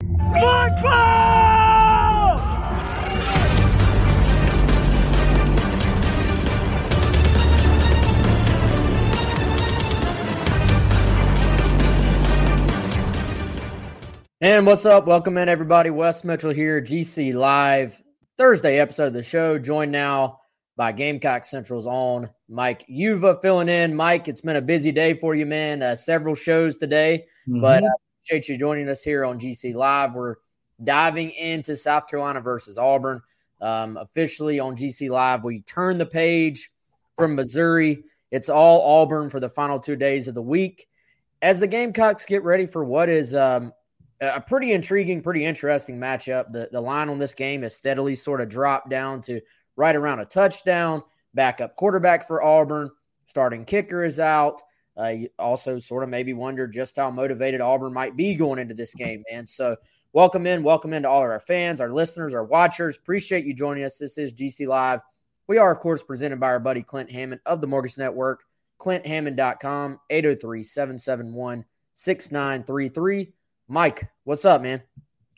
Football! 0.00 1.08
And 14.40 14.66
what's 14.66 14.86
up? 14.86 15.06
Welcome 15.06 15.36
in, 15.36 15.48
everybody. 15.48 15.90
Wes 15.90 16.22
Mitchell 16.22 16.52
here, 16.52 16.80
GC 16.80 17.34
Live, 17.34 18.00
Thursday 18.38 18.78
episode 18.78 19.08
of 19.08 19.12
the 19.14 19.22
show. 19.22 19.58
Joined 19.58 19.90
now 19.90 20.38
by 20.76 20.92
Gamecock 20.92 21.44
Central's 21.44 21.88
own 21.88 22.30
Mike 22.48 22.84
Uva 22.86 23.40
filling 23.42 23.68
in. 23.68 23.96
Mike, 23.96 24.28
it's 24.28 24.40
been 24.42 24.54
a 24.54 24.62
busy 24.62 24.92
day 24.92 25.14
for 25.18 25.34
you, 25.34 25.44
man. 25.44 25.82
Uh, 25.82 25.96
several 25.96 26.34
shows 26.36 26.76
today, 26.76 27.24
Mm-hmm. 27.48 27.60
but 27.62 27.82
I 27.82 27.88
appreciate 28.28 28.52
you 28.52 28.58
joining 28.58 28.90
us 28.90 29.02
here 29.02 29.24
on 29.24 29.40
GC 29.40 29.74
Live. 29.74 30.12
We're 30.12 30.34
diving 30.84 31.30
into 31.30 31.74
South 31.74 32.08
Carolina 32.08 32.42
versus 32.42 32.76
Auburn. 32.76 33.22
Um, 33.62 33.96
officially 33.96 34.60
on 34.60 34.76
GC 34.76 35.08
Live, 35.08 35.44
we 35.44 35.62
turn 35.62 35.96
the 35.96 36.04
page 36.04 36.70
from 37.16 37.34
Missouri. 37.34 38.04
It's 38.30 38.50
all 38.50 38.82
Auburn 38.82 39.30
for 39.30 39.40
the 39.40 39.48
final 39.48 39.80
two 39.80 39.96
days 39.96 40.28
of 40.28 40.34
the 40.34 40.42
week. 40.42 40.88
As 41.40 41.58
the 41.58 41.66
Gamecocks 41.66 42.26
get 42.26 42.44
ready 42.44 42.66
for 42.66 42.84
what 42.84 43.08
is 43.08 43.34
um, 43.34 43.72
a 44.20 44.42
pretty 44.42 44.72
intriguing, 44.72 45.22
pretty 45.22 45.46
interesting 45.46 45.98
matchup. 45.98 46.52
The 46.52 46.68
the 46.70 46.82
line 46.82 47.08
on 47.08 47.16
this 47.16 47.32
game 47.32 47.62
has 47.62 47.74
steadily 47.74 48.14
sort 48.14 48.42
of 48.42 48.50
dropped 48.50 48.90
down 48.90 49.22
to 49.22 49.40
right 49.76 49.96
around 49.96 50.20
a 50.20 50.26
touchdown. 50.26 51.02
Backup 51.32 51.76
quarterback 51.76 52.26
for 52.26 52.42
Auburn, 52.42 52.90
starting 53.24 53.64
kicker 53.64 54.04
is 54.04 54.20
out. 54.20 54.60
Uh, 54.98 55.14
also 55.38 55.78
sort 55.78 56.02
of 56.02 56.08
maybe 56.08 56.32
wonder 56.32 56.66
just 56.66 56.96
how 56.96 57.08
motivated 57.10 57.60
Auburn 57.60 57.92
might 57.92 58.16
be 58.16 58.34
going 58.34 58.58
into 58.58 58.74
this 58.74 58.92
game, 58.92 59.22
man. 59.30 59.46
So 59.46 59.76
welcome 60.12 60.46
in, 60.46 60.64
welcome 60.64 60.92
in 60.92 61.04
to 61.04 61.08
all 61.08 61.22
of 61.22 61.30
our 61.30 61.38
fans, 61.38 61.80
our 61.80 61.92
listeners, 61.92 62.34
our 62.34 62.44
watchers. 62.44 62.96
Appreciate 62.96 63.44
you 63.44 63.54
joining 63.54 63.84
us. 63.84 63.96
This 63.96 64.18
is 64.18 64.32
GC 64.32 64.66
Live. 64.66 65.00
We 65.46 65.56
are, 65.56 65.72
of 65.72 65.78
course, 65.78 66.02
presented 66.02 66.40
by 66.40 66.48
our 66.48 66.58
buddy 66.58 66.82
Clint 66.82 67.10
Hammond 67.10 67.40
of 67.46 67.60
the 67.60 67.66
Mortgage 67.66 67.96
Network, 67.96 68.42
clinthammond.com, 68.80 70.00
803 70.10 70.64
771 70.64 71.64
6933. 71.94 73.32
Mike, 73.68 74.10
what's 74.24 74.44
up, 74.44 74.62
man? 74.62 74.82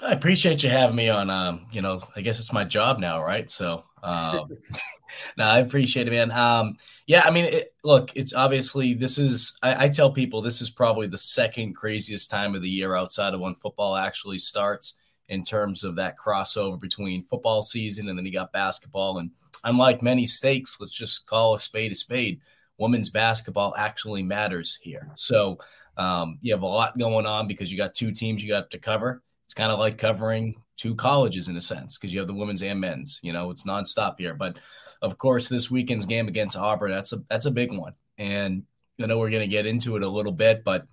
I 0.03 0.13
appreciate 0.13 0.63
you 0.63 0.71
having 0.71 0.97
me 0.97 1.09
on. 1.09 1.29
Um, 1.31 1.67
you 1.71 1.83
know, 1.83 2.03
I 2.17 2.23
guess 2.23 2.39
it's 2.39 2.53
my 2.53 2.65
job 2.65 2.99
now, 2.99 3.23
right? 3.23 3.51
So, 3.51 3.85
um, 4.03 4.49
no, 5.37 5.45
I 5.45 5.59
appreciate 5.59 6.09
it, 6.09 6.11
man. 6.11 6.31
Um, 6.31 6.77
yeah, 7.07 7.23
I 7.25 7.31
mean, 7.31 7.47
it, 7.47 7.75
look, 7.85 8.15
it's 8.17 8.35
obviously 8.35 8.95
this 8.95 9.19
is. 9.19 9.59
I, 9.63 9.85
I 9.85 9.89
tell 9.89 10.11
people 10.11 10.41
this 10.41 10.63
is 10.63 10.71
probably 10.71 11.07
the 11.07 11.19
second 11.19 11.75
craziest 11.75 12.31
time 12.31 12.55
of 12.55 12.63
the 12.63 12.71
year 12.71 12.95
outside 12.95 13.35
of 13.35 13.41
when 13.41 13.55
football 13.57 13.97
actually 13.97 14.39
starts 14.39 14.95
in 15.29 15.45
terms 15.45 15.85
of 15.85 15.97
that 15.97 16.17
crossover 16.19 16.79
between 16.79 17.23
football 17.23 17.63
season 17.63 18.09
and 18.09 18.19
then 18.19 18.27
you 18.27 18.33
got 18.33 18.53
basketball. 18.53 19.19
And 19.19 19.31
unlike 19.65 20.03
many 20.03 20.27
stakes, 20.27 20.79
let's 20.81 20.93
just 20.93 21.27
call 21.27 21.55
a 21.55 21.59
spade 21.59 21.93
a 21.93 21.95
spade. 21.95 22.41
Women's 22.79 23.11
basketball 23.11 23.75
actually 23.77 24.23
matters 24.23 24.79
here. 24.83 25.09
So 25.15 25.59
um, 25.97 26.39
you 26.43 26.53
have 26.53 26.63
a 26.63 26.67
lot 26.67 26.99
going 26.99 27.27
on 27.27 27.47
because 27.47 27.71
you 27.71 27.79
got 27.79 27.95
two 27.95 28.11
teams 28.11 28.43
you 28.43 28.49
got 28.49 28.71
to 28.71 28.79
cover. 28.79 29.23
It's 29.51 29.55
kind 29.57 29.73
of 29.73 29.81
like 29.81 29.99
covering 29.99 30.63
two 30.77 30.95
colleges 30.95 31.49
in 31.49 31.57
a 31.57 31.61
sense 31.61 31.99
because 31.99 32.13
you 32.13 32.21
have 32.21 32.29
the 32.29 32.35
women's 32.35 32.63
and 32.63 32.81
men's. 32.81 33.19
You 33.21 33.33
know, 33.33 33.51
it's 33.51 33.65
nonstop 33.65 34.15
here. 34.17 34.33
But 34.33 34.59
of 35.03 35.19
course, 35.19 35.49
this 35.49 35.69
weekend's 35.69 36.07
game 36.07 36.29
against 36.29 36.57
Auburn 36.57 36.93
that's 36.93 37.13
a 37.13 37.17
that's 37.29 37.47
a 37.47 37.51
big 37.51 37.77
one, 37.77 37.95
and 38.17 38.63
I 39.03 39.07
know 39.07 39.19
we're 39.19 39.31
going 39.31 39.43
to 39.43 39.49
get 39.49 39.67
into 39.67 39.97
it 39.97 40.05
a 40.05 40.09
little 40.09 40.31
bit. 40.31 40.63
But 40.63 40.87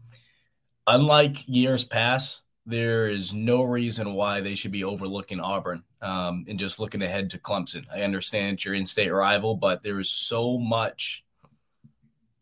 unlike 0.87 1.47
years 1.47 1.83
past, 1.83 2.41
there 2.65 3.07
is 3.07 3.31
no 3.31 3.61
reason 3.61 4.15
why 4.15 4.41
they 4.41 4.55
should 4.55 4.71
be 4.71 4.83
overlooking 4.83 5.39
Auburn 5.39 5.83
um, 6.01 6.43
and 6.49 6.57
just 6.57 6.79
looking 6.79 7.03
ahead 7.03 7.29
to 7.29 7.37
Clemson. 7.37 7.85
I 7.93 8.01
understand 8.01 8.65
your 8.65 8.73
in-state 8.73 9.13
rival, 9.13 9.55
but 9.55 9.83
there 9.83 9.99
is 9.99 10.09
so 10.09 10.57
much. 10.57 11.23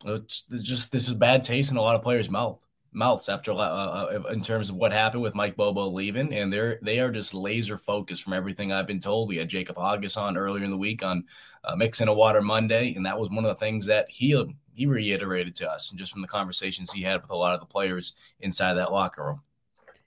It's 0.06 0.46
just 0.62 0.92
this 0.92 1.08
is 1.08 1.12
bad 1.12 1.42
taste 1.42 1.70
in 1.70 1.76
a 1.76 1.82
lot 1.82 1.94
of 1.94 2.00
players' 2.00 2.30
mouth 2.30 2.65
mouths 2.96 3.28
after 3.28 3.52
uh, 3.52 4.22
in 4.30 4.40
terms 4.40 4.70
of 4.70 4.76
what 4.76 4.90
happened 4.92 5.22
with 5.22 5.34
Mike 5.34 5.54
Bobo 5.54 5.88
leaving, 5.88 6.32
and 6.32 6.52
they're 6.52 6.78
they 6.82 6.98
are 6.98 7.12
just 7.12 7.34
laser 7.34 7.76
focused 7.76 8.24
from 8.24 8.32
everything 8.32 8.72
I've 8.72 8.86
been 8.86 9.00
told. 9.00 9.28
We 9.28 9.36
had 9.36 9.48
Jacob 9.48 9.78
August 9.78 10.16
on 10.16 10.36
earlier 10.36 10.64
in 10.64 10.70
the 10.70 10.78
week 10.78 11.04
on 11.04 11.24
uh, 11.64 11.76
mixing 11.76 12.08
a 12.08 12.14
water 12.14 12.40
Monday, 12.40 12.94
and 12.94 13.04
that 13.04 13.20
was 13.20 13.28
one 13.28 13.44
of 13.44 13.50
the 13.50 13.54
things 13.54 13.86
that 13.86 14.08
he 14.08 14.34
he 14.74 14.86
reiterated 14.86 15.54
to 15.56 15.70
us, 15.70 15.90
and 15.90 15.98
just 15.98 16.12
from 16.12 16.22
the 16.22 16.28
conversations 16.28 16.90
he 16.90 17.02
had 17.02 17.20
with 17.20 17.30
a 17.30 17.36
lot 17.36 17.54
of 17.54 17.60
the 17.60 17.66
players 17.66 18.14
inside 18.40 18.74
that 18.74 18.92
locker 18.92 19.24
room. 19.24 19.42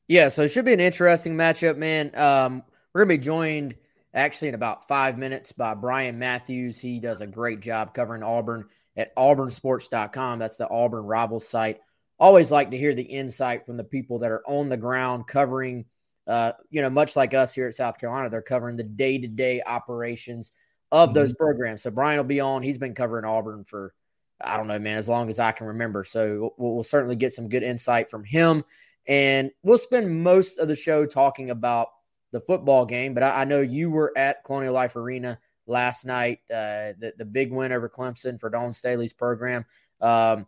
Yeah, 0.07 0.29
so 0.29 0.41
it 0.41 0.49
should 0.49 0.65
be 0.65 0.73
an 0.73 0.79
interesting 0.79 1.35
matchup, 1.35 1.77
man. 1.77 2.13
Um, 2.15 2.63
we're 2.91 3.01
gonna 3.01 3.17
be 3.17 3.23
joined 3.23 3.75
actually 4.15 4.47
in 4.47 4.55
about 4.55 4.87
five 4.87 5.17
minutes 5.17 5.51
by 5.51 5.75
Brian 5.75 6.17
Matthews. 6.17 6.79
He 6.79 6.99
does 6.99 7.21
a 7.21 7.27
great 7.27 7.59
job 7.59 7.93
covering 7.93 8.23
Auburn 8.23 8.65
at 8.97 9.15
auburnsports.com. 9.15 10.39
That's 10.39 10.57
the 10.57 10.67
Auburn 10.67 11.05
Rivals 11.05 11.47
site 11.47 11.79
always 12.19 12.51
like 12.51 12.71
to 12.71 12.77
hear 12.77 12.93
the 12.93 13.01
insight 13.01 13.65
from 13.65 13.77
the 13.77 13.83
people 13.83 14.19
that 14.19 14.31
are 14.31 14.43
on 14.47 14.69
the 14.69 14.77
ground 14.77 15.27
covering 15.27 15.85
uh, 16.27 16.51
you 16.69 16.81
know 16.81 16.89
much 16.89 17.15
like 17.15 17.33
us 17.33 17.53
here 17.53 17.67
at 17.67 17.73
south 17.73 17.97
carolina 17.97 18.29
they're 18.29 18.41
covering 18.41 18.77
the 18.77 18.83
day-to-day 18.83 19.61
operations 19.65 20.51
of 20.91 21.09
mm-hmm. 21.09 21.15
those 21.15 21.33
programs. 21.33 21.83
So 21.83 21.91
brian 21.91 22.17
will 22.17 22.23
be 22.23 22.39
on. 22.39 22.63
He's 22.63 22.77
been 22.77 22.95
covering 22.95 23.25
auburn 23.25 23.63
for 23.63 23.93
i 24.41 24.55
don't 24.55 24.67
know 24.67 24.79
man 24.79 24.97
as 24.97 25.09
long 25.09 25.29
as 25.29 25.39
i 25.39 25.51
can 25.51 25.67
remember. 25.67 26.03
So 26.03 26.53
we'll, 26.57 26.75
we'll 26.75 26.83
certainly 26.83 27.15
get 27.15 27.33
some 27.33 27.49
good 27.49 27.63
insight 27.63 28.09
from 28.09 28.23
him. 28.23 28.63
And 29.07 29.51
we'll 29.63 29.79
spend 29.79 30.23
most 30.23 30.59
of 30.59 30.67
the 30.67 30.75
show 30.75 31.05
talking 31.05 31.49
about 31.49 31.87
the 32.31 32.41
football 32.41 32.85
game 32.85 33.15
but 33.15 33.23
i, 33.23 33.41
I 33.41 33.45
know 33.45 33.61
you 33.61 33.89
were 33.89 34.13
at 34.15 34.43
colonial 34.43 34.73
life 34.73 34.95
arena 34.95 35.39
last 35.69 36.05
night 36.05 36.39
uh, 36.51 36.93
the, 36.99 37.13
the 37.17 37.25
big 37.25 37.51
win 37.51 37.71
over 37.71 37.87
clemson 37.87 38.39
for 38.39 38.49
Dawn 38.49 38.73
staley's 38.73 39.13
program. 39.13 39.65
Um, 40.01 40.47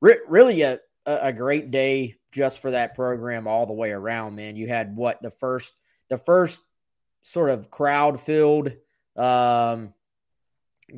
re- 0.00 0.20
really 0.28 0.62
a 0.62 0.78
a, 1.06 1.18
a 1.22 1.32
great 1.32 1.70
day 1.70 2.16
just 2.30 2.60
for 2.60 2.70
that 2.70 2.94
program 2.94 3.46
all 3.46 3.66
the 3.66 3.72
way 3.72 3.90
around, 3.90 4.36
man. 4.36 4.56
You 4.56 4.68
had 4.68 4.96
what 4.96 5.20
the 5.22 5.30
first 5.30 5.74
the 6.08 6.18
first 6.18 6.62
sort 7.22 7.50
of 7.50 7.70
crowd 7.70 8.20
filled 8.20 8.72
um, 9.16 9.94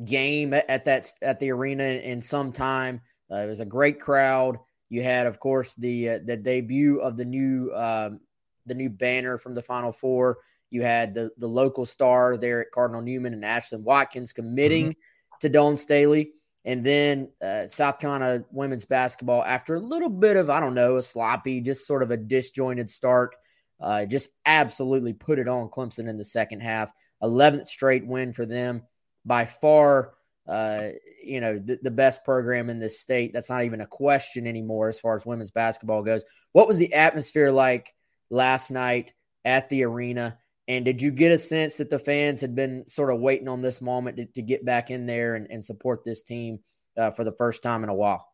game 0.03 0.53
at 0.53 0.85
that 0.85 1.11
at 1.21 1.39
the 1.39 1.51
arena 1.51 1.83
in 1.83 2.21
some 2.21 2.51
time. 2.51 3.01
Uh, 3.31 3.37
it 3.37 3.47
was 3.47 3.59
a 3.59 3.65
great 3.65 3.99
crowd. 3.99 4.57
You 4.89 5.03
had, 5.03 5.27
of 5.27 5.39
course, 5.39 5.73
the 5.75 6.09
uh, 6.09 6.19
the 6.25 6.37
debut 6.37 6.99
of 6.99 7.17
the 7.17 7.25
new 7.25 7.71
um, 7.73 8.19
the 8.65 8.75
new 8.75 8.89
banner 8.89 9.37
from 9.37 9.53
the 9.55 9.61
Final 9.61 9.91
Four. 9.91 10.39
You 10.69 10.83
had 10.83 11.13
the 11.13 11.31
the 11.37 11.47
local 11.47 11.85
star 11.85 12.37
there 12.37 12.61
at 12.61 12.71
Cardinal 12.71 13.01
Newman 13.01 13.33
and 13.33 13.43
Ashlyn 13.43 13.81
Watkins 13.81 14.33
committing 14.33 14.89
mm-hmm. 14.89 15.37
to 15.41 15.49
Dawn 15.49 15.77
Staley. 15.77 16.33
And 16.65 16.83
then 16.83 17.29
uh, 17.43 17.67
South 17.67 17.99
Carolina 17.99 18.43
women's 18.51 18.85
basketball, 18.85 19.43
after 19.43 19.75
a 19.75 19.79
little 19.79 20.09
bit 20.09 20.35
of, 20.35 20.49
I 20.49 20.59
don't 20.59 20.73
know, 20.73 20.97
a 20.97 21.01
sloppy, 21.03 21.61
just 21.61 21.85
sort 21.85 22.01
of 22.01 22.09
a 22.09 22.17
disjointed 22.17 22.89
start, 22.89 23.35
uh, 23.79 24.05
just 24.05 24.29
absolutely 24.45 25.13
put 25.13 25.37
it 25.37 25.47
on 25.47 25.69
Clemson 25.69 26.09
in 26.09 26.17
the 26.17 26.25
second 26.25 26.61
half. 26.61 26.91
11th 27.21 27.67
straight 27.67 28.05
win 28.05 28.33
for 28.33 28.45
them. 28.45 28.81
By 29.25 29.45
far, 29.45 30.13
uh, 30.47 30.89
you 31.23 31.41
know, 31.41 31.57
the, 31.57 31.79
the 31.81 31.91
best 31.91 32.23
program 32.23 32.69
in 32.69 32.79
this 32.79 32.99
state. 32.99 33.31
That's 33.33 33.49
not 33.49 33.63
even 33.63 33.81
a 33.81 33.87
question 33.87 34.47
anymore 34.47 34.89
as 34.89 34.99
far 34.99 35.15
as 35.15 35.25
women's 35.25 35.51
basketball 35.51 36.03
goes. 36.03 36.23
What 36.51 36.67
was 36.67 36.77
the 36.77 36.93
atmosphere 36.93 37.51
like 37.51 37.93
last 38.29 38.71
night 38.71 39.13
at 39.43 39.69
the 39.69 39.83
arena? 39.83 40.37
And 40.67 40.83
did 40.83 41.01
you 41.01 41.11
get 41.11 41.31
a 41.31 41.37
sense 41.37 41.77
that 41.77 41.89
the 41.89 41.99
fans 41.99 42.41
had 42.41 42.55
been 42.55 42.87
sort 42.87 43.13
of 43.13 43.19
waiting 43.19 43.47
on 43.47 43.61
this 43.61 43.81
moment 43.81 44.17
to, 44.17 44.25
to 44.25 44.41
get 44.41 44.65
back 44.65 44.89
in 44.89 45.05
there 45.05 45.35
and, 45.35 45.47
and 45.49 45.63
support 45.63 46.03
this 46.03 46.23
team 46.23 46.59
uh, 46.97 47.11
for 47.11 47.23
the 47.23 47.33
first 47.33 47.61
time 47.61 47.83
in 47.83 47.89
a 47.89 47.93
while? 47.93 48.25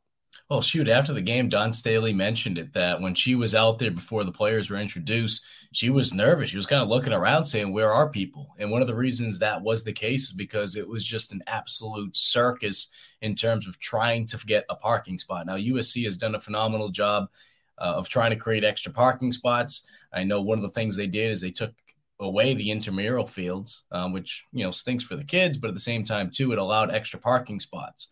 Well, 0.50 0.62
shoot, 0.62 0.90
after 0.90 1.14
the 1.14 1.22
game, 1.22 1.50
Dawn 1.50 1.72
Staley 1.72 2.14
mentioned 2.14 2.58
it 2.58 2.74
that 2.74 3.00
when 3.00 3.16
she 3.16 3.36
was 3.36 3.56
out 3.56 3.80
there 3.80 3.92
before 3.92 4.24
the 4.24 4.32
players 4.32 4.70
were 4.70 4.78
introduced, 4.78 5.46
she 5.72 5.90
was 5.90 6.14
nervous. 6.14 6.50
She 6.50 6.58
was 6.58 6.66
kind 6.66 6.82
of 6.82 6.90
looking 6.90 7.14
around 7.14 7.46
saying, 7.46 7.72
Where 7.72 7.92
are 7.92 8.10
people? 8.10 8.54
And 8.60 8.70
one 8.70 8.82
of 8.82 8.88
the 8.88 8.96
reasons 8.96 9.40
that 9.40 9.62
was 9.62 9.84
the 9.84 9.94
case 9.94 10.28
is 10.28 10.34
because 10.34 10.76
it 10.76 10.88
was 10.88 11.06
just 11.06 11.32
an 11.32 11.42
absolute 11.48 12.18
circus 12.18 12.90
in 13.22 13.36
terms 13.36 13.68
of 13.68 13.80
trying 13.80 14.26
to 14.28 14.38
get 14.46 14.66
a 14.70 14.76
parking 14.76 15.20
spot. 15.20 15.46
Now, 15.46 15.56
USC 15.56 16.04
has 16.04 16.18
done 16.18 16.36
a 16.36 16.40
phenomenal 16.40 16.90
job 16.90 17.30
uh, 17.78 17.94
of 17.96 18.10
trying 18.10 18.32
to 18.32 18.38
create 18.38 18.66
extra 18.66 18.92
parking 18.92 19.32
spots. 19.32 19.88
I 20.12 20.26
know 20.26 20.42
one 20.42 20.58
of 20.58 20.64
the 20.64 20.70
things 20.70 20.98
they 20.98 21.08
did 21.08 21.32
is 21.32 21.40
they 21.40 21.52
took 21.52 21.74
away 22.22 22.54
the 22.54 22.72
intramural 22.72 23.26
fields, 23.26 23.84
um, 23.92 24.14
which 24.14 24.46
you 24.54 24.64
know 24.64 24.72
stinks 24.72 25.04
for 25.04 25.16
the 25.16 25.24
kids, 25.24 25.58
but 25.58 25.68
at 25.68 25.74
the 25.74 25.80
same 25.80 26.06
time 26.06 26.32
too, 26.32 26.54
it 26.54 26.60
allowed 26.60 26.92
extra 26.92 27.20
parking 27.20 27.60
spots. 27.60 28.10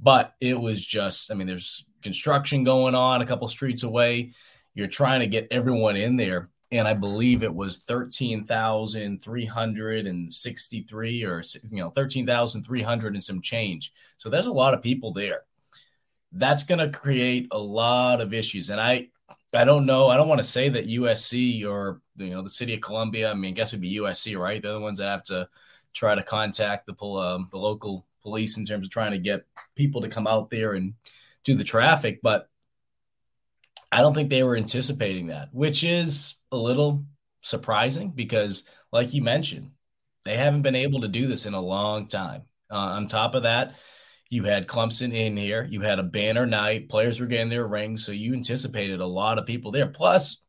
But 0.00 0.34
it 0.40 0.60
was 0.60 0.84
just, 0.84 1.30
I 1.30 1.34
mean, 1.34 1.46
there's 1.46 1.86
construction 2.02 2.64
going 2.64 2.96
on 2.96 3.22
a 3.22 3.26
couple 3.26 3.46
streets 3.46 3.84
away. 3.84 4.34
You're 4.74 4.88
trying 4.88 5.20
to 5.20 5.28
get 5.28 5.46
everyone 5.52 5.96
in 5.96 6.16
there, 6.16 6.48
and 6.72 6.88
I 6.88 6.94
believe 6.94 7.42
it 7.42 7.54
was 7.54 7.78
thirteen 7.78 8.44
thousand 8.44 9.22
three 9.22 9.44
hundred 9.44 10.06
and 10.06 10.34
sixty-three, 10.34 11.24
or 11.24 11.42
you 11.70 11.78
know, 11.78 11.90
thirteen 11.90 12.26
thousand 12.26 12.64
three 12.64 12.82
hundred 12.82 13.14
and 13.14 13.22
some 13.22 13.40
change. 13.40 13.92
So 14.18 14.28
there's 14.28 14.46
a 14.46 14.52
lot 14.52 14.74
of 14.74 14.82
people 14.82 15.12
there. 15.12 15.42
That's 16.32 16.64
going 16.64 16.78
to 16.78 16.98
create 16.98 17.48
a 17.52 17.58
lot 17.58 18.20
of 18.20 18.34
issues, 18.34 18.70
and 18.70 18.80
I 18.80 19.08
I 19.54 19.64
don't 19.64 19.86
know. 19.86 20.08
I 20.08 20.16
don't 20.16 20.28
want 20.28 20.40
to 20.40 20.46
say 20.46 20.70
that 20.70 20.88
USC 20.88 21.64
or 21.66 22.00
you 22.16 22.30
know 22.30 22.42
the 22.42 22.50
city 22.50 22.74
of 22.74 22.80
Columbia. 22.80 23.30
I 23.30 23.34
mean, 23.34 23.52
I 23.52 23.54
guess 23.54 23.70
it'd 23.72 23.80
be 23.80 23.98
USC, 23.98 24.38
right? 24.38 24.62
They're 24.62 24.72
the 24.72 24.80
ones 24.80 24.98
that 24.98 25.08
have 25.08 25.24
to 25.24 25.48
try 25.94 26.14
to 26.14 26.22
contact 26.22 26.86
the 26.86 27.04
um, 27.04 27.48
the 27.50 27.58
local 27.58 28.06
police 28.22 28.56
in 28.56 28.64
terms 28.64 28.86
of 28.86 28.92
trying 28.92 29.12
to 29.12 29.18
get 29.18 29.44
people 29.74 30.00
to 30.02 30.08
come 30.08 30.26
out 30.26 30.50
there 30.50 30.72
and 30.72 30.94
do 31.44 31.54
the 31.54 31.64
traffic. 31.64 32.20
But 32.22 32.48
I 33.90 34.00
don't 34.00 34.14
think 34.14 34.30
they 34.30 34.42
were 34.42 34.56
anticipating 34.56 35.26
that, 35.28 35.48
which 35.52 35.84
is 35.84 36.36
a 36.50 36.56
little 36.56 37.04
surprising 37.42 38.10
because, 38.10 38.68
like 38.90 39.12
you 39.12 39.22
mentioned, 39.22 39.72
they 40.24 40.36
haven't 40.36 40.62
been 40.62 40.76
able 40.76 41.00
to 41.00 41.08
do 41.08 41.26
this 41.26 41.46
in 41.46 41.54
a 41.54 41.60
long 41.60 42.06
time. 42.06 42.42
Uh, 42.70 42.76
on 42.76 43.06
top 43.06 43.34
of 43.34 43.42
that, 43.42 43.74
you 44.30 44.44
had 44.44 44.66
Clemson 44.66 45.12
in 45.12 45.36
here. 45.36 45.66
You 45.68 45.82
had 45.82 45.98
a 45.98 46.04
banner 46.04 46.46
night. 46.46 46.88
Players 46.88 47.20
were 47.20 47.26
getting 47.26 47.50
their 47.50 47.66
rings. 47.66 48.04
So 48.06 48.12
you 48.12 48.32
anticipated 48.32 49.00
a 49.00 49.06
lot 49.06 49.38
of 49.38 49.44
people 49.44 49.72
there. 49.72 49.88
Plus, 49.88 50.42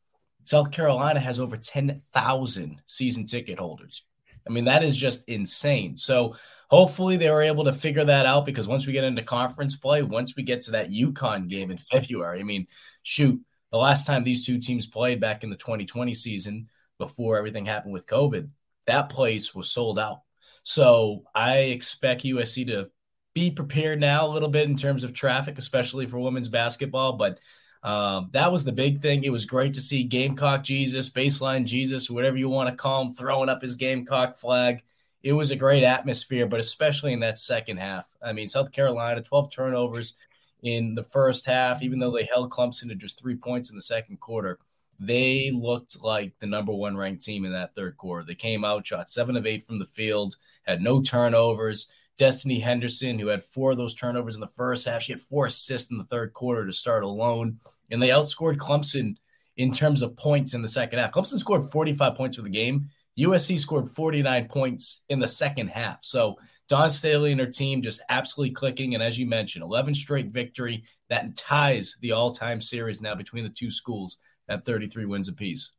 South 0.45 0.71
Carolina 0.71 1.19
has 1.19 1.39
over 1.39 1.57
10,000 1.57 2.81
season 2.85 3.25
ticket 3.25 3.59
holders. 3.59 4.03
I 4.47 4.51
mean, 4.51 4.65
that 4.65 4.83
is 4.83 4.95
just 4.95 5.27
insane. 5.29 5.97
So 5.97 6.35
hopefully 6.69 7.17
they 7.17 7.29
were 7.29 7.43
able 7.43 7.63
to 7.65 7.73
figure 7.73 8.05
that 8.05 8.25
out 8.25 8.45
because 8.45 8.67
once 8.67 8.85
we 8.85 8.93
get 8.93 9.03
into 9.03 9.21
conference 9.21 9.75
play, 9.75 10.01
once 10.01 10.35
we 10.35 10.43
get 10.43 10.61
to 10.61 10.71
that 10.71 10.89
UConn 10.89 11.47
game 11.47 11.71
in 11.71 11.77
February, 11.91 12.39
I 12.39 12.43
mean, 12.43 12.67
shoot, 13.03 13.41
the 13.71 13.77
last 13.77 14.05
time 14.05 14.23
these 14.23 14.45
two 14.45 14.59
teams 14.59 14.85
played 14.85 15.19
back 15.19 15.43
in 15.43 15.49
the 15.49 15.55
2020 15.55 16.13
season 16.13 16.69
before 16.99 17.37
everything 17.37 17.65
happened 17.65 17.93
with 17.93 18.07
COVID, 18.07 18.49
that 18.85 19.09
place 19.09 19.55
was 19.55 19.71
sold 19.71 19.97
out. 19.97 20.21
So 20.63 21.23
I 21.33 21.57
expect 21.57 22.23
USC 22.23 22.67
to 22.67 22.89
be 23.33 23.51
prepared 23.51 23.99
now 23.99 24.27
a 24.27 24.31
little 24.31 24.49
bit 24.49 24.69
in 24.69 24.77
terms 24.77 25.03
of 25.03 25.13
traffic, 25.13 25.57
especially 25.57 26.05
for 26.05 26.19
women's 26.19 26.49
basketball. 26.49 27.13
But 27.13 27.39
um, 27.83 28.29
that 28.31 28.51
was 28.51 28.63
the 28.63 28.71
big 28.71 29.01
thing. 29.01 29.23
It 29.23 29.31
was 29.31 29.45
great 29.45 29.73
to 29.73 29.81
see 29.81 30.03
Gamecock 30.03 30.63
Jesus, 30.63 31.09
baseline 31.09 31.65
Jesus, 31.65 32.09
whatever 32.09 32.37
you 32.37 32.49
want 32.49 32.69
to 32.69 32.75
call 32.75 33.05
him, 33.05 33.13
throwing 33.13 33.49
up 33.49 33.61
his 33.61 33.75
Gamecock 33.75 34.37
flag. 34.37 34.83
It 35.21 35.33
was 35.33 35.51
a 35.51 35.55
great 35.55 35.83
atmosphere, 35.83 36.47
but 36.47 36.59
especially 36.59 37.13
in 37.13 37.19
that 37.21 37.37
second 37.37 37.77
half. 37.77 38.07
I 38.21 38.33
mean, 38.33 38.47
South 38.47 38.71
Carolina, 38.71 39.21
12 39.21 39.51
turnovers 39.51 40.17
in 40.63 40.95
the 40.95 41.03
first 41.03 41.45
half, 41.45 41.83
even 41.83 41.99
though 41.99 42.11
they 42.11 42.25
held 42.25 42.51
Clemson 42.51 42.87
to 42.87 42.95
just 42.95 43.19
three 43.19 43.35
points 43.35 43.69
in 43.69 43.75
the 43.75 43.81
second 43.81 44.19
quarter. 44.21 44.59
They 44.99 45.51
looked 45.51 46.01
like 46.01 46.33
the 46.39 46.47
number 46.47 46.71
one 46.71 46.95
ranked 46.95 47.23
team 47.23 47.43
in 47.43 47.51
that 47.51 47.75
third 47.75 47.97
quarter. 47.97 48.23
They 48.23 48.35
came 48.35 48.63
out, 48.63 48.87
shot 48.87 49.09
seven 49.09 49.35
of 49.35 49.45
eight 49.45 49.65
from 49.65 49.79
the 49.79 49.85
field, 49.85 50.37
had 50.63 50.81
no 50.81 51.01
turnovers 51.01 51.89
Destanni 52.19 52.61
Henderson, 52.61 53.17
who 53.17 53.27
had 53.27 53.43
four 53.43 53.71
of 53.71 53.77
those 53.77 53.95
turnovers 53.95 54.35
in 54.35 54.41
the 54.41 54.47
first 54.47 54.87
half. 54.87 55.01
She 55.01 55.13
had 55.13 55.21
four 55.21 55.47
assists 55.47 55.91
in 55.91 55.97
the 55.97 56.03
third 56.03 56.33
quarter 56.33 56.65
to 56.65 56.73
start 56.73 57.03
alone. 57.03 57.59
And 57.89 58.01
they 58.01 58.09
outscored 58.09 58.57
Clemson 58.57 59.15
in 59.57 59.71
terms 59.71 60.01
of 60.01 60.15
points 60.17 60.53
in 60.53 60.61
the 60.61 60.67
second 60.67 60.99
half. 60.99 61.11
Clemson 61.11 61.39
scored 61.39 61.71
45 61.71 62.15
points 62.15 62.37
for 62.37 62.43
the 62.43 62.49
game. 62.49 62.89
USC 63.19 63.59
scored 63.59 63.87
49 63.87 64.47
points 64.47 65.03
in 65.09 65.19
the 65.19 65.27
second 65.27 65.67
half. 65.67 65.99
So 66.01 66.37
Dawn 66.67 66.89
Staley 66.89 67.31
and 67.31 67.41
her 67.41 67.47
team 67.47 67.81
just 67.81 68.01
absolutely 68.09 68.53
clicking. 68.53 68.93
And 68.93 69.03
as 69.03 69.17
you 69.17 69.25
mentioned, 69.25 69.63
11 69.63 69.95
straight 69.95 70.27
victory 70.27 70.83
that 71.09 71.35
ties 71.35 71.95
the 72.01 72.11
all 72.11 72.31
time 72.31 72.61
series 72.61 73.01
now 73.01 73.15
between 73.15 73.43
the 73.43 73.49
two 73.49 73.71
schools 73.71 74.17
at 74.49 74.65
33 74.65 75.05
wins 75.05 75.29
apiece. 75.29 75.73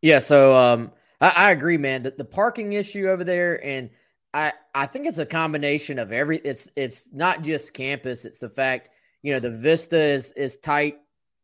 Yeah. 0.00 0.18
So 0.18 0.56
um, 0.56 0.92
I, 1.20 1.28
I 1.28 1.50
agree, 1.52 1.76
man. 1.76 2.02
That 2.04 2.18
the 2.18 2.24
parking 2.24 2.72
issue 2.74 3.08
over 3.08 3.24
there 3.24 3.64
and– 3.64 3.90
I 4.34 4.52
I 4.74 4.86
think 4.86 5.06
it's 5.06 5.18
a 5.18 5.26
combination 5.26 5.98
of 5.98 6.12
every. 6.12 6.38
It's 6.38 6.70
it's 6.76 7.04
not 7.12 7.42
just 7.42 7.74
campus. 7.74 8.24
It's 8.24 8.38
the 8.38 8.48
fact 8.48 8.90
you 9.22 9.32
know 9.32 9.40
the 9.40 9.50
vista 9.50 10.00
is 10.00 10.32
is 10.32 10.56
tight 10.58 10.98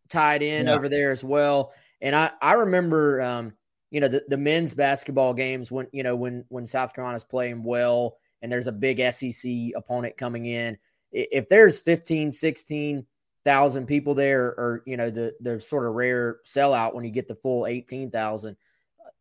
tied 0.08 0.42
in 0.42 0.66
yeah. 0.66 0.72
over 0.72 0.88
there 0.88 1.10
as 1.10 1.22
well. 1.22 1.72
And 2.00 2.14
I 2.14 2.30
I 2.40 2.52
remember 2.54 3.20
um 3.22 3.52
you 3.90 4.00
know 4.00 4.08
the, 4.08 4.24
the 4.28 4.36
men's 4.36 4.74
basketball 4.74 5.34
games 5.34 5.70
when 5.70 5.86
you 5.92 6.02
know 6.02 6.16
when 6.16 6.44
when 6.48 6.66
South 6.66 6.94
Carolina's 6.94 7.24
playing 7.24 7.62
well 7.62 8.16
and 8.42 8.50
there's 8.50 8.66
a 8.66 8.72
big 8.72 9.00
SEC 9.12 9.50
opponent 9.76 10.16
coming 10.16 10.46
in. 10.46 10.78
If 11.10 11.48
there's 11.48 11.80
15, 11.80 12.30
16,000 12.30 13.86
people 13.86 14.14
there, 14.14 14.46
or 14.46 14.82
you 14.86 14.96
know 14.96 15.10
the 15.10 15.34
the 15.40 15.60
sort 15.60 15.86
of 15.86 15.94
rare 15.94 16.38
sellout 16.46 16.94
when 16.94 17.04
you 17.04 17.10
get 17.10 17.28
the 17.28 17.34
full 17.34 17.66
18,000 17.66 18.56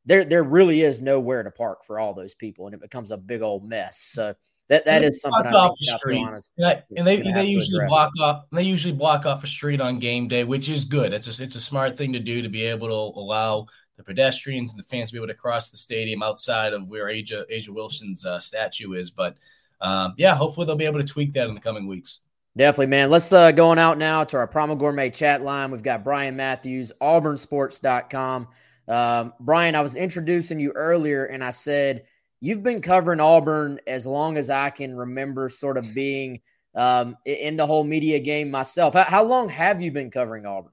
there 0.07 0.25
there 0.25 0.43
really 0.43 0.81
is 0.81 1.01
nowhere 1.01 1.43
to 1.43 1.51
park 1.51 1.85
for 1.85 1.99
all 1.99 2.13
those 2.13 2.33
people, 2.33 2.65
and 2.65 2.73
it 2.73 2.81
becomes 2.81 3.11
a 3.11 3.17
big 3.17 3.41
old 3.41 3.63
mess. 3.63 3.99
So 3.99 4.33
that 4.69 4.85
that 4.85 5.03
is 5.03 5.21
something 5.21 5.53
off 5.53 5.75
the 5.79 5.97
street. 5.97 6.25
and, 6.57 6.83
and 6.97 7.07
they 7.07 7.21
they 7.21 7.45
usually 7.45 7.85
block 7.87 8.11
off 8.19 8.45
they 8.51 8.63
usually 8.63 8.93
block 8.93 9.25
off 9.25 9.43
a 9.43 9.47
street 9.47 9.81
on 9.81 9.99
game 9.99 10.27
day, 10.27 10.43
which 10.43 10.69
is 10.69 10.85
good. 10.85 11.13
It's 11.13 11.39
a, 11.39 11.43
it's 11.43 11.55
a 11.55 11.61
smart 11.61 11.97
thing 11.97 12.13
to 12.13 12.19
do 12.19 12.41
to 12.41 12.49
be 12.49 12.63
able 12.63 12.87
to 12.87 13.19
allow 13.19 13.67
the 13.97 14.03
pedestrians 14.03 14.73
and 14.73 14.79
the 14.79 14.87
fans 14.87 15.09
to 15.09 15.13
be 15.13 15.19
able 15.19 15.27
to 15.27 15.33
cross 15.33 15.69
the 15.69 15.77
stadium 15.77 16.23
outside 16.23 16.73
of 16.73 16.87
where 16.87 17.09
Asia 17.09 17.45
A'ja 17.51 17.69
Wilson's 17.69 18.25
uh, 18.25 18.39
statue 18.39 18.93
is. 18.93 19.09
But 19.09 19.37
um, 19.81 20.13
yeah, 20.17 20.35
hopefully 20.35 20.65
they'll 20.65 20.75
be 20.75 20.85
able 20.85 20.99
to 20.99 21.05
tweak 21.05 21.33
that 21.33 21.47
in 21.47 21.53
the 21.53 21.61
coming 21.61 21.85
weeks. 21.85 22.21
Definitely, 22.55 22.87
man. 22.87 23.09
Let's 23.09 23.31
uh, 23.31 23.51
going 23.51 23.77
out 23.77 23.97
now 23.97 24.23
to 24.23 24.37
our 24.37 24.47
Primal 24.47 24.75
Gourmet 24.75 25.11
chat 25.11 25.43
line. 25.43 25.69
We've 25.69 25.83
got 25.83 26.03
Brian 26.03 26.35
Matthews, 26.35 26.91
AuburnSports.com. 27.01 28.47
Um, 28.87 29.33
Brian, 29.39 29.75
I 29.75 29.81
was 29.81 29.95
introducing 29.95 30.59
you 30.59 30.71
earlier, 30.71 31.25
and 31.25 31.43
I 31.43 31.51
said 31.51 32.03
you've 32.39 32.63
been 32.63 32.81
covering 32.81 33.19
Auburn 33.19 33.79
as 33.87 34.05
long 34.05 34.37
as 34.37 34.49
I 34.49 34.69
can 34.69 34.95
remember, 34.95 35.49
sort 35.49 35.77
of 35.77 35.93
being 35.93 36.41
um, 36.75 37.17
in 37.25 37.57
the 37.57 37.65
whole 37.65 37.83
media 37.83 38.19
game 38.19 38.51
myself. 38.51 38.93
How, 38.93 39.03
how, 39.03 39.23
long 39.23 39.49
have 39.49 39.81
you 39.81 39.91
been 39.91 40.11
covering 40.11 40.45
Auburn? 40.45 40.71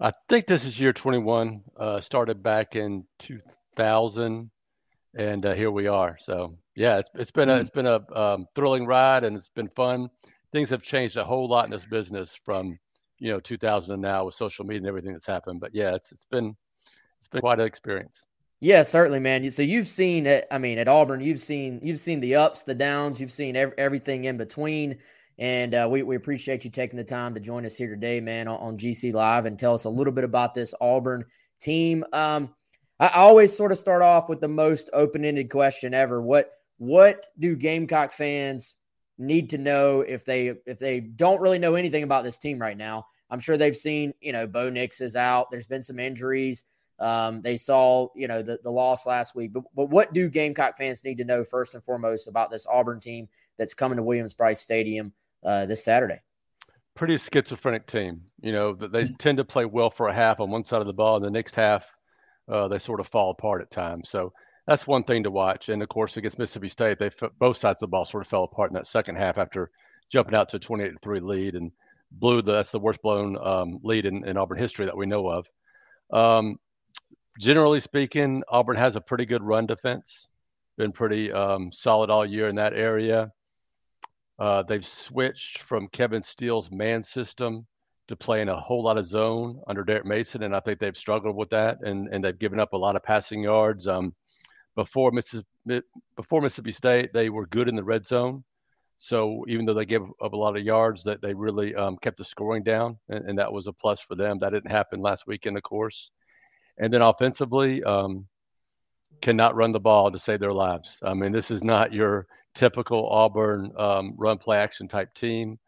I 0.00 0.12
think 0.28 0.46
this 0.46 0.64
is 0.64 0.78
year 0.78 0.92
21. 0.92 1.62
Uh, 1.76 2.00
started 2.00 2.42
back 2.42 2.76
in 2.76 3.04
2000, 3.18 4.50
and 5.16 5.46
uh, 5.46 5.54
here 5.54 5.70
we 5.70 5.86
are. 5.86 6.16
So 6.18 6.56
yeah, 6.76 6.98
it's, 6.98 7.10
it's 7.14 7.30
been 7.30 7.50
a, 7.50 7.56
it's 7.56 7.70
been 7.70 7.86
a 7.86 8.00
um, 8.14 8.46
thrilling 8.54 8.86
ride, 8.86 9.24
and 9.24 9.36
it's 9.36 9.48
been 9.48 9.68
fun. 9.68 10.08
Things 10.52 10.70
have 10.70 10.82
changed 10.82 11.16
a 11.16 11.24
whole 11.24 11.48
lot 11.48 11.64
in 11.64 11.70
this 11.72 11.84
business 11.84 12.38
from 12.44 12.78
you 13.18 13.32
know 13.32 13.40
2000 13.40 13.92
and 13.92 14.02
now 14.02 14.24
with 14.24 14.34
social 14.34 14.64
media 14.64 14.78
and 14.78 14.86
everything 14.86 15.12
that's 15.12 15.26
happened. 15.26 15.60
But 15.60 15.74
yeah, 15.74 15.94
it's 15.94 16.12
it's 16.12 16.26
been 16.26 16.56
it's 17.24 17.28
been 17.30 17.40
quite 17.40 17.58
an 17.58 17.64
experience. 17.64 18.26
Yeah, 18.60 18.82
certainly, 18.82 19.18
man. 19.18 19.50
So 19.50 19.62
you've 19.62 19.88
seen 19.88 20.26
it. 20.26 20.46
I 20.50 20.58
mean, 20.58 20.78
at 20.78 20.88
Auburn, 20.88 21.22
you've 21.22 21.40
seen 21.40 21.80
you've 21.82 21.98
seen 21.98 22.20
the 22.20 22.34
ups, 22.34 22.64
the 22.64 22.74
downs, 22.74 23.18
you've 23.18 23.32
seen 23.32 23.56
ev- 23.56 23.72
everything 23.78 24.26
in 24.26 24.36
between. 24.36 24.98
And 25.38 25.74
uh, 25.74 25.88
we, 25.90 26.02
we 26.02 26.16
appreciate 26.16 26.64
you 26.64 26.70
taking 26.70 26.98
the 26.98 27.04
time 27.04 27.32
to 27.34 27.40
join 27.40 27.64
us 27.64 27.76
here 27.76 27.88
today, 27.88 28.20
man, 28.20 28.46
on, 28.46 28.60
on, 28.60 28.78
GC 28.78 29.12
Live 29.12 29.46
and 29.46 29.58
tell 29.58 29.74
us 29.74 29.84
a 29.84 29.90
little 29.90 30.12
bit 30.12 30.22
about 30.22 30.54
this 30.54 30.74
Auburn 30.80 31.24
team. 31.60 32.04
Um, 32.12 32.54
I 33.00 33.08
always 33.08 33.56
sort 33.56 33.72
of 33.72 33.78
start 33.78 34.02
off 34.02 34.28
with 34.28 34.40
the 34.40 34.48
most 34.48 34.90
open 34.92 35.24
ended 35.24 35.50
question 35.50 35.94
ever. 35.94 36.20
What 36.20 36.52
what 36.76 37.26
do 37.38 37.56
Gamecock 37.56 38.12
fans 38.12 38.74
need 39.16 39.48
to 39.50 39.58
know 39.58 40.02
if 40.02 40.26
they 40.26 40.52
if 40.66 40.78
they 40.78 41.00
don't 41.00 41.40
really 41.40 41.58
know 41.58 41.74
anything 41.74 42.04
about 42.04 42.22
this 42.22 42.38
team 42.38 42.58
right 42.58 42.76
now? 42.76 43.06
I'm 43.30 43.40
sure 43.40 43.56
they've 43.56 43.76
seen, 43.76 44.12
you 44.20 44.32
know, 44.32 44.46
Bo 44.46 44.68
Nix 44.68 45.00
is 45.00 45.16
out. 45.16 45.50
There's 45.50 45.66
been 45.66 45.82
some 45.82 45.98
injuries. 45.98 46.66
Um, 46.98 47.42
they 47.42 47.56
saw, 47.56 48.08
you 48.14 48.28
know, 48.28 48.42
the, 48.42 48.58
the 48.62 48.70
loss 48.70 49.06
last 49.06 49.34
week. 49.34 49.52
But, 49.52 49.64
but 49.74 49.90
what 49.90 50.12
do 50.12 50.28
Gamecock 50.28 50.78
fans 50.78 51.04
need 51.04 51.18
to 51.18 51.24
know 51.24 51.44
first 51.44 51.74
and 51.74 51.82
foremost 51.82 52.28
about 52.28 52.50
this 52.50 52.66
Auburn 52.66 53.00
team 53.00 53.28
that's 53.58 53.74
coming 53.74 53.96
to 53.96 54.02
Williams-Brice 54.02 54.60
Stadium 54.60 55.12
uh, 55.44 55.66
this 55.66 55.84
Saturday? 55.84 56.20
Pretty 56.94 57.16
schizophrenic 57.16 57.86
team. 57.86 58.22
You 58.40 58.52
know, 58.52 58.74
they 58.74 59.04
mm-hmm. 59.04 59.16
tend 59.16 59.38
to 59.38 59.44
play 59.44 59.64
well 59.64 59.90
for 59.90 60.08
a 60.08 60.14
half 60.14 60.38
on 60.38 60.50
one 60.50 60.64
side 60.64 60.80
of 60.80 60.86
the 60.86 60.92
ball, 60.92 61.16
and 61.16 61.24
the 61.24 61.30
next 61.30 61.56
half 61.56 61.88
uh, 62.48 62.68
they 62.68 62.78
sort 62.78 63.00
of 63.00 63.08
fall 63.08 63.30
apart 63.30 63.62
at 63.62 63.70
times. 63.70 64.08
So 64.08 64.32
that's 64.66 64.86
one 64.86 65.04
thing 65.04 65.22
to 65.24 65.30
watch. 65.30 65.68
And 65.68 65.82
of 65.82 65.88
course, 65.88 66.16
against 66.16 66.38
Mississippi 66.38 66.68
State, 66.68 66.98
they 66.98 67.10
both 67.38 67.56
sides 67.56 67.78
of 67.78 67.80
the 67.80 67.88
ball 67.88 68.04
sort 68.04 68.22
of 68.22 68.28
fell 68.28 68.44
apart 68.44 68.70
in 68.70 68.74
that 68.74 68.86
second 68.86 69.16
half 69.16 69.38
after 69.38 69.70
jumping 70.10 70.34
out 70.34 70.48
to 70.50 70.56
a 70.56 70.60
28 70.60 71.00
3 71.02 71.20
lead 71.20 71.54
and 71.54 71.72
blew 72.12 72.42
the 72.42 72.52
that's 72.52 72.70
the 72.70 72.78
worst 72.78 73.02
blown 73.02 73.36
um, 73.44 73.80
lead 73.82 74.06
in, 74.06 74.26
in 74.26 74.36
Auburn 74.36 74.58
history 74.58 74.86
that 74.86 74.96
we 74.96 75.06
know 75.06 75.28
of. 75.28 75.48
Um, 76.12 76.58
generally 77.38 77.80
speaking, 77.80 78.42
Auburn 78.48 78.76
has 78.76 78.96
a 78.96 79.00
pretty 79.00 79.26
good 79.26 79.42
run 79.42 79.66
defense. 79.66 80.28
Been 80.76 80.92
pretty 80.92 81.32
um, 81.32 81.70
solid 81.72 82.10
all 82.10 82.26
year 82.26 82.48
in 82.48 82.56
that 82.56 82.74
area. 82.74 83.32
Uh, 84.38 84.62
they've 84.62 84.84
switched 84.84 85.62
from 85.62 85.88
Kevin 85.88 86.22
Steele's 86.22 86.70
man 86.70 87.02
system 87.02 87.66
to 88.08 88.16
playing 88.16 88.48
a 88.48 88.60
whole 88.60 88.82
lot 88.82 88.98
of 88.98 89.06
zone 89.06 89.60
under 89.66 89.84
Derek 89.84 90.04
Mason, 90.04 90.42
and 90.42 90.54
I 90.54 90.60
think 90.60 90.78
they've 90.78 90.96
struggled 90.96 91.36
with 91.36 91.50
that, 91.50 91.78
and 91.82 92.08
and 92.08 92.22
they've 92.22 92.38
given 92.38 92.60
up 92.60 92.72
a 92.72 92.76
lot 92.76 92.96
of 92.96 93.02
passing 93.02 93.42
yards. 93.42 93.86
Um, 93.86 94.14
before 94.74 95.12
Mississippi, 95.12 95.82
before 96.16 96.42
Mississippi 96.42 96.72
State, 96.72 97.12
they 97.12 97.30
were 97.30 97.46
good 97.46 97.68
in 97.68 97.76
the 97.76 97.84
red 97.84 98.06
zone. 98.06 98.44
So 98.98 99.44
even 99.48 99.64
though 99.66 99.74
they 99.74 99.84
gave 99.84 100.02
up 100.02 100.32
a 100.32 100.36
lot 100.36 100.56
of 100.56 100.64
yards, 100.64 101.04
that 101.04 101.20
they 101.20 101.34
really 101.34 101.74
um, 101.74 101.96
kept 101.98 102.16
the 102.16 102.24
scoring 102.24 102.62
down, 102.62 102.98
and, 103.08 103.28
and, 103.28 103.38
that 103.38 103.52
was 103.52 103.66
a 103.66 103.72
plus 103.72 104.00
for 104.00 104.14
them. 104.14 104.38
That 104.38 104.50
didn't 104.50 104.70
happen 104.70 105.00
last 105.00 105.26
weekend, 105.26 105.56
of 105.56 105.62
course. 105.62 106.10
And 106.78 106.92
then 106.92 107.02
offensively, 107.02 107.82
um, 107.84 108.26
cannot 109.22 109.54
run 109.54 109.72
the 109.72 109.80
ball 109.80 110.10
to 110.10 110.18
save 110.18 110.40
their 110.40 110.52
lives. 110.52 110.98
I 111.02 111.14
mean, 111.14 111.32
this 111.32 111.50
is 111.50 111.64
not 111.64 111.92
your 111.92 112.26
typical 112.54 113.08
Auburn 113.08 113.72
um, 113.76 114.14
run 114.16 114.38
play 114.38 114.58
action 114.58 114.88
type 114.88 115.14
team. 115.14 115.58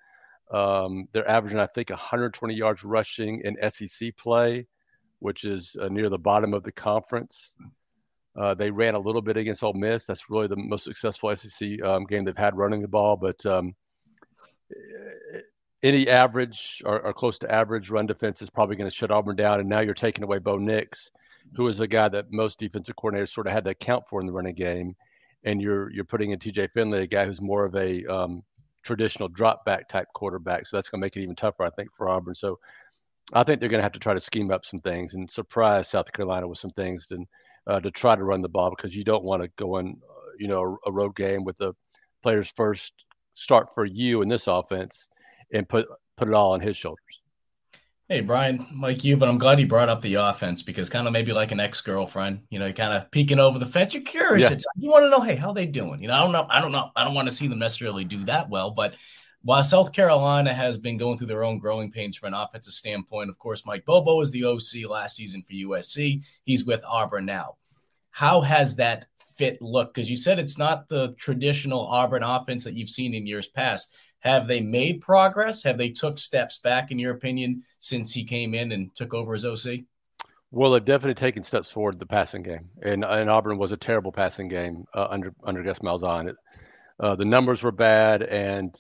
Um, 0.51 1.09
they're 1.13 1.29
averaging, 1.29 1.59
I 1.59 1.67
think, 1.67 1.91
120 1.91 2.55
yards 2.55 2.85
rushing 2.85 3.41
in 3.45 3.71
SEC 3.71 4.17
play, 4.17 4.67
which 5.19 5.45
is 5.45 5.77
uh, 5.81 5.89
near 5.89 6.09
the 6.09 6.19
bottom 6.19 6.55
of 6.55 6.63
the 6.63 6.73
conference. 6.73 7.55
Uh, 8.37 8.55
they 8.55 8.71
ran 8.71 8.95
a 8.95 8.99
little 8.99 9.23
bit 9.23 9.37
against 9.37 9.65
Ole 9.65 9.73
Miss. 9.73 10.05
That's 10.05 10.29
really 10.29 10.47
the 10.47 10.57
most 10.57 10.85
successful 10.85 11.35
SEC 11.35 11.83
um, 11.83 12.05
game 12.05 12.25
they've 12.25 12.37
had 12.37 12.57
running 12.57 12.83
the 12.83 12.89
ball. 12.89 13.17
But 13.17 13.45
um, 13.47 13.75
any 15.83 16.09
average 16.09 16.83
or, 16.85 17.01
or, 17.01 17.13
close 17.13 17.39
to 17.39 17.53
average 17.53 17.91
run 17.91 18.07
defense 18.07 18.41
is 18.43 18.51
probably 18.51 18.77
going 18.77 18.91
to 18.91 18.97
shut 18.97 19.11
Auburn 19.11 19.37
down. 19.37 19.61
And 19.61 19.69
now 19.69 19.81
you're 19.81 19.95
taking 19.95 20.25
away 20.25 20.39
Bo 20.39 20.57
Nix, 20.57 21.11
who 21.55 21.69
is 21.69 21.81
a 21.81 21.87
guy 21.87 22.09
that 22.09 22.33
most 22.33 22.59
defensive 22.59 22.97
coordinators 22.97 23.33
sort 23.33 23.47
of 23.47 23.53
had 23.53 23.65
to 23.65 23.71
account 23.71 24.05
for 24.09 24.21
in 24.21 24.27
the 24.27 24.33
running 24.33 24.55
game. 24.55 24.97
And 25.45 25.61
you're 25.61 25.91
you're 25.93 26.05
putting 26.05 26.31
in 26.31 26.39
TJ 26.39 26.71
Finley, 26.73 27.03
a 27.03 27.07
guy 27.07 27.25
who's 27.25 27.41
more 27.41 27.65
of 27.65 27.77
a 27.77 28.05
um, 28.07 28.43
traditional 28.83 29.29
drop 29.29 29.65
back 29.65 29.89
type 29.89 30.09
quarterback. 30.15 30.67
So 30.67 30.77
that's 30.77 30.89
going 30.89 31.01
to 31.01 31.05
make 31.05 31.17
it 31.17 31.23
even 31.23 31.37
tougher, 31.37 31.65
I 31.65 31.71
think, 31.71 31.91
for 31.97 32.09
Auburn. 32.09 32.35
So 32.35 32.59
I 33.33 33.45
think 33.45 33.61
they're 33.61 33.69
going 33.69 33.79
to 33.79 33.85
have 33.85 33.93
to 33.93 34.01
try 34.01 34.15
to 34.15 34.21
scheme 34.21 34.51
up 34.51 34.65
some 34.65 34.81
things 34.81 35.15
and 35.15 35.31
surprise 35.31 35.89
South 35.89 36.11
Carolina 36.13 36.49
with 36.49 36.59
some 36.59 36.71
things. 36.71 37.09
And 37.11 37.27
uh, 37.67 37.81
to 37.81 37.91
try 37.91 38.17
to 38.17 38.25
run 38.25 38.43
the 38.43 38.49
ball 38.49 38.71
because 38.71 38.95
you 38.97 39.05
don't 39.05 39.25
want 39.25 39.43
to 39.43 39.49
go 39.57 39.79
in, 39.79 40.01
uh, 40.09 40.31
you 40.39 40.49
know, 40.49 40.79
a 40.87 40.93
road 40.93 41.17
game 41.17 41.45
with 41.45 41.59
the 41.59 41.73
players 42.23 42.53
first 42.57 42.93
start 43.35 43.75
for 43.75 43.85
you 43.85 44.23
in 44.23 44.29
this 44.29 44.47
offense 44.47 45.09
and 45.53 45.69
put 45.69 45.87
put 46.17 46.29
it 46.29 46.35
all 46.35 46.53
on 46.53 46.61
his 46.61 46.77
shoulders. 46.77 47.01
Hey 48.09 48.21
Brian, 48.21 48.67
Mike 48.73 49.03
you, 49.03 49.17
but 49.17 49.29
I'm 49.29 49.39
glad 49.39 49.59
you 49.59 49.67
brought 49.67 49.89
up 49.89 50.01
the 50.01 50.15
offense 50.15 50.63
because 50.63 50.89
kind 50.89 51.07
of 51.07 51.13
maybe 51.13 51.33
like 51.33 51.51
an 51.51 51.59
ex 51.59 51.81
girlfriend, 51.81 52.43
you 52.51 52.59
know, 52.59 52.73
kind 52.73 52.93
of 52.93 53.11
peeking 53.11 53.41
over 53.41 53.59
the 53.59 53.67
fence. 53.67 53.95
You're 53.95 54.05
curious. 54.05 54.49
Yeah. 54.49 54.59
you 54.79 54.91
want 54.91 55.05
to 55.05 55.11
know, 55.11 55.21
hey, 55.21 55.35
how 55.35 55.53
they 55.53 55.67
doing? 55.67 56.01
You 56.01 56.09
know, 56.09 56.15
I 56.15 56.21
don't 56.21 56.33
know. 56.33 56.47
I 56.49 56.61
don't 56.61 56.73
know. 56.73 56.91
I 56.95 57.05
don't 57.05 57.15
want 57.15 57.29
to 57.29 57.35
see 57.35 57.49
them 57.49 57.59
necessarily 57.59 58.05
do 58.05 58.25
that 58.27 58.49
well, 58.49 58.71
but 58.71 58.95
while 59.47 59.63
South 59.63 59.93
Carolina 59.93 60.53
has 60.53 60.77
been 60.77 60.97
going 60.97 61.19
through 61.19 61.29
their 61.29 61.45
own 61.45 61.59
growing 61.59 61.93
pains 61.93 62.17
from 62.17 62.29
an 62.29 62.35
offensive 62.35 62.73
standpoint, 62.73 63.31
of 63.31 63.39
course, 63.39 63.65
Mike 63.65 63.85
Bobo 63.85 64.21
is 64.21 64.33
the 64.33 64.45
OC 64.45 64.89
last 64.89 65.15
season 65.15 65.41
for 65.43 65.53
USC. 65.53 66.25
He's 66.43 66.65
with 66.65 66.83
Auburn 66.85 67.27
now. 67.27 67.57
How 68.11 68.41
has 68.41 68.75
that 68.77 69.07
fit 69.37 69.61
look? 69.61 69.95
Because 69.95 70.11
you 70.11 70.17
said 70.17 70.39
it's 70.39 70.59
not 70.59 70.89
the 70.89 71.15
traditional 71.19 71.87
Auburn 71.87 72.23
offense 72.23 72.65
that 72.65 72.75
you've 72.75 72.91
seen 72.91 73.15
in 73.15 73.27
years 73.27 73.49
past. 73.49 73.95
Have 74.21 74.49
they 74.49 74.61
made 74.61 75.01
progress? 75.01 75.63
Have 75.63 75.79
they 75.79 75.91
took 75.91 76.19
steps 76.19 76.59
back, 76.59 76.91
in 76.91 76.99
your 76.99 77.15
opinion, 77.15 77.63
since 77.79 78.13
he 78.13 78.25
came 78.25 78.55
in 78.55 78.73
and 78.73 78.95
took 78.95 79.15
over 79.15 79.35
as 79.35 79.45
OC? 79.45 79.81
Well, 80.51 80.71
they've 80.71 80.85
definitely 80.85 81.15
taken 81.15 81.43
steps 81.43 81.71
forward 81.71 81.99
the 81.99 82.07
passing 82.07 82.43
game, 82.43 82.71
and, 82.83 83.05
and 83.05 83.29
Auburn 83.29 83.59
was 83.59 83.73
a 83.73 83.77
terrible 83.77 84.13
passing 84.13 84.49
game 84.49 84.85
uh, 84.95 85.09
under 85.11 85.35
under 85.45 85.63
Gus 85.63 85.81
Malzahn. 85.81 86.31
It, 86.31 86.37
uh, 86.99 87.15
the 87.15 87.25
numbers 87.25 87.63
were 87.63 87.73
bad, 87.73 88.23
and 88.23 88.75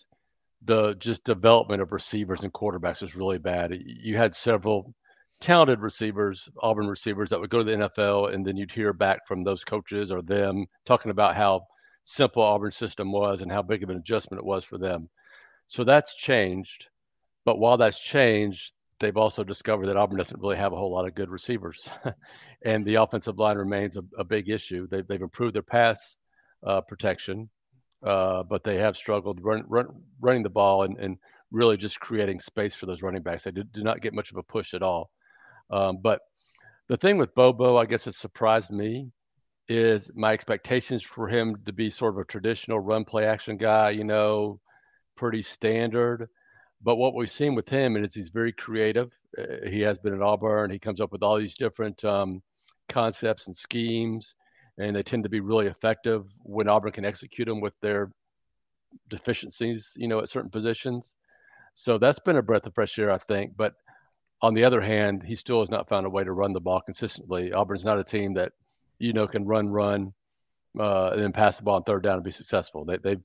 the 0.64 0.94
just 0.94 1.24
development 1.24 1.82
of 1.82 1.92
receivers 1.92 2.44
and 2.44 2.52
quarterbacks 2.52 3.02
was 3.02 3.14
really 3.14 3.38
bad. 3.38 3.76
You 3.84 4.16
had 4.16 4.34
several 4.34 4.94
talented 5.40 5.80
receivers, 5.80 6.48
Auburn 6.62 6.88
receivers 6.88 7.30
that 7.30 7.40
would 7.40 7.50
go 7.50 7.58
to 7.58 7.64
the 7.64 7.88
NFL, 7.88 8.32
and 8.34 8.46
then 8.46 8.56
you'd 8.56 8.70
hear 8.70 8.92
back 8.92 9.26
from 9.26 9.44
those 9.44 9.64
coaches 9.64 10.10
or 10.12 10.22
them 10.22 10.66
talking 10.84 11.10
about 11.10 11.36
how 11.36 11.66
simple 12.04 12.42
Auburn 12.42 12.70
system 12.70 13.12
was 13.12 13.42
and 13.42 13.50
how 13.50 13.62
big 13.62 13.82
of 13.82 13.90
an 13.90 13.96
adjustment 13.96 14.40
it 14.40 14.46
was 14.46 14.64
for 14.64 14.78
them. 14.78 15.08
So 15.66 15.84
that's 15.84 16.14
changed. 16.14 16.88
But 17.44 17.58
while 17.58 17.76
that's 17.76 18.00
changed, 18.00 18.72
they've 18.98 19.16
also 19.16 19.44
discovered 19.44 19.86
that 19.86 19.96
Auburn 19.96 20.18
doesn't 20.18 20.40
really 20.40 20.56
have 20.56 20.72
a 20.72 20.76
whole 20.76 20.92
lot 20.92 21.06
of 21.06 21.14
good 21.14 21.30
receivers, 21.30 21.88
and 22.64 22.84
the 22.84 22.96
offensive 22.96 23.38
line 23.38 23.58
remains 23.58 23.96
a, 23.96 24.02
a 24.18 24.24
big 24.24 24.48
issue. 24.48 24.86
They've, 24.88 25.06
they've 25.06 25.20
improved 25.20 25.54
their 25.54 25.62
pass 25.62 26.16
uh, 26.66 26.80
protection 26.80 27.48
uh, 28.04 28.42
but 28.42 28.62
they 28.62 28.76
have 28.76 28.96
struggled 28.96 29.42
run, 29.42 29.64
run, 29.68 29.88
running 30.20 30.42
the 30.42 30.50
ball 30.50 30.82
and, 30.82 30.98
and 30.98 31.16
really 31.50 31.76
just 31.76 32.00
creating 32.00 32.40
space 32.40 32.74
for 32.74 32.86
those 32.86 33.02
running 33.02 33.22
backs. 33.22 33.44
They 33.44 33.50
do, 33.50 33.64
do 33.64 33.82
not 33.82 34.00
get 34.00 34.14
much 34.14 34.30
of 34.30 34.36
a 34.36 34.42
push 34.42 34.74
at 34.74 34.82
all. 34.82 35.10
Um, 35.70 35.98
but 36.02 36.20
the 36.88 36.96
thing 36.96 37.18
with 37.18 37.34
Bobo, 37.34 37.76
I 37.76 37.86
guess 37.86 38.06
it 38.06 38.14
surprised 38.14 38.70
me, 38.70 39.10
is 39.68 40.10
my 40.14 40.32
expectations 40.32 41.02
for 41.02 41.26
him 41.26 41.56
to 41.66 41.72
be 41.72 41.90
sort 41.90 42.14
of 42.14 42.18
a 42.20 42.24
traditional 42.24 42.78
run 42.78 43.04
play 43.04 43.26
action 43.26 43.56
guy, 43.56 43.90
you 43.90 44.04
know, 44.04 44.60
pretty 45.16 45.42
standard. 45.42 46.28
But 46.82 46.96
what 46.96 47.14
we've 47.14 47.30
seen 47.30 47.54
with 47.54 47.68
him 47.68 47.96
is 47.96 48.14
he's 48.14 48.28
very 48.28 48.52
creative. 48.52 49.10
Uh, 49.36 49.68
he 49.68 49.80
has 49.80 49.98
been 49.98 50.14
at 50.14 50.22
Auburn. 50.22 50.70
He 50.70 50.78
comes 50.78 51.00
up 51.00 51.10
with 51.10 51.22
all 51.22 51.38
these 51.38 51.56
different 51.56 52.04
um, 52.04 52.42
concepts 52.88 53.48
and 53.48 53.56
schemes 53.56 54.36
and 54.78 54.94
they 54.94 55.02
tend 55.02 55.22
to 55.22 55.28
be 55.28 55.40
really 55.40 55.66
effective 55.66 56.32
when 56.42 56.68
Auburn 56.68 56.92
can 56.92 57.04
execute 57.04 57.48
them 57.48 57.60
with 57.60 57.76
their 57.80 58.10
deficiencies, 59.08 59.92
you 59.96 60.08
know, 60.08 60.20
at 60.20 60.28
certain 60.28 60.50
positions. 60.50 61.14
So 61.74 61.98
that's 61.98 62.18
been 62.18 62.36
a 62.36 62.42
breath 62.42 62.66
of 62.66 62.74
fresh 62.74 62.98
air, 62.98 63.10
I 63.10 63.18
think. 63.18 63.56
But 63.56 63.74
on 64.42 64.54
the 64.54 64.64
other 64.64 64.80
hand, 64.80 65.22
he 65.24 65.34
still 65.34 65.60
has 65.60 65.70
not 65.70 65.88
found 65.88 66.06
a 66.06 66.10
way 66.10 66.24
to 66.24 66.32
run 66.32 66.52
the 66.52 66.60
ball 66.60 66.80
consistently. 66.80 67.52
Auburn's 67.52 67.84
not 67.84 67.98
a 67.98 68.04
team 68.04 68.34
that, 68.34 68.52
you 68.98 69.12
know, 69.12 69.26
can 69.26 69.44
run, 69.46 69.68
run, 69.68 70.12
uh, 70.78 71.10
and 71.10 71.22
then 71.22 71.32
pass 71.32 71.56
the 71.56 71.62
ball 71.62 71.76
on 71.76 71.82
third 71.84 72.02
down 72.02 72.14
and 72.14 72.24
be 72.24 72.30
successful. 72.30 72.84
They, 72.84 72.98
they've 72.98 73.22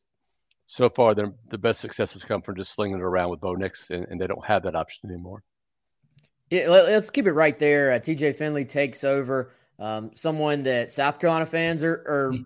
so 0.71 0.89
far 0.89 1.13
the 1.13 1.33
best 1.57 1.81
successes 1.81 2.23
come 2.23 2.41
from 2.41 2.55
just 2.55 2.73
slinging 2.73 2.97
it 2.97 3.03
around 3.03 3.29
with 3.29 3.41
Bo 3.41 3.55
Nix, 3.55 3.89
and, 3.89 4.05
and 4.09 4.21
they 4.21 4.27
don't 4.27 4.45
have 4.45 4.63
that 4.63 4.73
option 4.73 5.09
anymore. 5.09 5.43
Yeah, 6.49 6.69
let's 6.69 7.09
keep 7.09 7.27
it 7.27 7.33
right 7.33 7.57
there. 7.59 7.91
Uh, 7.91 7.99
TJ 7.99 8.37
Finley 8.37 8.63
takes 8.63 9.03
over 9.03 9.51
um, 9.79 10.11
someone 10.13 10.63
that 10.63 10.91
South 10.91 11.19
Carolina 11.19 11.45
fans 11.45 11.83
are, 11.83 12.05
are 12.07 12.31
hmm. 12.33 12.43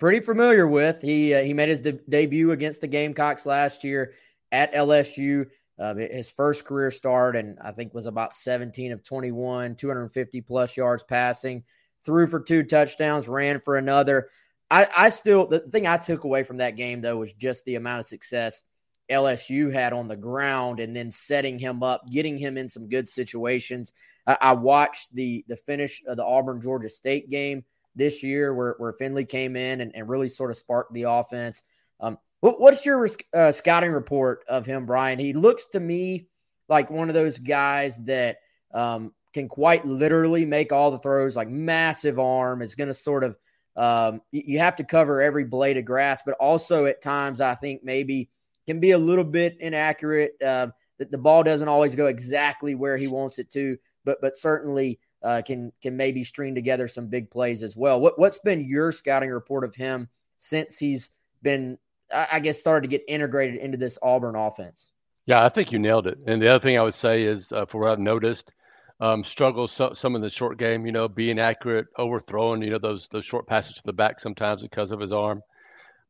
pretty 0.00 0.18
familiar 0.18 0.66
with. 0.66 1.00
He 1.00 1.32
uh, 1.32 1.42
he 1.42 1.54
made 1.54 1.68
his 1.68 1.80
de- 1.80 1.92
debut 2.08 2.50
against 2.50 2.80
the 2.80 2.88
Gamecocks 2.88 3.46
last 3.46 3.84
year 3.84 4.14
at 4.50 4.72
LSU. 4.74 5.46
Uh, 5.80 5.94
his 5.94 6.30
first 6.30 6.66
career 6.66 6.90
start, 6.90 7.36
and 7.36 7.58
I 7.58 7.72
think 7.72 7.94
was 7.94 8.04
about 8.06 8.34
17 8.34 8.92
of 8.92 9.02
21, 9.02 9.76
250 9.76 10.40
plus 10.42 10.76
yards 10.76 11.02
passing, 11.02 11.64
threw 12.04 12.26
for 12.26 12.40
two 12.40 12.64
touchdowns, 12.64 13.28
ran 13.28 13.60
for 13.60 13.76
another. 13.76 14.28
I, 14.70 14.86
I 14.94 15.08
still, 15.08 15.46
the 15.46 15.60
thing 15.60 15.86
I 15.86 15.96
took 15.96 16.24
away 16.24 16.42
from 16.42 16.58
that 16.58 16.76
game, 16.76 17.00
though, 17.00 17.16
was 17.16 17.32
just 17.32 17.64
the 17.64 17.76
amount 17.76 18.00
of 18.00 18.06
success 18.06 18.62
LSU 19.10 19.72
had 19.72 19.92
on 19.92 20.06
the 20.06 20.16
ground 20.16 20.80
and 20.80 20.94
then 20.94 21.10
setting 21.10 21.58
him 21.58 21.82
up, 21.82 22.02
getting 22.10 22.38
him 22.38 22.56
in 22.56 22.68
some 22.68 22.88
good 22.88 23.08
situations. 23.08 23.92
I, 24.26 24.36
I 24.40 24.52
watched 24.52 25.14
the 25.14 25.44
the 25.48 25.56
finish 25.56 26.02
of 26.06 26.16
the 26.16 26.24
Auburn 26.24 26.60
Georgia 26.60 26.88
State 26.88 27.28
game 27.30 27.64
this 27.96 28.22
year 28.22 28.54
where, 28.54 28.76
where 28.78 28.92
Finley 28.92 29.24
came 29.24 29.56
in 29.56 29.80
and, 29.80 29.92
and 29.94 30.08
really 30.08 30.28
sort 30.28 30.50
of 30.50 30.56
sparked 30.56 30.92
the 30.92 31.02
offense. 31.02 31.64
Um, 31.98 32.18
what, 32.40 32.60
what's 32.60 32.84
your 32.84 33.08
uh, 33.34 33.52
scouting 33.52 33.92
report 33.92 34.44
of 34.48 34.66
him, 34.66 34.86
Brian? 34.86 35.18
He 35.18 35.32
looks 35.32 35.66
to 35.68 35.80
me 35.80 36.28
like 36.68 36.90
one 36.90 37.08
of 37.08 37.14
those 37.14 37.38
guys 37.38 37.96
that 38.04 38.38
um, 38.72 39.12
can 39.32 39.48
quite 39.48 39.84
literally 39.84 40.44
make 40.44 40.72
all 40.72 40.90
the 40.90 40.98
throws, 40.98 41.36
like 41.36 41.48
massive 41.48 42.18
arm, 42.18 42.62
is 42.62 42.74
going 42.74 42.88
to 42.88 42.94
sort 42.94 43.24
of 43.24 43.36
um, 43.76 44.20
you 44.32 44.58
have 44.58 44.76
to 44.76 44.84
cover 44.84 45.22
every 45.22 45.44
blade 45.44 45.76
of 45.76 45.84
grass, 45.84 46.22
but 46.22 46.34
also 46.34 46.86
at 46.86 47.00
times 47.00 47.40
I 47.40 47.54
think 47.54 47.82
maybe 47.84 48.28
can 48.66 48.80
be 48.80 48.90
a 48.90 48.98
little 48.98 49.24
bit 49.24 49.56
inaccurate. 49.60 50.32
Uh, 50.42 50.68
that 50.98 51.10
the 51.10 51.18
ball 51.18 51.42
doesn't 51.42 51.68
always 51.68 51.96
go 51.96 52.06
exactly 52.06 52.74
where 52.74 52.96
he 52.98 53.08
wants 53.08 53.38
it 53.38 53.50
to, 53.50 53.78
but 54.04 54.18
but 54.20 54.36
certainly 54.36 55.00
uh, 55.22 55.40
can 55.44 55.72
can 55.80 55.96
maybe 55.96 56.22
string 56.22 56.54
together 56.54 56.86
some 56.86 57.08
big 57.08 57.30
plays 57.30 57.62
as 57.62 57.74
well. 57.74 57.98
What 58.00 58.18
what's 58.18 58.38
been 58.38 58.60
your 58.60 58.92
scouting 58.92 59.30
report 59.30 59.64
of 59.64 59.74
him 59.74 60.08
since 60.36 60.78
he's 60.78 61.10
been, 61.42 61.78
I 62.12 62.40
guess, 62.40 62.58
started 62.58 62.82
to 62.82 62.88
get 62.88 63.04
integrated 63.08 63.56
into 63.60 63.76
this 63.76 63.98
Auburn 64.02 64.36
offense? 64.36 64.90
Yeah, 65.26 65.44
I 65.44 65.48
think 65.48 65.72
you 65.72 65.78
nailed 65.78 66.06
it. 66.06 66.18
And 66.26 66.40
the 66.42 66.48
other 66.48 66.62
thing 66.62 66.78
I 66.78 66.82
would 66.82 66.94
say 66.94 67.22
is, 67.24 67.52
uh, 67.52 67.66
for 67.66 67.80
what 67.80 67.92
I've 67.92 67.98
noticed, 67.98 68.52
um, 69.00 69.24
struggles 69.24 69.72
so, 69.72 69.92
some 69.92 70.14
in 70.14 70.22
the 70.22 70.30
short 70.30 70.58
game. 70.58 70.84
You 70.86 70.92
know, 70.92 71.08
being 71.08 71.38
accurate, 71.38 71.86
overthrowing. 71.96 72.62
You 72.62 72.70
know, 72.70 72.78
those 72.78 73.08
those 73.08 73.24
short 73.24 73.46
passes 73.46 73.76
to 73.76 73.82
the 73.84 73.92
back 73.92 74.20
sometimes 74.20 74.62
because 74.62 74.92
of 74.92 75.00
his 75.00 75.12
arm. 75.12 75.42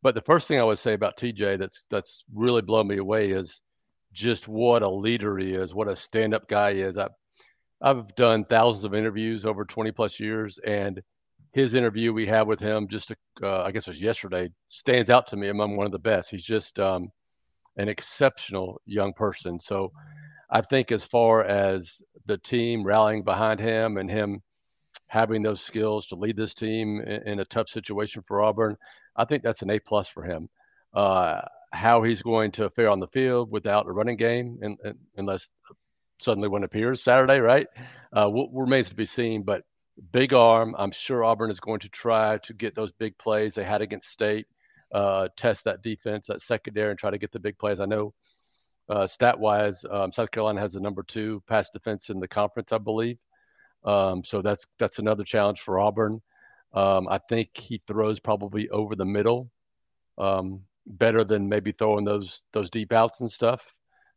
But 0.03 0.15
the 0.15 0.23
first 0.23 0.49
thing 0.49 0.59
I 0.59 0.65
would 0.65 0.79
say 0.79 0.95
about 0.95 1.17
TJ 1.17 1.59
that's 1.59 1.87
that's 1.91 2.25
really 2.35 2.63
blown 2.63 2.89
me 2.89 2.97
away 2.97 3.31
is 3.31 3.61
just 4.13 4.49
what 4.49 4.83
a 4.83 4.91
leader 4.91 5.39
he 5.39 5.53
is, 5.53 5.75
what 5.75 5.89
a 5.89 5.95
stand-up 5.95 6.49
guy 6.49 6.75
he 6.75 6.81
is. 6.81 6.99
I, 6.99 7.09
I've 7.81 8.15
done 8.17 8.45
thousands 8.45 8.85
of 8.85 8.95
interviews 8.95 9.47
over 9.47 9.65
20 9.65 9.93
plus 9.93 10.19
years, 10.19 10.59
and 10.59 11.01
his 11.53 11.75
interview 11.75 12.13
we 12.13 12.27
had 12.27 12.47
with 12.47 12.61
him 12.61 12.89
just, 12.89 13.13
uh, 13.43 13.63
I 13.63 13.73
guess 13.73 13.89
it 13.89 13.93
was 13.93 14.01
yesterday, 14.01 14.51
stands 14.69 15.11
out 15.11 15.29
to 15.29 15.37
me 15.37 15.49
among 15.49 15.77
one 15.77 15.87
of 15.87 15.93
the 15.93 15.99
best. 15.99 16.31
He's 16.31 16.45
just 16.45 16.79
um, 16.79 17.11
an 17.77 17.89
exceptional 17.89 18.81
young 18.87 19.13
person. 19.13 19.59
So 19.61 19.93
I 20.51 20.61
think 20.61 20.93
as 20.93 21.05
far 21.05 21.45
as 21.45 22.01
the 22.27 22.39
team 22.39 22.85
rallying 22.85 23.25
behind 23.25 23.61
him 23.61 23.97
and 23.97 24.11
him 24.11 24.43
having 25.09 25.43
those 25.43 25.61
skills 25.61 26.07
to 26.07 26.15
lead 26.15 26.37
this 26.37 26.55
team 26.55 27.01
in, 27.01 27.29
in 27.29 27.41
a 27.41 27.45
tough 27.45 27.69
situation 27.69 28.23
for 28.23 28.43
Auburn, 28.43 28.77
I 29.17 29.25
think 29.25 29.43
that's 29.43 29.63
an 29.63 29.71
A 29.71 29.81
plus 29.81 30.09
for 30.09 30.23
him. 30.23 30.49
Uh, 30.95 31.41
how 31.73 32.03
he's 32.03 32.23
going 32.23 32.51
to 32.53 32.71
fare 32.71 32.91
on 32.91 33.01
the 33.01 33.07
field 33.09 33.51
without 33.51 33.87
a 33.87 33.93
running 33.93 34.17
game, 34.17 34.59
and, 34.63 34.77
and, 34.83 34.99
unless 35.17 35.51
suddenly 36.19 36.49
one 36.49 36.65
appears 36.65 37.03
Saturday, 37.03 37.39
right? 37.41 37.67
Uh, 38.17 38.31
remains 38.53 38.89
to 38.89 38.95
be 38.95 39.07
seen. 39.07 39.43
But 39.43 39.63
big 40.13 40.33
arm, 40.33 40.75
I'm 40.79 40.93
sure 40.93 41.25
Auburn 41.25 41.51
is 41.51 41.61
going 41.61 41.81
to 41.81 41.89
try 41.89 42.39
to 42.39 42.55
get 42.55 42.75
those 42.75 42.93
big 42.93 43.17
plays 43.19 43.55
they 43.55 43.65
had 43.65 43.83
against 43.83 44.11
State, 44.11 44.47
uh, 44.93 45.29
test 45.37 45.65
that 45.65 45.83
defense, 45.83 46.27
that 46.27 46.41
secondary, 46.41 46.91
and 46.91 46.99
try 46.99 47.11
to 47.11 47.19
get 47.19 47.33
the 47.33 47.41
big 47.41 47.59
plays. 47.59 47.81
I 47.81 47.87
know 47.87 48.15
uh, 48.89 49.07
stat 49.07 49.39
wise, 49.39 49.85
um, 49.91 50.13
South 50.13 50.31
Carolina 50.31 50.61
has 50.61 50.73
the 50.73 50.81
number 50.81 51.03
two 51.03 51.43
pass 51.47 51.71
defense 51.71 52.11
in 52.11 52.19
the 52.19 52.29
conference, 52.29 52.73
I 52.73 52.79
believe. 52.79 53.19
Um, 53.85 54.25
so 54.25 54.43
that's 54.43 54.67
that's 54.79 54.99
another 54.99 55.25
challenge 55.25 55.61
for 55.61 55.79
Auburn. 55.79 56.21
Um, 56.75 57.09
I 57.09 57.19
think 57.19 57.51
he 57.57 57.81
throws 57.87 58.21
probably 58.21 58.69
over 58.69 58.95
the 58.95 59.05
middle 59.05 59.51
um, 60.19 60.63
better 60.87 61.25
than 61.25 61.49
maybe 61.49 61.73
throwing 61.73 62.05
those 62.05 62.43
those 62.53 62.69
deep 62.69 62.93
outs 62.93 63.21
and 63.21 63.31
stuff. 63.31 63.63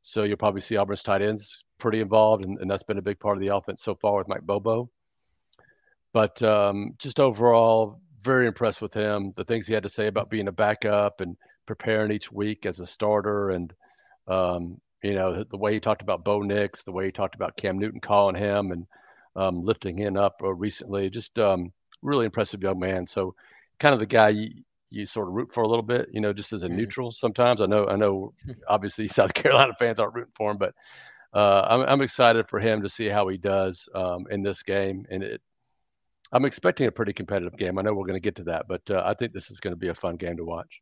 So 0.01 0.23
you'll 0.23 0.37
probably 0.37 0.61
see 0.61 0.75
Auburn's 0.75 1.03
tight 1.03 1.21
ends 1.21 1.63
pretty 1.77 2.01
involved, 2.01 2.43
and, 2.43 2.59
and 2.59 2.69
that's 2.69 2.83
been 2.83 2.97
a 2.97 3.01
big 3.01 3.19
part 3.19 3.37
of 3.37 3.41
the 3.41 3.55
offense 3.55 3.83
so 3.83 3.95
far 3.95 4.17
with 4.17 4.27
Mike 4.27 4.41
Bobo. 4.41 4.89
But 6.13 6.41
um, 6.43 6.93
just 6.99 7.19
overall, 7.19 7.99
very 8.21 8.47
impressed 8.47 8.81
with 8.81 8.93
him. 8.93 9.33
The 9.35 9.43
things 9.43 9.67
he 9.67 9.73
had 9.73 9.83
to 9.83 9.89
say 9.89 10.07
about 10.07 10.29
being 10.29 10.47
a 10.47 10.51
backup 10.51 11.21
and 11.21 11.35
preparing 11.65 12.11
each 12.11 12.31
week 12.31 12.65
as 12.65 12.79
a 12.79 12.85
starter, 12.85 13.49
and 13.49 13.73
um, 14.27 14.79
you 15.01 15.15
know, 15.15 15.43
the, 15.43 15.57
way 15.57 15.73
he 15.73 15.79
talked 15.79 16.01
about 16.01 16.23
Bo 16.23 16.41
Nix, 16.41 16.83
the 16.83 16.91
way 16.91 17.05
he 17.05 17.11
talked 17.11 17.35
about 17.35 17.57
Cam 17.57 17.77
Newton 17.77 17.99
calling 17.99 18.35
him 18.35 18.71
and 18.71 18.87
um, 19.35 19.63
lifting 19.63 19.97
him 19.97 20.15
up 20.15 20.39
uh, 20.43 20.53
recently, 20.53 21.09
just 21.09 21.37
um, 21.39 21.73
really 22.01 22.25
impressive 22.25 22.61
young 22.61 22.79
man. 22.79 23.05
So, 23.05 23.35
kind 23.79 23.93
of 23.93 23.99
the 23.99 24.05
guy 24.05 24.29
you, 24.29 24.63
you 24.91 25.05
sort 25.05 25.27
of 25.27 25.33
root 25.33 25.51
for 25.51 25.63
a 25.63 25.67
little 25.67 25.83
bit, 25.83 26.07
you 26.13 26.21
know, 26.21 26.31
just 26.31 26.53
as 26.53 26.63
a 26.63 26.67
mm-hmm. 26.67 26.77
neutral. 26.77 27.11
Sometimes 27.11 27.59
I 27.59 27.65
know, 27.65 27.87
I 27.87 27.95
know, 27.95 28.33
obviously 28.67 29.07
South 29.07 29.33
Carolina 29.33 29.73
fans 29.77 29.99
aren't 29.99 30.13
rooting 30.13 30.33
for 30.37 30.51
him, 30.51 30.57
but 30.57 30.73
uh, 31.33 31.65
I'm, 31.67 31.81
I'm 31.81 32.01
excited 32.01 32.47
for 32.47 32.59
him 32.59 32.83
to 32.83 32.89
see 32.89 33.07
how 33.07 33.27
he 33.27 33.37
does 33.37 33.89
um, 33.95 34.25
in 34.29 34.43
this 34.43 34.61
game. 34.61 35.05
And 35.09 35.23
it, 35.23 35.41
I'm 36.33 36.45
expecting 36.45 36.87
a 36.87 36.91
pretty 36.91 37.13
competitive 37.13 37.57
game. 37.57 37.77
I 37.77 37.83
know 37.83 37.93
we're 37.93 38.07
going 38.07 38.15
to 38.15 38.19
get 38.19 38.35
to 38.37 38.43
that, 38.45 38.67
but 38.67 38.81
uh, 38.89 39.03
I 39.05 39.13
think 39.13 39.33
this 39.33 39.51
is 39.51 39.59
going 39.59 39.73
to 39.73 39.77
be 39.77 39.89
a 39.89 39.95
fun 39.95 40.15
game 40.15 40.35
to 40.37 40.43
watch. 40.43 40.81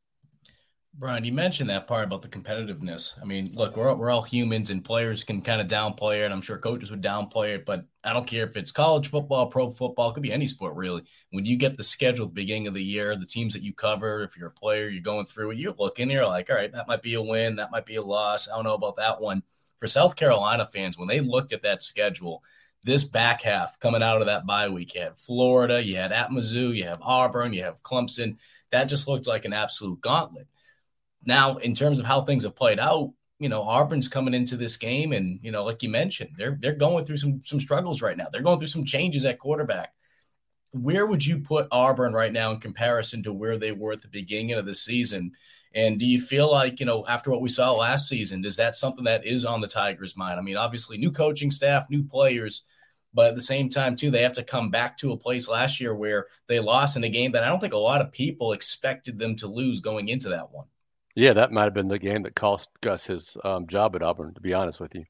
Brian, 0.94 1.24
you 1.24 1.32
mentioned 1.32 1.70
that 1.70 1.88
part 1.88 2.04
about 2.06 2.22
the 2.22 2.28
competitiveness. 2.28 3.22
I 3.22 3.26
mean, 3.26 3.50
look, 3.54 3.78
we're 3.78 3.94
we're 3.94 4.10
all 4.10 4.22
humans, 4.22 4.72
and 4.72 4.84
players 4.84 5.24
can 5.24 5.42
kind 5.42 5.62
of 5.62 5.68
downplay 5.68 6.26
it. 6.26 6.32
I'm 6.32 6.42
sure 6.42 6.58
coaches 6.58 6.92
would 6.92 7.02
downplay 7.02 7.56
it, 7.56 7.66
but 7.66 7.86
I 8.04 8.12
don't 8.12 8.28
care 8.28 8.46
if 8.46 8.58
it's 8.58 8.74
college 8.74 9.08
football, 9.08 9.48
pro 9.48 9.72
football, 9.72 10.10
it 10.10 10.14
could 10.14 10.24
be 10.24 10.34
any 10.34 10.48
sport 10.48 10.76
really. 10.76 11.04
When 11.30 11.46
you 11.46 11.56
get 11.56 11.78
the 11.78 11.84
schedule 11.84 12.26
at 12.26 12.32
the 12.32 12.42
beginning 12.42 12.68
of 12.68 12.74
the 12.74 12.84
year, 12.84 13.16
the 13.16 13.26
teams 13.26 13.54
that 13.54 13.64
you 13.64 13.74
cover, 13.74 14.24
if 14.24 14.36
you're 14.36 14.50
a 14.50 14.52
player, 14.52 14.90
you're 14.90 15.02
going 15.02 15.26
through 15.28 15.52
it, 15.52 15.58
you're 15.58 15.76
looking, 15.80 16.10
you're 16.10 16.28
like, 16.28 16.50
all 16.50 16.58
right, 16.58 16.74
that 16.74 16.90
might 16.90 17.02
be 17.02 17.14
a 17.14 17.22
win, 17.22 17.56
that 17.56 17.72
might 17.72 17.86
be 17.86 17.96
a 17.96 18.02
loss. 18.02 18.50
I 18.50 18.56
don't 18.56 18.66
know 18.66 18.74
about 18.74 18.98
that 18.98 19.22
one. 19.22 19.44
For 19.78 19.88
South 19.88 20.18
Carolina 20.18 20.68
fans, 20.72 20.98
when 20.98 21.08
they 21.08 21.22
looked 21.22 21.54
at 21.54 21.64
that 21.64 21.84
schedule, 21.84 22.44
this 22.84 23.04
back 23.04 23.42
half 23.42 23.80
coming 23.80 24.04
out 24.04 24.22
of 24.22 24.28
that 24.28 24.46
bye 24.46 24.70
week, 24.70 24.96
you 24.96 25.02
had 25.02 25.18
Florida, 25.18 25.84
you 25.84 25.98
had 25.98 26.12
at 26.12 26.30
Mizzou, 26.32 26.76
you 26.76 26.86
have 26.86 27.02
Auburn, 27.02 27.54
you 27.54 27.64
have 27.64 27.84
Clemson. 27.84 28.38
That 28.72 28.86
just 28.86 29.08
looked 29.08 29.28
like 29.28 29.46
an 29.46 29.54
absolute 29.54 30.02
gauntlet. 30.02 30.48
Now, 31.24 31.58
in 31.58 31.76
terms 31.76 32.00
of 32.00 32.06
how 32.06 32.22
things 32.22 32.44
have 32.44 32.56
played 32.56 32.80
out, 32.80 33.14
you 33.38 33.50
know, 33.50 33.64
Auburn's 33.64 34.08
coming 34.08 34.34
into 34.34 34.56
this 34.56 34.78
game, 34.78 35.14
and 35.14 35.40
you 35.42 35.52
know, 35.52 35.64
like 35.64 35.82
you 35.84 35.90
mentioned, 35.90 36.32
they're 36.38 36.58
they're 36.60 36.74
going 36.74 37.06
through 37.06 37.18
some 37.18 37.42
some 37.44 37.60
struggles 37.60 38.02
right 38.02 38.18
now. 38.18 38.28
They're 38.32 38.42
going 38.42 38.60
through 38.60 38.68
some 38.68 38.86
changes 38.86 39.26
at 39.26 39.40
quarterback. 39.40 39.94
Where 40.74 41.06
would 41.06 41.26
you 41.26 41.40
put 41.40 41.68
Auburn 41.72 42.14
right 42.14 42.32
now 42.32 42.52
in 42.52 42.60
comparison 42.60 43.24
to 43.24 43.34
where 43.34 43.58
they 43.58 43.72
were 43.72 43.94
at 43.94 44.02
the 44.02 44.08
beginning 44.08 44.54
of 44.54 44.66
the 44.66 44.74
season? 44.74 45.32
And 45.74 45.98
do 45.98 46.06
you 46.06 46.20
feel 46.20 46.52
like, 46.52 46.80
you 46.80 46.86
know, 46.86 47.06
after 47.08 47.32
what 47.32 47.42
we 47.42 47.50
saw 47.50 47.72
last 47.72 48.10
season, 48.10 48.44
is 48.44 48.58
that 48.58 48.76
something 48.76 49.06
that 49.06 49.26
is 49.26 49.46
on 49.46 49.62
the 49.62 49.68
Tigers' 49.68 50.18
mind? 50.18 50.38
I 50.38 50.44
mean, 50.44 50.58
obviously, 50.58 50.98
new 50.98 51.12
coaching 51.12 51.50
staff, 51.50 51.90
new 51.90 52.04
players, 52.04 52.64
but 53.14 53.28
at 53.28 53.36
the 53.36 53.42
same 53.42 53.70
time, 53.70 53.96
too, 53.96 54.12
they 54.12 54.24
have 54.24 54.34
to 54.34 54.44
come 54.44 54.70
back 54.70 54.98
to 54.98 55.12
a 55.12 55.18
place 55.18 55.50
last 55.50 55.80
year 55.80 55.94
where 55.96 56.28
they 56.48 56.60
lost 56.60 56.96
in 56.98 57.04
a 57.04 57.10
game 57.10 57.32
that 57.34 57.44
I 57.44 57.48
don't 57.48 57.60
think 57.60 57.74
a 57.74 57.78
lot 57.78 58.02
of 58.02 58.12
people 58.12 58.54
expected 58.54 59.18
them 59.20 59.36
to 59.38 59.48
lose 59.48 59.82
going 59.82 60.10
into 60.10 60.30
that 60.30 60.52
one. 60.52 60.66
Yeah, 61.16 61.34
that 61.34 61.52
might 61.52 61.66
have 61.66 61.74
been 61.74 61.90
the 61.90 62.00
game 62.00 62.24
that 62.24 62.36
cost 62.36 62.70
Gus 62.82 63.06
his 63.06 63.36
um, 63.44 63.68
job 63.68 63.96
at 63.96 64.02
Auburn. 64.02 64.34
To 64.34 64.42
be 64.42 64.54
honest 64.54 64.80
with 64.80 64.96
you, 64.96 65.04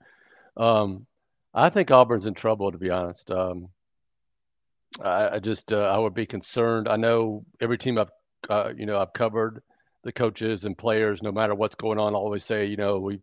um, 0.58 1.06
I 1.54 1.69
think 1.69 1.91
Auburn's 1.91 2.26
in 2.26 2.34
trouble. 2.34 2.71
To 2.71 2.78
be 2.80 2.89
honest, 2.89 3.30
um, 3.30 3.69
I, 5.00 5.36
I, 5.36 5.39
just 5.39 5.71
uh, 5.71 5.82
I 5.82 6.00
would 6.00 6.15
be 6.15 6.26
concerned. 6.26 6.88
I 6.88 6.95
know 6.95 7.45
every 7.60 7.78
team 7.78 8.00
I've 8.00 8.10
uh, 8.50 8.71
you 8.76 8.88
know 8.88 9.00
I've 9.00 9.13
covered, 9.13 9.62
the 10.03 10.11
coaches 10.11 10.65
and 10.65 10.77
players, 10.77 11.21
no 11.21 11.31
matter 11.31 11.55
what's 11.55 11.75
going 11.75 11.99
on, 11.99 12.15
always 12.15 12.43
say 12.43 12.65
you 12.65 12.77
know 12.77 12.99
we 12.99 13.19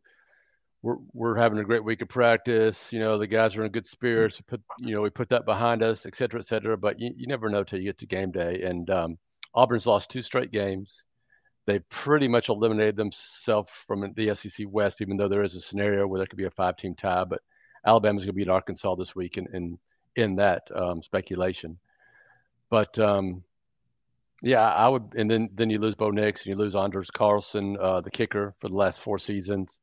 we're 0.82 0.98
we're 1.12 1.36
having 1.36 1.58
a 1.58 1.64
great 1.64 1.84
week 1.84 2.02
of 2.02 2.08
practice. 2.08 2.92
You 2.92 3.00
know 3.00 3.18
the 3.18 3.26
guys 3.26 3.56
are 3.56 3.64
in 3.64 3.72
good 3.72 3.86
spirits. 3.86 4.38
We 4.38 4.44
put 4.48 4.62
you 4.78 4.94
know 4.94 5.02
we 5.02 5.10
put 5.10 5.28
that 5.30 5.44
behind 5.44 5.82
us, 5.82 6.06
et 6.06 6.14
cetera, 6.14 6.40
et 6.40 6.46
cetera. 6.46 6.76
But 6.76 7.00
you, 7.00 7.12
you 7.16 7.26
never 7.26 7.48
know 7.48 7.64
till 7.64 7.78
you 7.78 7.86
get 7.86 7.98
to 7.98 8.06
game 8.06 8.30
day. 8.30 8.62
And 8.62 8.88
um, 8.90 9.18
Auburn's 9.54 9.86
lost 9.86 10.10
two 10.10 10.22
straight 10.22 10.52
games 10.52 11.04
they 11.68 11.80
pretty 11.90 12.26
much 12.28 12.48
eliminated 12.48 12.96
themselves 12.96 13.70
from 13.70 14.10
the 14.16 14.34
SEC 14.34 14.66
West, 14.70 15.02
even 15.02 15.18
though 15.18 15.28
there 15.28 15.42
is 15.42 15.54
a 15.54 15.60
scenario 15.60 16.06
where 16.06 16.18
there 16.18 16.26
could 16.26 16.38
be 16.38 16.46
a 16.46 16.50
five-team 16.50 16.94
tie. 16.94 17.24
But 17.24 17.42
Alabama's 17.84 18.24
going 18.24 18.32
to 18.32 18.36
beat 18.38 18.48
Arkansas 18.48 18.94
this 18.94 19.14
week 19.14 19.36
in 19.36 19.46
in, 19.52 19.78
in 20.16 20.36
that 20.36 20.62
um, 20.74 21.02
speculation. 21.02 21.78
But 22.70 22.98
um, 22.98 23.44
yeah, 24.42 24.61
I 24.61 24.88
would, 24.88 25.14
and 25.16 25.31
then 25.31 25.48
then 25.55 25.70
you 25.70 25.79
lose 25.79 25.94
Bo 25.94 26.11
Nix 26.11 26.42
and 26.42 26.51
you 26.51 26.57
lose 26.57 26.77
Anders 26.77 27.11
Carlson, 27.11 27.77
uh, 27.81 28.01
the 28.01 28.11
kicker 28.11 28.55
for 28.61 28.68
the 28.68 28.74
last 28.74 29.01
four 29.01 29.18
seasons. 29.18 29.81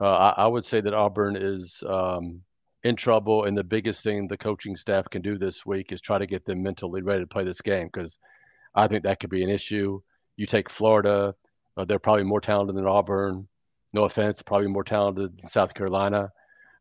Uh, 0.00 0.32
I, 0.36 0.44
I, 0.44 0.46
would 0.46 0.64
say 0.64 0.82
that 0.82 0.92
Auburn 0.92 1.36
is 1.36 1.82
um, 1.88 2.42
in 2.84 2.96
trouble, 2.96 3.44
and 3.44 3.56
the 3.56 3.64
biggest 3.64 4.02
thing 4.02 4.28
the 4.28 4.36
coaching 4.36 4.76
staff 4.76 5.06
can 5.08 5.22
do 5.22 5.38
this 5.38 5.64
week 5.64 5.92
is 5.92 6.00
try 6.02 6.18
to 6.18 6.26
get 6.26 6.44
them 6.44 6.62
mentally 6.62 7.00
ready 7.00 7.22
to 7.22 7.26
play 7.26 7.44
this 7.44 7.62
game 7.62 7.88
because 7.90 8.18
I 8.74 8.86
think 8.86 9.04
that 9.04 9.20
could 9.20 9.30
be 9.30 9.42
an 9.42 9.48
issue. 9.48 10.00
You 10.36 10.46
take 10.46 10.68
Florida, 10.68 11.34
uh, 11.78 11.84
they're 11.86 11.98
probably 11.98 12.24
more 12.24 12.42
talented 12.42 12.76
than 12.76 12.86
Auburn. 12.86 13.48
No 13.94 14.04
offense, 14.04 14.42
probably 14.42 14.68
more 14.68 14.84
talented 14.84 15.38
than 15.38 15.48
South 15.48 15.72
Carolina, 15.72 16.30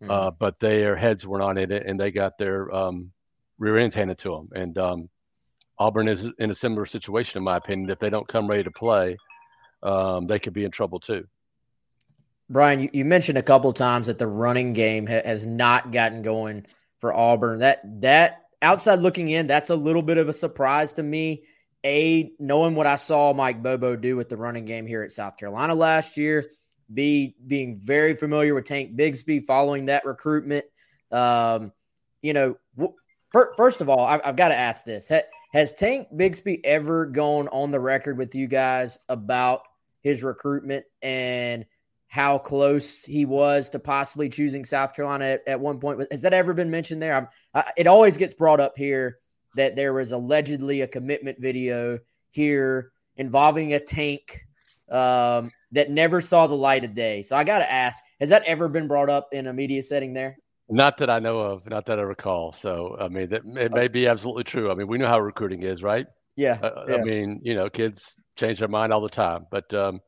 mm-hmm. 0.02 0.12
uh, 0.12 0.32
but 0.32 0.60
their 0.60 0.98
heads 0.98 1.26
were 1.26 1.40
not 1.40 1.58
in 1.58 1.72
it, 1.72 1.86
and 1.86 1.98
they 1.98 2.12
got 2.12 2.38
their 2.38 2.70
um, 2.76 3.12
rear 3.58 3.78
ends 3.78 3.96
handed 3.96 4.18
to 4.18 4.32
them. 4.32 4.50
And 4.54 4.78
um, 4.78 5.10
Auburn 5.78 6.08
is 6.08 6.30
in 6.40 6.52
a 6.52 6.56
similar 6.56 6.86
situation, 6.86 7.38
in 7.38 7.44
my 7.44 7.58
opinion. 7.58 7.90
If 7.90 8.00
they 8.00 8.10
don't 8.10 8.28
come 8.28 8.48
ready 8.48 8.64
to 8.64 8.72
play, 8.72 9.18
um, 9.84 10.26
they 10.26 10.40
could 10.40 10.54
be 10.54 10.66
in 10.66 10.72
trouble 10.72 11.00
too. 11.00 11.28
Brian, 12.50 12.80
you, 12.80 12.90
you 12.94 13.06
mentioned 13.06 13.38
a 13.38 13.44
couple 13.44 13.74
times 13.74 14.08
that 14.08 14.20
the 14.20 14.28
running 14.28 14.74
game 14.74 15.08
ha- 15.08 15.24
has 15.26 15.46
not 15.46 15.92
gotten 15.92 16.22
going 16.22 16.66
for 17.00 17.14
Auburn. 17.14 17.60
That 17.60 17.82
that 18.02 18.44
outside 18.62 19.00
looking 19.00 19.30
in, 19.30 19.48
that's 19.48 19.70
a 19.70 19.76
little 19.76 20.02
bit 20.02 20.18
of 20.18 20.30
a 20.30 20.34
surprise 20.34 20.94
to 20.94 21.04
me. 21.04 21.44
A, 21.86 22.32
knowing 22.40 22.74
what 22.74 22.88
I 22.88 22.96
saw 22.96 23.32
Mike 23.34 23.62
Bobo 23.62 23.96
do 23.96 24.16
with 24.16 24.28
the 24.28 24.38
running 24.38 24.66
game 24.66 24.88
here 24.88 25.04
at 25.04 25.12
South 25.12 25.38
Carolina 25.38 25.76
last 25.76 26.18
year, 26.18 26.46
B, 26.92 27.36
being 27.46 27.80
very 27.80 28.16
familiar 28.16 28.56
with 28.56 28.66
Tank 28.66 28.96
Bigsby 28.96 29.46
following 29.46 29.86
that 29.86 30.04
recruitment. 30.04 30.66
Um, 31.12 31.72
you 32.24 32.34
know, 32.34 32.58
w- 32.76 32.96
first 33.56 33.82
of 33.82 33.90
all, 33.90 34.04
I've, 34.04 34.22
I've 34.26 34.36
got 34.36 34.48
to 34.48 34.56
ask 34.56 34.84
this 34.84 35.12
Has 35.56 35.72
Tank 35.72 36.10
Bigsby 36.14 36.60
ever 36.66 37.06
gone 37.06 37.48
on 37.48 37.72
the 37.72 37.80
record 37.80 38.18
with 38.18 38.36
you 38.36 38.46
guys 38.46 39.00
about 39.08 39.62
his 40.02 40.22
recruitment 40.22 40.84
and 41.02 41.66
how 42.08 42.40
close 42.40 43.06
he 43.06 43.24
was 43.24 43.70
to 43.70 43.80
possibly 43.80 44.28
choosing 44.28 44.66
South 44.66 44.94
Carolina 44.94 45.24
at, 45.24 45.48
at 45.48 45.62
one 45.62 45.80
point? 45.80 46.06
Has 46.12 46.24
that 46.24 46.34
ever 46.34 46.54
been 46.54 46.72
mentioned 46.72 47.02
there? 47.02 47.32
I, 47.54 47.72
it 47.78 47.88
always 47.88 48.18
gets 48.18 48.34
brought 48.34 48.60
up 48.60 48.74
here 48.76 49.20
that 49.56 49.78
there 49.78 49.94
was 49.94 50.12
allegedly 50.12 50.82
a 50.82 50.88
commitment 50.90 51.40
video 51.40 52.00
here 52.32 52.92
involving 53.16 53.74
a 53.74 53.80
tank 53.80 54.42
um, 54.92 55.54
that 55.72 55.90
never 55.90 56.20
saw 56.20 56.48
the 56.48 56.54
light 56.54 56.84
of 56.84 56.96
day. 56.96 57.22
So 57.22 57.38
I 57.38 57.46
got 57.46 57.60
to 57.60 57.72
ask, 57.72 58.04
has 58.20 58.28
that 58.28 58.44
ever 58.44 58.68
been 58.68 58.90
brought 58.90 59.10
up 59.10 59.30
in 59.32 59.48
a 59.48 59.54
media 59.54 59.84
setting 59.84 60.14
there? 60.14 60.38
Not 60.70 60.98
that 60.98 61.10
I 61.10 61.20
know 61.20 61.40
of, 61.40 61.70
not 61.70 61.86
that 61.86 62.00
I 62.00 62.02
recall. 62.02 62.52
So 62.52 62.98
I 63.00 63.08
mean, 63.08 63.30
that 63.30 63.44
it 63.46 63.72
may 63.72 63.88
be 63.88 64.08
absolutely 64.08 64.44
true. 64.44 64.72
I 64.72 64.76
mean, 64.76 64.88
we 64.88 64.98
know 64.98 65.08
how 65.08 65.20
recruiting 65.20 65.64
is, 65.64 65.84
right? 65.84 66.08
Yeah. 66.36 66.60
Uh, 66.62 66.86
yeah. 66.88 66.96
I 66.96 67.04
mean, 67.04 67.40
you 67.44 67.56
know, 67.56 67.70
kids 67.70 68.16
change 68.36 68.60
their 68.60 68.68
mind 68.68 68.92
all 68.92 69.02
the 69.02 69.10
time, 69.10 69.46
but 69.52 69.72
um, 69.74 70.02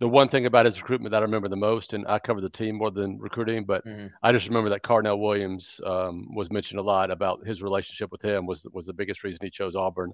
the 0.00 0.08
one 0.08 0.28
thing 0.28 0.46
about 0.46 0.66
his 0.66 0.80
recruitment 0.80 1.12
that 1.12 1.18
I 1.18 1.22
remember 1.22 1.48
the 1.48 1.56
most, 1.56 1.92
and 1.92 2.04
I 2.08 2.18
cover 2.18 2.40
the 2.40 2.50
team 2.50 2.74
more 2.74 2.90
than 2.90 3.20
recruiting, 3.20 3.64
but 3.64 3.86
mm-hmm. 3.86 4.08
I 4.20 4.32
just 4.32 4.48
remember 4.48 4.68
that 4.70 4.82
Carnell 4.82 5.20
Williams 5.20 5.80
um, 5.86 6.34
was 6.34 6.50
mentioned 6.50 6.80
a 6.80 6.82
lot 6.82 7.12
about 7.12 7.46
his 7.46 7.62
relationship 7.62 8.10
with 8.10 8.20
him 8.20 8.44
was 8.44 8.66
was 8.72 8.86
the 8.86 8.92
biggest 8.92 9.22
reason 9.22 9.38
he 9.42 9.50
chose 9.50 9.76
Auburn, 9.76 10.12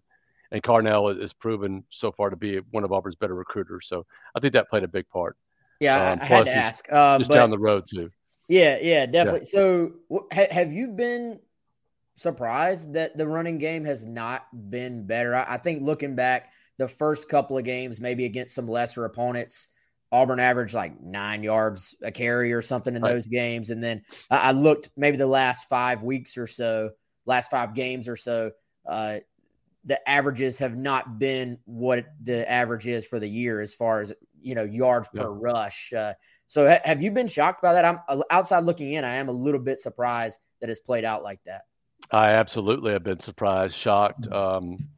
and 0.52 0.62
Carnell 0.62 1.18
is 1.18 1.32
proven 1.32 1.84
so 1.88 2.12
far 2.12 2.28
to 2.28 2.36
be 2.36 2.58
one 2.70 2.84
of 2.84 2.92
Auburn's 2.92 3.16
better 3.16 3.34
recruiters. 3.34 3.88
So 3.88 4.04
I 4.34 4.40
think 4.40 4.52
that 4.52 4.68
played 4.68 4.84
a 4.84 4.88
big 4.88 5.08
part. 5.08 5.38
Yeah, 5.80 6.12
um, 6.12 6.18
I 6.20 6.24
had 6.26 6.44
to 6.44 6.54
ask. 6.54 6.92
Um, 6.92 7.20
just 7.20 7.30
down 7.30 7.50
the 7.50 7.58
road 7.58 7.84
too. 7.88 8.10
Yeah, 8.48 8.78
yeah, 8.80 9.06
definitely. 9.06 9.48
Yeah. 9.52 9.60
So, 9.60 9.92
ha- 10.32 10.50
have 10.50 10.72
you 10.72 10.88
been 10.88 11.40
surprised 12.16 12.94
that 12.94 13.16
the 13.16 13.26
running 13.26 13.58
game 13.58 13.84
has 13.84 14.06
not 14.06 14.46
been 14.70 15.06
better? 15.06 15.34
I-, 15.34 15.54
I 15.54 15.58
think 15.58 15.82
looking 15.82 16.16
back, 16.16 16.52
the 16.78 16.88
first 16.88 17.28
couple 17.28 17.58
of 17.58 17.64
games, 17.64 18.00
maybe 18.00 18.24
against 18.24 18.54
some 18.54 18.68
lesser 18.68 19.04
opponents, 19.04 19.68
Auburn 20.10 20.40
averaged 20.40 20.74
like 20.74 21.00
nine 21.02 21.42
yards 21.42 21.94
a 22.02 22.10
carry 22.10 22.52
or 22.52 22.62
something 22.62 22.94
in 22.94 23.02
right. 23.02 23.12
those 23.12 23.26
games. 23.26 23.70
And 23.70 23.82
then 23.82 24.02
I 24.30 24.52
looked 24.52 24.90
maybe 24.96 25.18
the 25.18 25.26
last 25.26 25.68
five 25.68 26.02
weeks 26.02 26.38
or 26.38 26.46
so, 26.46 26.90
last 27.26 27.50
five 27.50 27.74
games 27.74 28.08
or 28.08 28.16
so, 28.16 28.52
uh, 28.88 29.18
the 29.84 30.08
averages 30.08 30.58
have 30.58 30.76
not 30.76 31.18
been 31.18 31.58
what 31.64 32.06
the 32.22 32.50
average 32.50 32.86
is 32.86 33.06
for 33.06 33.18
the 33.18 33.28
year 33.28 33.60
as 33.60 33.74
far 33.74 34.00
as 34.00 34.12
you 34.40 34.54
know 34.54 34.64
yards 34.64 35.08
per 35.08 35.28
rush. 35.28 35.92
Uh, 35.92 36.14
so 36.48 36.66
ha- 36.66 36.80
have 36.82 37.02
you 37.02 37.10
been 37.10 37.28
shocked 37.28 37.62
by 37.62 37.74
that? 37.74 37.84
I'm 37.84 38.00
uh, 38.08 38.22
outside 38.30 38.64
looking 38.64 38.94
in. 38.94 39.04
I 39.04 39.16
am 39.16 39.28
a 39.28 39.32
little 39.32 39.60
bit 39.60 39.78
surprised 39.78 40.40
that 40.60 40.70
it's 40.70 40.80
played 40.80 41.04
out 41.04 41.22
like 41.22 41.40
that. 41.46 41.62
I 42.10 42.30
absolutely 42.30 42.92
have 42.92 43.04
been 43.04 43.20
surprised, 43.20 43.76
shocked. 43.76 44.22
Mm-hmm. 44.22 44.34
Um, 44.34 44.88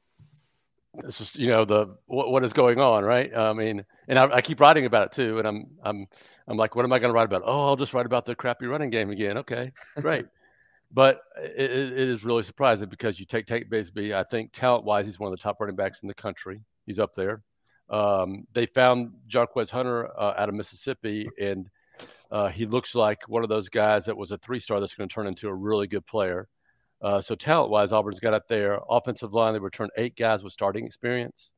it's 1.05 1.19
just 1.19 1.39
you 1.39 1.49
know 1.49 1.65
the 1.65 1.97
what, 2.07 2.31
what 2.31 2.45
is 2.45 2.53
going 2.53 2.79
on, 2.79 3.05
right? 3.05 3.35
I 3.37 3.53
mean, 3.53 3.85
and 4.09 4.19
I, 4.19 4.37
I, 4.37 4.41
keep 4.41 4.61
writing 4.61 4.87
about 4.87 5.07
it 5.07 5.13
too, 5.13 5.39
and 5.39 5.47
I'm 5.47 5.67
I'm 5.85 6.07
I'm 6.49 6.57
like, 6.57 6.75
what 6.75 6.85
am 6.85 6.93
I 6.93 6.99
going 6.99 7.11
to 7.11 7.15
write 7.15 7.27
about? 7.27 7.43
Oh, 7.45 7.67
I'll 7.67 7.77
just 7.77 7.95
write 7.95 8.07
about 8.07 8.27
the 8.27 8.35
crappy 8.35 8.67
running 8.67 8.91
game 8.91 9.11
again. 9.11 9.39
Okay, 9.39 9.73
great. 10.01 10.27
but 10.93 11.21
it, 11.37 11.71
it 11.71 11.93
is 11.93 12.25
really 12.25 12.43
surprising 12.43 12.89
because 12.89 13.21
you 13.21 13.27
take 13.27 13.47
Tank 13.47 13.69
Bigsby. 13.69 14.15
I 14.15 14.25
think 14.25 14.53
talent 14.53 14.85
wise, 14.85 15.07
he's 15.07 15.21
one 15.21 15.33
of 15.33 15.39
the 15.39 15.43
top 15.43 15.61
running 15.61 15.77
backs 15.77 16.03
in 16.03 16.09
the 16.09 16.15
country. 16.15 16.61
He's 16.87 16.99
up 16.99 17.15
there. 17.15 17.43
Um, 17.91 18.47
they 18.53 18.67
found 18.67 19.13
Jarquez 19.29 19.71
Hunter 19.71 20.09
uh, 20.19 20.35
out 20.37 20.49
of 20.49 20.55
Mississippi, 20.55 21.29
and 21.41 21.69
uh, 22.31 22.49
he 22.49 22.65
looks 22.65 22.95
like 22.95 23.29
one 23.29 23.43
of 23.43 23.49
those 23.49 23.69
guys 23.69 24.05
that 24.05 24.17
was 24.17 24.31
a 24.31 24.39
three 24.39 24.61
star 24.61 24.79
that's 24.79 24.95
going 24.95 25.09
to 25.09 25.15
turn 25.15 25.27
into 25.27 25.49
a 25.49 25.55
really 25.55 25.87
good 25.87 26.07
player. 26.07 26.49
Uh, 27.03 27.21
so 27.21 27.35
talent 27.35 27.71
wise, 27.71 27.93
Auburn's 27.93 28.21
got 28.21 28.35
up 28.35 28.47
there. 28.47 28.79
Offensive 28.89 29.33
line, 29.33 29.55
they 29.55 29.59
returned 29.59 29.91
eight 29.97 30.17
guys 30.17 30.45
with 30.45 30.53
starting 30.53 30.85
experience. 30.85 31.51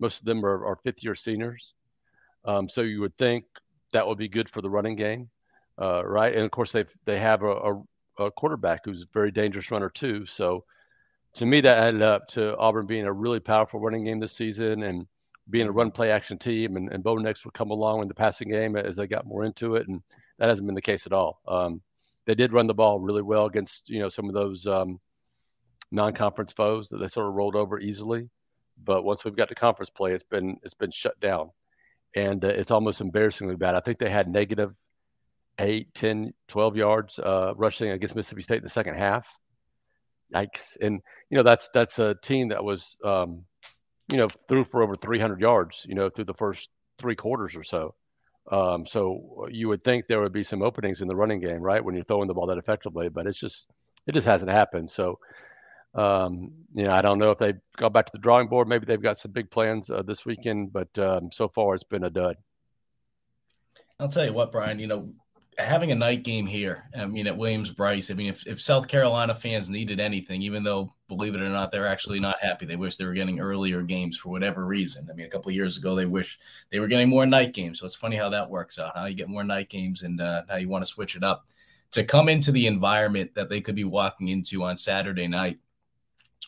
Most 0.00 0.20
of 0.20 0.26
them 0.26 0.44
are, 0.44 0.66
are 0.66 0.76
fifth 0.76 1.02
year 1.02 1.14
seniors. 1.14 1.74
Um, 2.44 2.68
so 2.68 2.82
you 2.82 3.00
would 3.00 3.16
think 3.16 3.44
that 3.92 4.06
would 4.06 4.18
be 4.18 4.28
good 4.28 4.48
for 4.48 4.60
the 4.60 4.70
running 4.70 4.96
game, 4.96 5.30
uh, 5.80 6.04
right? 6.04 6.34
And 6.34 6.44
of 6.44 6.50
course, 6.50 6.72
they 6.72 6.84
they 7.04 7.18
have 7.18 7.42
a, 7.42 7.50
a, 7.50 7.82
a, 8.18 8.30
quarterback 8.30 8.84
who's 8.84 9.02
a 9.02 9.06
very 9.12 9.30
dangerous 9.30 9.70
runner 9.70 9.90
too. 9.90 10.26
So 10.26 10.64
to 11.34 11.46
me, 11.46 11.60
that 11.62 11.82
added 11.82 12.02
up 12.02 12.28
to 12.28 12.56
Auburn 12.56 12.86
being 12.86 13.06
a 13.06 13.12
really 13.12 13.40
powerful 13.40 13.80
running 13.80 14.04
game 14.04 14.20
this 14.20 14.32
season 14.32 14.82
and 14.82 15.06
being 15.50 15.66
a 15.66 15.72
run 15.72 15.90
play 15.90 16.10
action 16.10 16.38
team. 16.38 16.76
And, 16.76 16.92
and 16.92 17.02
Bo 17.02 17.16
Nix 17.16 17.44
would 17.44 17.54
come 17.54 17.70
along 17.70 18.02
in 18.02 18.08
the 18.08 18.14
passing 18.14 18.48
game 18.48 18.76
as 18.76 18.96
they 18.96 19.06
got 19.06 19.26
more 19.26 19.44
into 19.44 19.76
it, 19.76 19.88
and 19.88 20.02
that 20.38 20.48
hasn't 20.48 20.66
been 20.66 20.74
the 20.74 20.82
case 20.82 21.06
at 21.06 21.12
all. 21.12 21.40
Um, 21.46 21.80
they 22.26 22.34
did 22.34 22.52
run 22.52 22.66
the 22.66 22.74
ball 22.74 23.00
really 23.00 23.22
well 23.22 23.46
against 23.46 23.88
you 23.88 24.00
know 24.00 24.08
some 24.08 24.28
of 24.28 24.34
those 24.34 24.66
um, 24.66 25.00
non-conference 25.90 26.52
foes 26.52 26.88
that 26.88 26.98
they 26.98 27.08
sort 27.08 27.26
of 27.26 27.34
rolled 27.34 27.56
over 27.56 27.78
easily. 27.78 28.28
But 28.84 29.02
once 29.02 29.24
we've 29.24 29.36
got 29.36 29.48
to 29.48 29.54
conference 29.54 29.90
play, 29.90 30.12
it's 30.12 30.22
been 30.22 30.56
it's 30.62 30.74
been 30.74 30.90
shut 30.90 31.18
down, 31.20 31.50
and 32.14 32.44
uh, 32.44 32.48
it's 32.48 32.70
almost 32.70 33.00
embarrassingly 33.00 33.56
bad. 33.56 33.74
I 33.74 33.80
think 33.80 33.98
they 33.98 34.10
had 34.10 34.28
negative 34.28 34.76
eight, 35.58 35.92
10, 35.94 36.32
12 36.46 36.76
yards 36.76 37.18
uh, 37.18 37.52
rushing 37.56 37.90
against 37.90 38.14
Mississippi 38.14 38.42
State 38.42 38.58
in 38.58 38.62
the 38.62 38.68
second 38.68 38.94
half. 38.96 39.26
Yikes! 40.34 40.76
And 40.80 41.00
you 41.30 41.36
know 41.36 41.42
that's 41.42 41.70
that's 41.72 41.98
a 41.98 42.14
team 42.22 42.48
that 42.48 42.62
was 42.62 42.98
um, 43.02 43.44
you 44.08 44.16
know 44.16 44.28
threw 44.48 44.64
for 44.64 44.82
over 44.82 44.94
300 44.94 45.40
yards 45.40 45.84
you 45.88 45.94
know 45.94 46.08
through 46.08 46.24
the 46.24 46.34
first 46.34 46.70
three 46.98 47.16
quarters 47.16 47.56
or 47.56 47.62
so. 47.62 47.94
Um, 48.50 48.86
so 48.86 49.46
you 49.50 49.68
would 49.68 49.84
think 49.84 50.06
there 50.06 50.20
would 50.20 50.32
be 50.32 50.42
some 50.42 50.62
openings 50.62 51.00
in 51.00 51.08
the 51.08 51.16
running 51.16 51.40
game, 51.40 51.60
right, 51.60 51.84
when 51.84 51.94
you're 51.94 52.04
throwing 52.04 52.28
the 52.28 52.34
ball 52.34 52.46
that 52.46 52.58
effectively, 52.58 53.08
but 53.08 53.26
it's 53.26 53.38
just 53.38 53.68
it 54.06 54.12
just 54.12 54.26
hasn't 54.26 54.50
happened. 54.50 54.90
So, 54.90 55.18
um, 55.94 56.52
you 56.74 56.84
know, 56.84 56.92
I 56.92 57.02
don't 57.02 57.18
know 57.18 57.30
if 57.30 57.38
they've 57.38 57.60
gone 57.76 57.92
back 57.92 58.06
to 58.06 58.12
the 58.12 58.18
drawing 58.18 58.48
board. 58.48 58.66
Maybe 58.66 58.86
they've 58.86 59.02
got 59.02 59.18
some 59.18 59.32
big 59.32 59.50
plans 59.50 59.90
uh, 59.90 60.02
this 60.02 60.24
weekend, 60.24 60.72
but 60.72 60.98
um, 60.98 61.30
so 61.30 61.48
far 61.48 61.74
it's 61.74 61.84
been 61.84 62.04
a 62.04 62.10
dud. 62.10 62.36
I'll 64.00 64.08
tell 64.08 64.24
you 64.24 64.32
what, 64.32 64.50
Brian. 64.50 64.78
You 64.78 64.86
know, 64.86 65.12
having 65.58 65.90
a 65.90 65.96
night 65.96 66.22
game 66.22 66.46
here, 66.46 66.84
I 66.96 67.06
mean, 67.06 67.26
at 67.26 67.36
Williams 67.36 67.70
Brice, 67.70 68.10
I 68.10 68.14
mean, 68.14 68.28
if, 68.28 68.46
if 68.46 68.62
South 68.62 68.86
Carolina 68.86 69.34
fans 69.34 69.68
needed 69.68 69.98
anything, 69.98 70.40
even 70.42 70.62
though, 70.62 70.92
believe 71.08 71.34
it 71.34 71.40
or 71.40 71.48
not, 71.48 71.72
they're 71.72 71.86
actually 71.86 72.20
not 72.20 72.40
happy, 72.40 72.64
they 72.64 72.76
wish 72.76 72.96
they 72.96 73.04
were 73.04 73.12
getting 73.12 73.40
earlier 73.40 73.82
games 73.82 74.16
for 74.16 74.28
whatever 74.28 74.64
reason. 74.64 75.08
I 75.10 75.14
mean, 75.14 75.26
a 75.26 75.30
couple 75.30 75.50
years 75.50 75.76
ago, 75.76 75.96
they 75.96 76.06
wish 76.06 76.38
they 76.70 76.78
were 76.78 76.86
getting 76.86 77.08
more 77.08 77.26
night 77.26 77.52
games. 77.52 77.80
So 77.80 77.86
it's 77.86 77.96
funny 77.96 78.16
how 78.16 78.28
that 78.28 78.50
works 78.50 78.78
out, 78.78 78.96
how 78.96 79.06
you 79.06 79.14
get 79.14 79.28
more 79.28 79.44
night 79.44 79.68
games 79.68 80.02
and 80.02 80.20
uh, 80.20 80.42
how 80.48 80.56
you 80.56 80.68
want 80.68 80.84
to 80.84 80.90
switch 80.90 81.16
it 81.16 81.24
up. 81.24 81.46
To 81.92 82.04
come 82.04 82.28
into 82.28 82.52
the 82.52 82.66
environment 82.66 83.34
that 83.34 83.48
they 83.48 83.60
could 83.60 83.74
be 83.74 83.84
walking 83.84 84.28
into 84.28 84.62
on 84.62 84.76
Saturday 84.76 85.26
night, 85.26 85.58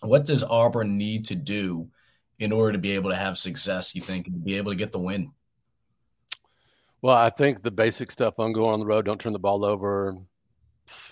what 0.02 0.24
does 0.26 0.44
Auburn 0.44 0.98
need 0.98 1.24
to 1.26 1.34
do 1.34 1.88
in 2.38 2.52
order 2.52 2.72
to 2.72 2.78
be 2.78 2.92
able 2.92 3.10
to 3.10 3.16
have 3.16 3.38
success, 3.38 3.94
you 3.94 4.02
think, 4.02 4.28
and 4.28 4.44
be 4.44 4.56
able 4.56 4.70
to 4.70 4.76
get 4.76 4.92
the 4.92 4.98
win? 4.98 5.32
Well, 7.02 7.16
I 7.16 7.30
think 7.30 7.62
the 7.62 7.70
basic 7.70 8.10
stuff 8.10 8.38
on 8.38 8.52
going 8.52 8.74
on 8.74 8.80
the 8.80 8.86
road, 8.86 9.06
don't 9.06 9.20
turn 9.20 9.32
the 9.32 9.38
ball 9.38 9.64
over, 9.64 10.16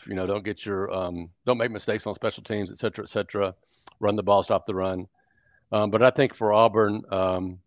you 0.07 0.15
know, 0.15 0.27
don't 0.27 0.45
get 0.45 0.67
your, 0.67 0.93
um, 0.93 1.31
don't 1.47 1.57
make 1.57 1.71
mistakes 1.71 2.07
on 2.07 2.15
special 2.15 2.43
teams, 2.43 2.71
et 2.71 2.79
cetera, 2.79 3.05
et 3.05 3.09
cetera. 3.09 3.55
Run 4.01 4.17
the 4.17 4.23
ball, 4.23 4.43
stop 4.43 4.67
the 4.67 4.75
run. 4.75 5.07
Um, 5.73 5.91
but 5.91 6.03
I 6.03 6.11
think 6.11 6.35
for 6.35 6.53
Auburn, 6.53 7.03
um, 7.11 7.59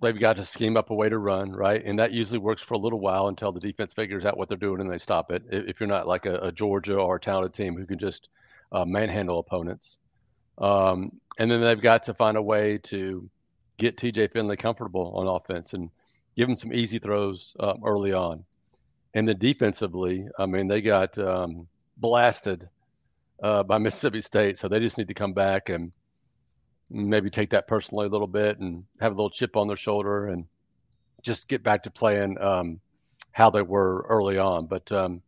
they've 0.00 0.18
got 0.18 0.36
to 0.36 0.44
scheme 0.44 0.76
up 0.76 0.90
a 0.90 0.94
way 0.94 1.08
to 1.08 1.18
run, 1.18 1.52
right? 1.52 1.82
And 1.84 1.98
that 1.98 2.12
usually 2.12 2.38
works 2.38 2.62
for 2.62 2.74
a 2.74 2.78
little 2.78 3.00
while 3.00 3.28
until 3.28 3.52
the 3.52 3.60
defense 3.60 3.92
figures 3.92 4.24
out 4.24 4.36
what 4.38 4.48
they're 4.48 4.56
doing 4.56 4.80
and 4.80 4.90
they 4.90 4.98
stop 4.98 5.30
it. 5.30 5.42
If 5.50 5.78
you're 5.78 5.88
not 5.88 6.08
like 6.08 6.26
a, 6.26 6.36
a 6.38 6.52
Georgia 6.52 6.96
or 6.96 7.16
a 7.16 7.20
talented 7.20 7.54
team 7.54 7.76
who 7.76 7.86
can 7.86 7.98
just 7.98 8.28
uh, 8.72 8.84
manhandle 8.84 9.38
opponents. 9.38 9.98
Um, 10.58 11.20
and 11.38 11.50
then 11.50 11.60
they've 11.60 11.80
got 11.80 12.04
to 12.04 12.14
find 12.14 12.36
a 12.36 12.42
way 12.42 12.78
to 12.84 13.28
get 13.78 13.96
TJ 13.96 14.32
Finley 14.32 14.56
comfortable 14.56 15.12
on 15.16 15.26
offense. 15.26 15.74
And 15.74 15.90
give 16.36 16.48
them 16.48 16.56
some 16.56 16.72
easy 16.72 16.98
throws 16.98 17.54
uh, 17.60 17.74
early 17.84 18.12
on. 18.12 18.44
And 19.14 19.28
then 19.28 19.38
defensively, 19.38 20.26
I 20.38 20.46
mean, 20.46 20.68
they 20.68 20.80
got 20.80 21.18
um, 21.18 21.68
blasted 21.96 22.68
uh, 23.42 23.62
by 23.62 23.78
Mississippi 23.78 24.20
State, 24.20 24.58
so 24.58 24.68
they 24.68 24.80
just 24.80 24.98
need 24.98 25.08
to 25.08 25.14
come 25.14 25.34
back 25.34 25.68
and 25.68 25.94
maybe 26.90 27.30
take 27.30 27.50
that 27.50 27.66
personally 27.66 28.06
a 28.06 28.10
little 28.10 28.26
bit 28.26 28.58
and 28.58 28.84
have 29.00 29.12
a 29.12 29.14
little 29.14 29.30
chip 29.30 29.56
on 29.56 29.66
their 29.66 29.76
shoulder 29.76 30.26
and 30.28 30.46
just 31.22 31.48
get 31.48 31.62
back 31.62 31.84
to 31.84 31.90
playing 31.90 32.40
um, 32.40 32.80
how 33.32 33.50
they 33.50 33.62
were 33.62 34.04
early 34.08 34.38
on. 34.38 34.66
But 34.66 34.90
um, 34.92 35.22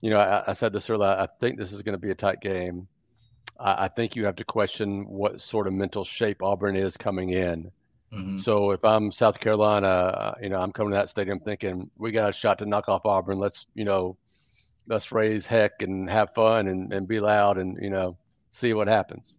you 0.00 0.10
know, 0.10 0.18
I, 0.18 0.50
I, 0.50 0.52
said 0.52 0.72
this 0.72 0.88
earlier. 0.88 1.08
I 1.08 1.28
think 1.40 1.58
this 1.58 1.72
is 1.72 1.82
going 1.82 1.94
to 1.94 2.00
be 2.00 2.10
a 2.10 2.14
tight 2.14 2.40
game. 2.40 2.88
I, 3.58 3.84
I 3.84 3.88
think 3.88 4.16
you 4.16 4.24
have 4.24 4.36
to 4.36 4.44
question 4.44 5.06
what 5.06 5.40
sort 5.40 5.66
of 5.66 5.72
mental 5.72 6.04
shape 6.04 6.42
Auburn 6.42 6.76
is 6.76 6.96
coming 6.96 7.30
in 7.30 7.70
Mm-hmm. 8.12 8.36
So 8.36 8.72
if 8.72 8.84
I'm 8.84 9.10
South 9.10 9.40
Carolina, 9.40 9.86
uh, 9.86 10.34
you 10.42 10.50
know, 10.50 10.60
I'm 10.60 10.70
coming 10.70 10.90
to 10.90 10.98
that 10.98 11.08
stadium 11.08 11.40
thinking 11.40 11.90
we 11.96 12.12
got 12.12 12.28
a 12.28 12.32
shot 12.32 12.58
to 12.58 12.66
knock 12.66 12.88
off 12.88 13.06
Auburn. 13.06 13.38
Let's, 13.38 13.66
you 13.74 13.84
know, 13.84 14.18
let's 14.86 15.12
raise 15.12 15.46
heck 15.46 15.80
and 15.80 16.10
have 16.10 16.34
fun 16.34 16.66
and, 16.66 16.92
and 16.92 17.08
be 17.08 17.20
loud 17.20 17.56
and, 17.56 17.78
you 17.80 17.88
know, 17.88 18.18
see 18.50 18.74
what 18.74 18.86
happens. 18.86 19.38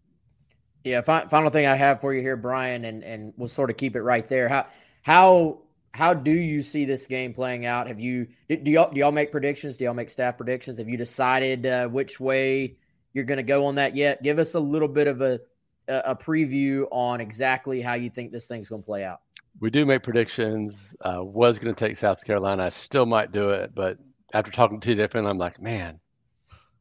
Yeah. 0.83 1.01
Fi- 1.01 1.27
final 1.27 1.51
thing 1.51 1.67
I 1.67 1.75
have 1.75 2.01
for 2.01 2.15
you 2.15 2.21
here, 2.21 2.35
Brian, 2.35 2.85
and, 2.85 3.03
and 3.03 3.31
we'll 3.37 3.47
sort 3.47 3.69
of 3.69 3.77
keep 3.77 3.95
it 3.95 4.01
right 4.01 4.27
there. 4.27 4.49
How, 4.49 4.65
how, 5.03 5.59
how 5.91 6.15
do 6.15 6.31
you 6.31 6.63
see 6.63 6.85
this 6.85 7.05
game 7.05 7.31
playing 7.31 7.67
out? 7.67 7.85
Have 7.85 7.99
you, 7.99 8.27
do 8.49 8.71
y'all, 8.71 8.91
do 8.91 8.99
y'all 8.99 9.11
make 9.11 9.31
predictions? 9.31 9.77
Do 9.77 9.83
y'all 9.83 9.93
make 9.93 10.09
staff 10.09 10.35
predictions? 10.35 10.79
Have 10.79 10.89
you 10.89 10.97
decided 10.97 11.67
uh, 11.67 11.87
which 11.89 12.19
way 12.19 12.77
you're 13.13 13.23
going 13.23 13.37
to 13.37 13.43
go 13.43 13.67
on 13.67 13.75
that 13.75 13.95
yet? 13.95 14.23
Give 14.23 14.39
us 14.39 14.55
a 14.55 14.59
little 14.59 14.87
bit 14.87 15.05
of 15.05 15.21
a, 15.21 15.39
a, 15.87 16.15
preview 16.15 16.87
on 16.91 17.19
exactly 17.21 17.81
how 17.81 17.93
you 17.93 18.09
think 18.09 18.31
this 18.31 18.47
thing's 18.47 18.69
going 18.69 18.81
to 18.81 18.85
play 18.85 19.03
out. 19.03 19.21
We 19.59 19.69
do 19.69 19.85
make 19.85 20.03
predictions. 20.03 20.95
Uh, 21.01 21.23
was 21.23 21.59
going 21.59 21.73
to 21.73 21.87
take 21.87 21.97
South 21.97 22.23
Carolina. 22.23 22.63
I 22.63 22.69
still 22.69 23.05
might 23.05 23.31
do 23.31 23.49
it, 23.49 23.73
but 23.75 23.97
after 24.33 24.51
talking 24.51 24.79
to 24.79 24.95
different, 24.95 25.27
I'm 25.27 25.37
like, 25.37 25.61
man, 25.61 25.99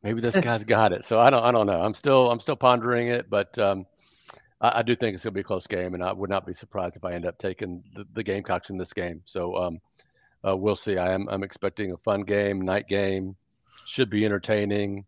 maybe 0.02 0.20
this 0.20 0.36
guy's 0.40 0.64
got 0.64 0.92
it. 0.92 1.04
So 1.04 1.20
I 1.20 1.30
don't, 1.30 1.44
I 1.44 1.52
don't 1.52 1.66
know. 1.66 1.80
I'm 1.80 1.94
still, 1.94 2.30
I'm 2.30 2.40
still 2.40 2.56
pondering 2.56 3.08
it, 3.08 3.28
but 3.28 3.58
um, 3.58 3.86
I, 4.60 4.78
I, 4.78 4.82
do 4.82 4.96
think 4.96 5.14
it's 5.14 5.24
going 5.24 5.32
to 5.32 5.36
be 5.36 5.40
a 5.40 5.44
close 5.44 5.66
game, 5.66 5.94
and 5.94 6.02
I 6.02 6.12
would 6.12 6.30
not 6.30 6.46
be 6.46 6.54
surprised 6.54 6.96
if 6.96 7.04
I 7.04 7.12
end 7.12 7.26
up 7.26 7.38
taking 7.38 7.82
the, 7.94 8.06
the 8.14 8.22
Gamecocks 8.22 8.70
in 8.70 8.78
this 8.78 8.92
game. 8.92 9.22
So 9.26 9.56
um, 9.56 9.80
uh, 10.46 10.56
we'll 10.56 10.76
see. 10.76 10.96
I 10.96 11.12
am, 11.12 11.28
I'm 11.28 11.42
expecting 11.42 11.92
a 11.92 11.96
fun 11.98 12.22
game, 12.22 12.60
night 12.60 12.88
game. 12.88 13.36
Should 13.84 14.10
be 14.10 14.24
entertaining. 14.24 15.04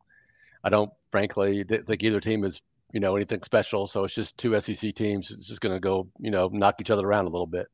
I 0.65 0.69
don't, 0.69 0.91
frankly, 1.11 1.65
think 1.65 2.03
either 2.03 2.21
team 2.21 2.45
is 2.45 2.61
you 2.95 3.01
know 3.01 3.17
anything 3.17 3.43
special. 3.43 3.87
So 3.87 4.05
it's 4.05 4.15
just 4.15 4.39
two 4.39 4.59
SEC 4.61 4.95
teams. 4.95 5.31
It's 5.33 5.49
just 5.49 5.61
going 5.61 5.75
to 5.75 5.81
go 5.81 6.09
you 6.19 6.31
know 6.31 6.49
knock 6.53 6.77
each 6.81 6.91
other 6.91 7.07
around 7.07 7.27
a 7.27 7.31
little 7.31 7.47
bit. 7.47 7.67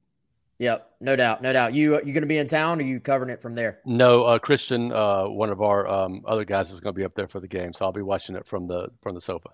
Yep, 0.58 0.90
no 1.00 1.16
doubt, 1.16 1.40
no 1.42 1.52
doubt. 1.52 1.74
You 1.74 1.96
you 1.98 2.12
going 2.12 2.22
to 2.22 2.26
be 2.26 2.38
in 2.38 2.48
town? 2.48 2.80
Or 2.80 2.84
are 2.84 2.86
you 2.86 3.00
covering 3.00 3.30
it 3.30 3.40
from 3.40 3.54
there? 3.54 3.80
No, 3.84 4.24
uh, 4.24 4.38
Christian, 4.38 4.92
uh, 4.92 5.24
one 5.26 5.50
of 5.50 5.62
our 5.62 5.86
um, 5.86 6.22
other 6.26 6.44
guys, 6.44 6.70
is 6.70 6.80
going 6.80 6.94
to 6.94 6.98
be 6.98 7.04
up 7.04 7.14
there 7.14 7.28
for 7.28 7.38
the 7.38 7.48
game, 7.48 7.72
so 7.72 7.84
I'll 7.84 7.92
be 7.92 8.02
watching 8.02 8.34
it 8.34 8.46
from 8.46 8.66
the 8.66 8.88
from 9.02 9.14
the 9.14 9.20
sofa. 9.20 9.50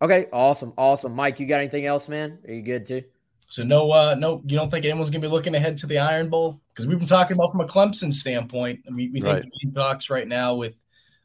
Okay, 0.00 0.26
awesome, 0.32 0.72
awesome. 0.78 1.12
Mike, 1.14 1.40
you 1.40 1.46
got 1.46 1.58
anything 1.58 1.84
else, 1.84 2.08
man? 2.08 2.38
Are 2.46 2.52
you 2.52 2.62
good 2.62 2.86
too? 2.86 3.02
So 3.50 3.64
no, 3.64 3.90
uh, 3.90 4.14
no, 4.16 4.40
you 4.46 4.56
don't 4.56 4.70
think 4.70 4.84
anyone's 4.84 5.10
going 5.10 5.22
to 5.22 5.28
be 5.28 5.32
looking 5.32 5.54
ahead 5.54 5.76
to 5.78 5.86
the 5.86 5.98
Iron 5.98 6.28
Bowl 6.28 6.60
because 6.68 6.86
we've 6.86 6.98
been 6.98 7.08
talking 7.08 7.36
about 7.36 7.50
from 7.50 7.60
a 7.60 7.66
Clemson 7.66 8.12
standpoint. 8.12 8.80
We, 8.92 9.08
we 9.08 9.22
right. 9.22 9.40
think 9.40 9.52
the 9.52 9.66
Gamecocks 9.66 10.10
right 10.10 10.28
now 10.28 10.54
with 10.54 10.76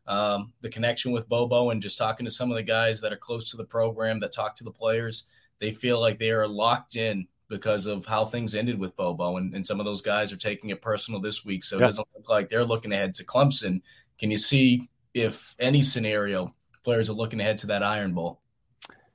um, 0.08 0.54
the 0.62 0.70
connection 0.70 1.12
with 1.12 1.30
Bobo 1.30 1.70
and 1.70 1.82
just 1.82 1.98
talking 1.98 2.26
to 2.26 2.32
some 2.32 2.52
of 2.52 2.56
the 2.56 2.64
guys 2.64 3.00
that 3.02 3.14
are 3.14 3.18
close 3.18 3.50
to 3.52 3.58
the 3.58 3.64
program 3.64 4.20
that 4.20 4.34
talk 4.34 4.56
to 4.56 4.64
the 4.64 4.72
players, 4.72 5.26
they 5.60 5.72
feel 5.72 6.00
like 6.00 6.20
they 6.20 6.32
are 6.32 6.48
locked 6.48 6.96
in 6.96 7.28
because 7.50 7.86
of 7.86 8.06
how 8.06 8.26
things 8.26 8.56
ended 8.56 8.80
with 8.80 8.96
Bobo, 8.96 9.38
and, 9.38 9.54
and 9.54 9.66
some 9.66 9.80
of 9.80 9.86
those 9.86 10.02
guys 10.02 10.34
are 10.34 10.38
taking 10.38 10.72
it 10.72 10.82
personal 10.82 11.22
this 11.22 11.46
week. 11.46 11.64
So 11.64 11.78
it 11.78 11.82
doesn't 11.82 12.08
look 12.16 12.28
like 12.28 12.50
they're 12.50 12.64
looking 12.64 12.92
ahead 12.92 13.14
to 13.16 13.26
Clemson. 13.26 13.82
Can 14.18 14.32
you 14.32 14.38
see 14.38 14.90
if 15.14 15.56
any 15.60 15.82
scenario 15.82 16.54
players 16.84 17.10
are 17.10 17.14
looking 17.14 17.40
ahead 17.40 17.60
to 17.60 17.68
that 17.68 17.84
Iron 17.84 18.14
Bowl? 18.14 18.42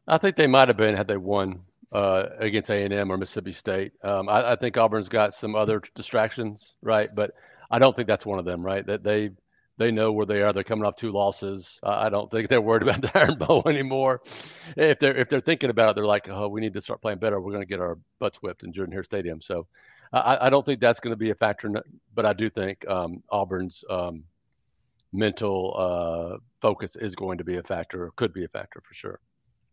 I 0.06 0.18
think 0.18 0.36
they 0.36 0.46
might 0.46 0.68
have 0.68 0.76
been 0.76 0.96
had 0.96 1.08
they 1.08 1.16
won 1.16 1.62
uh, 1.92 2.26
against 2.38 2.70
A 2.70 2.84
and 2.84 2.94
M 2.94 3.10
or 3.10 3.16
Mississippi 3.16 3.52
State. 3.52 3.92
Um, 4.02 4.28
I, 4.28 4.52
I, 4.52 4.56
think 4.56 4.76
Auburn's 4.76 5.08
got 5.08 5.34
some 5.34 5.54
other 5.54 5.82
distractions, 5.94 6.74
right? 6.82 7.14
But 7.14 7.32
I 7.70 7.78
don't 7.78 7.94
think 7.94 8.08
that's 8.08 8.26
one 8.26 8.38
of 8.38 8.44
them, 8.44 8.64
right? 8.64 8.86
That 8.86 9.02
they 9.02 9.30
they 9.78 9.92
know 9.92 10.12
where 10.12 10.26
they 10.26 10.42
are. 10.42 10.52
They're 10.52 10.64
coming 10.64 10.84
off 10.84 10.96
two 10.96 11.12
losses. 11.12 11.78
I 11.82 12.10
don't 12.10 12.30
think 12.30 12.48
they're 12.48 12.60
worried 12.60 12.82
about 12.88 13.00
the 13.00 13.16
Iron 13.16 13.38
Bowl 13.38 13.62
anymore. 13.66 14.20
If 14.76 14.98
they're 14.98 15.16
if 15.16 15.28
they're 15.28 15.40
thinking 15.40 15.70
about 15.70 15.90
it, 15.90 15.94
they're 15.94 16.06
like, 16.06 16.28
oh, 16.28 16.48
we 16.48 16.60
need 16.60 16.74
to 16.74 16.80
start 16.80 17.00
playing 17.00 17.18
better. 17.18 17.40
We're 17.40 17.52
going 17.52 17.62
to 17.62 17.68
get 17.68 17.80
our 17.80 17.98
butts 18.18 18.42
whipped 18.42 18.64
in 18.64 18.72
Jordan 18.72 18.92
Hare 18.92 19.04
Stadium. 19.04 19.40
So 19.40 19.66
I, 20.12 20.38
I 20.42 20.50
don't 20.50 20.66
think 20.66 20.80
that's 20.80 21.00
going 21.00 21.12
to 21.12 21.16
be 21.16 21.30
a 21.30 21.34
factor. 21.34 21.72
But 22.14 22.26
I 22.26 22.32
do 22.32 22.50
think 22.50 22.86
um, 22.88 23.22
Auburn's 23.30 23.84
um, 23.88 24.24
mental 25.12 25.74
uh, 25.78 26.38
focus 26.60 26.96
is 26.96 27.14
going 27.14 27.38
to 27.38 27.44
be 27.44 27.56
a 27.56 27.62
factor, 27.62 28.04
or 28.04 28.10
could 28.16 28.32
be 28.32 28.44
a 28.44 28.48
factor 28.48 28.82
for 28.86 28.94
sure. 28.94 29.20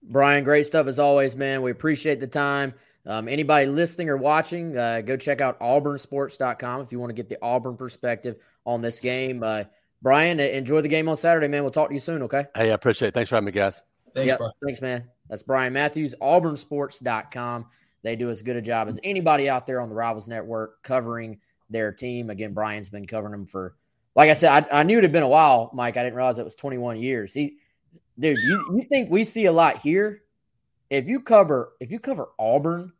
Brian, 0.04 0.44
great 0.44 0.68
stuff 0.68 0.86
as 0.86 1.00
always, 1.00 1.36
man. 1.36 1.64
We 1.64 1.72
appreciate 1.72 2.20
the 2.20 2.28
time. 2.28 2.76
Um, 3.08 3.28
anybody 3.28 3.68
listening 3.68 4.10
or 4.10 4.18
watching, 4.18 4.78
uh, 4.78 5.02
go 5.02 5.16
check 5.18 5.42
out 5.42 5.60
auburnsports.com 5.60 6.82
if 6.82 6.92
you 6.92 7.00
want 7.00 7.10
to 7.10 7.16
get 7.16 7.30
the 7.30 7.38
Auburn 7.42 7.78
perspective 7.78 8.38
on 8.66 8.82
this 8.82 9.00
game. 9.00 9.44
Uh, 9.44 9.64
Brian, 10.02 10.40
enjoy 10.40 10.82
the 10.82 10.88
game 10.88 11.10
on 11.10 11.16
Saturday, 11.16 11.48
man. 11.48 11.64
We'll 11.64 11.72
talk 11.72 11.90
to 11.90 11.94
you 11.94 12.00
soon, 12.00 12.24
okay? 12.24 12.46
Hey, 12.56 12.72
I 12.72 12.74
appreciate 12.74 13.10
it. 13.10 13.14
Thanks 13.14 13.30
for 13.30 13.36
having 13.36 13.46
me, 13.46 13.52
guys. 13.52 13.82
Thanks, 14.14 14.32
yep. 14.32 14.40
Thanks, 14.64 14.82
man. 14.82 15.10
That's 15.30 15.44
Brian 15.44 15.74
Matthews, 15.74 16.16
auburnsports.com. 16.22 17.66
They 18.04 18.16
do 18.16 18.30
as 18.30 18.42
good 18.44 18.56
a 18.56 18.62
job 18.62 18.88
as 18.88 19.00
anybody 19.04 19.50
out 19.50 19.66
there 19.66 19.82
on 19.82 19.90
the 19.90 19.96
Rivals 19.96 20.28
Network 20.28 20.84
covering 20.84 21.40
their 21.70 21.92
team. 21.92 22.30
Again, 22.30 22.54
Brian's 22.54 22.90
been 22.90 23.08
covering 23.08 23.32
them 23.32 23.48
for, 23.48 23.76
like 24.16 24.30
I 24.30 24.34
said, 24.34 24.68
I, 24.72 24.80
I 24.80 24.84
knew 24.84 25.00
it 25.00 25.04
had 25.04 25.12
been 25.12 25.24
a 25.24 25.28
while, 25.28 25.72
Mike. 25.74 25.98
I 25.98 26.04
didn't 26.04 26.16
realize 26.16 26.38
it 26.38 26.46
was 26.46 26.56
21 26.56 26.98
years. 26.98 27.34
He, 27.34 27.58
dude, 28.20 28.38
you, 28.38 28.64
you 28.76 28.84
think 28.84 29.10
we 29.10 29.24
see 29.24 29.46
a 29.46 29.52
lot 29.52 29.78
here? 29.78 30.22
If 30.90 31.08
you 31.08 31.20
cover 31.20 31.74
if 31.80 31.90
you 31.92 32.00
cover 32.00 32.30
Auburn, 32.38 32.94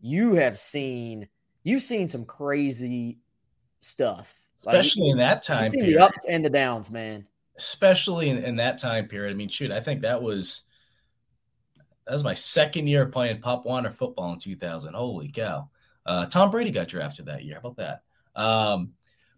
you 0.00 0.34
have 0.34 0.58
seen 0.58 1.28
you've 1.62 1.82
seen 1.82 2.08
some 2.08 2.24
crazy 2.24 3.18
stuff, 3.80 4.37
especially 4.58 5.04
like, 5.04 5.12
in 5.12 5.18
that 5.18 5.44
time. 5.44 5.70
period. 5.70 5.98
the 5.98 6.04
ups 6.04 6.24
and 6.28 6.44
the 6.44 6.50
downs, 6.50 6.90
man. 6.90 7.26
Especially 7.56 8.28
in, 8.28 8.38
in 8.38 8.56
that 8.56 8.78
time 8.78 9.06
period. 9.06 9.32
I 9.32 9.34
mean, 9.34 9.48
shoot, 9.48 9.70
I 9.70 9.80
think 9.80 10.02
that 10.02 10.22
was 10.22 10.62
that 12.06 12.12
was 12.12 12.24
my 12.24 12.34
second 12.34 12.86
year 12.86 13.06
playing 13.06 13.40
Pop 13.40 13.66
Warner 13.66 13.90
football 13.90 14.32
in 14.32 14.38
2000. 14.38 14.94
Holy 14.94 15.28
cow! 15.28 15.68
Uh, 16.06 16.26
Tom 16.26 16.50
Brady 16.50 16.70
got 16.70 16.88
drafted 16.88 17.26
that 17.26 17.44
year. 17.44 17.58
How 17.62 17.68
about 17.68 17.76
that? 17.76 18.40
Um, 18.40 18.92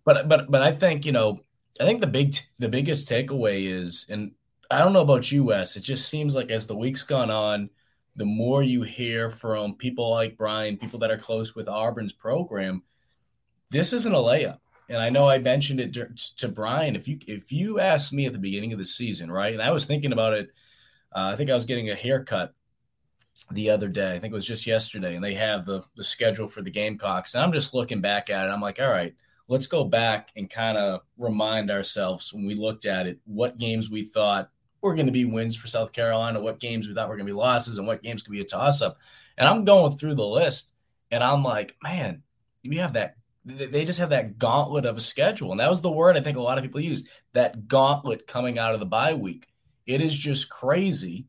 but 0.04 0.28
but 0.28 0.50
but 0.50 0.62
I 0.62 0.72
think 0.72 1.04
you 1.06 1.12
know 1.12 1.40
I 1.80 1.84
think 1.84 2.00
the 2.00 2.06
big 2.06 2.36
the 2.58 2.68
biggest 2.68 3.08
takeaway 3.08 3.66
is, 3.70 4.06
and 4.08 4.32
I 4.70 4.78
don't 4.78 4.92
know 4.92 5.00
about 5.00 5.32
you, 5.32 5.44
Wes. 5.44 5.76
It 5.76 5.82
just 5.82 6.08
seems 6.08 6.34
like 6.34 6.50
as 6.50 6.66
the 6.66 6.76
week's 6.76 7.02
gone 7.02 7.30
on, 7.30 7.70
the 8.16 8.24
more 8.24 8.62
you 8.62 8.82
hear 8.82 9.30
from 9.30 9.74
people 9.74 10.10
like 10.10 10.36
Brian, 10.36 10.76
people 10.76 10.98
that 11.00 11.10
are 11.10 11.18
close 11.18 11.54
with 11.54 11.68
Auburn's 11.68 12.12
program, 12.12 12.82
this 13.70 13.92
isn't 13.92 14.14
a 14.14 14.18
layup. 14.18 14.58
And 14.90 14.98
I 14.98 15.08
know 15.08 15.28
I 15.28 15.38
mentioned 15.38 15.80
it 15.80 15.96
to 16.38 16.48
Brian. 16.48 16.96
If 16.96 17.06
you 17.06 17.18
if 17.28 17.52
you 17.52 17.78
asked 17.78 18.12
me 18.12 18.26
at 18.26 18.32
the 18.32 18.38
beginning 18.40 18.72
of 18.72 18.78
the 18.78 18.84
season, 18.84 19.30
right, 19.30 19.52
and 19.52 19.62
I 19.62 19.70
was 19.70 19.86
thinking 19.86 20.12
about 20.12 20.34
it, 20.34 20.50
uh, 21.14 21.30
I 21.32 21.36
think 21.36 21.48
I 21.48 21.54
was 21.54 21.64
getting 21.64 21.90
a 21.90 21.94
haircut 21.94 22.52
the 23.52 23.70
other 23.70 23.88
day. 23.88 24.14
I 24.14 24.18
think 24.18 24.32
it 24.32 24.34
was 24.34 24.46
just 24.46 24.66
yesterday, 24.66 25.14
and 25.14 25.22
they 25.22 25.34
have 25.34 25.64
the 25.64 25.82
the 25.96 26.02
schedule 26.02 26.48
for 26.48 26.60
the 26.60 26.72
Gamecocks. 26.72 27.34
And 27.34 27.44
I'm 27.44 27.52
just 27.52 27.72
looking 27.72 28.00
back 28.00 28.30
at 28.30 28.46
it. 28.46 28.50
I'm 28.50 28.60
like, 28.60 28.80
all 28.80 28.90
right, 28.90 29.14
let's 29.46 29.68
go 29.68 29.84
back 29.84 30.30
and 30.36 30.50
kind 30.50 30.76
of 30.76 31.02
remind 31.18 31.70
ourselves 31.70 32.32
when 32.32 32.44
we 32.44 32.54
looked 32.54 32.84
at 32.84 33.06
it 33.06 33.20
what 33.26 33.58
games 33.58 33.90
we 33.90 34.02
thought 34.02 34.50
were 34.80 34.96
going 34.96 35.06
to 35.06 35.12
be 35.12 35.24
wins 35.24 35.56
for 35.56 35.68
South 35.68 35.92
Carolina, 35.92 36.40
what 36.40 36.58
games 36.58 36.88
we 36.88 36.94
thought 36.94 37.08
were 37.08 37.16
going 37.16 37.26
to 37.26 37.32
be 37.32 37.38
losses, 37.38 37.78
and 37.78 37.86
what 37.86 38.02
games 38.02 38.22
could 38.22 38.32
be 38.32 38.40
a 38.40 38.44
toss 38.44 38.82
up. 38.82 38.98
And 39.38 39.48
I'm 39.48 39.64
going 39.64 39.96
through 39.96 40.16
the 40.16 40.26
list, 40.26 40.72
and 41.12 41.22
I'm 41.22 41.44
like, 41.44 41.76
man, 41.80 42.24
we 42.64 42.78
have 42.78 42.94
that. 42.94 43.16
They 43.44 43.84
just 43.84 43.98
have 43.98 44.10
that 44.10 44.38
gauntlet 44.38 44.84
of 44.84 44.96
a 44.96 45.00
schedule. 45.00 45.50
And 45.50 45.60
that 45.60 45.70
was 45.70 45.80
the 45.80 45.90
word 45.90 46.16
I 46.16 46.20
think 46.20 46.36
a 46.36 46.42
lot 46.42 46.58
of 46.58 46.64
people 46.64 46.80
used 46.80 47.08
that 47.32 47.68
gauntlet 47.68 48.26
coming 48.26 48.58
out 48.58 48.74
of 48.74 48.80
the 48.80 48.86
bye 48.86 49.14
week. 49.14 49.46
It 49.86 50.02
is 50.02 50.14
just 50.14 50.50
crazy. 50.50 51.26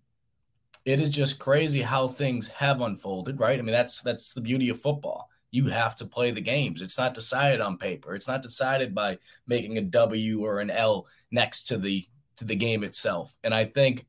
It 0.84 1.00
is 1.00 1.10
just 1.10 1.39
crazy 1.39 1.82
how 1.82 2.08
things 2.08 2.47
have 2.47 2.82
unfolded, 2.82 3.39
right? 3.39 3.58
I 3.58 3.62
mean, 3.62 3.71
that's 3.71 4.02
that's 4.02 4.34
the 4.34 4.41
beauty 4.41 4.69
of 4.69 4.82
football. 4.82 5.30
You 5.52 5.67
have 5.67 5.95
to 5.97 6.06
play 6.06 6.32
the 6.32 6.41
games. 6.41 6.82
It's 6.82 6.97
not 6.97 7.13
decided 7.13 7.62
on 7.62 7.78
paper. 7.78 8.13
It's 8.15 8.28
not 8.28 8.41
decided 8.41 8.93
by 8.93 9.17
making 9.47 9.78
a 9.78 9.82
W 9.82 10.43
or 10.45 10.60
an 10.60 10.69
L 10.69 11.08
next 11.32 11.63
to 11.67 11.78
the 11.78 12.08
to 12.38 12.45
the 12.45 12.56
game 12.56 12.84
itself. 12.84 13.36
And 13.43 13.54
I 13.54 13.65
think 13.65 14.06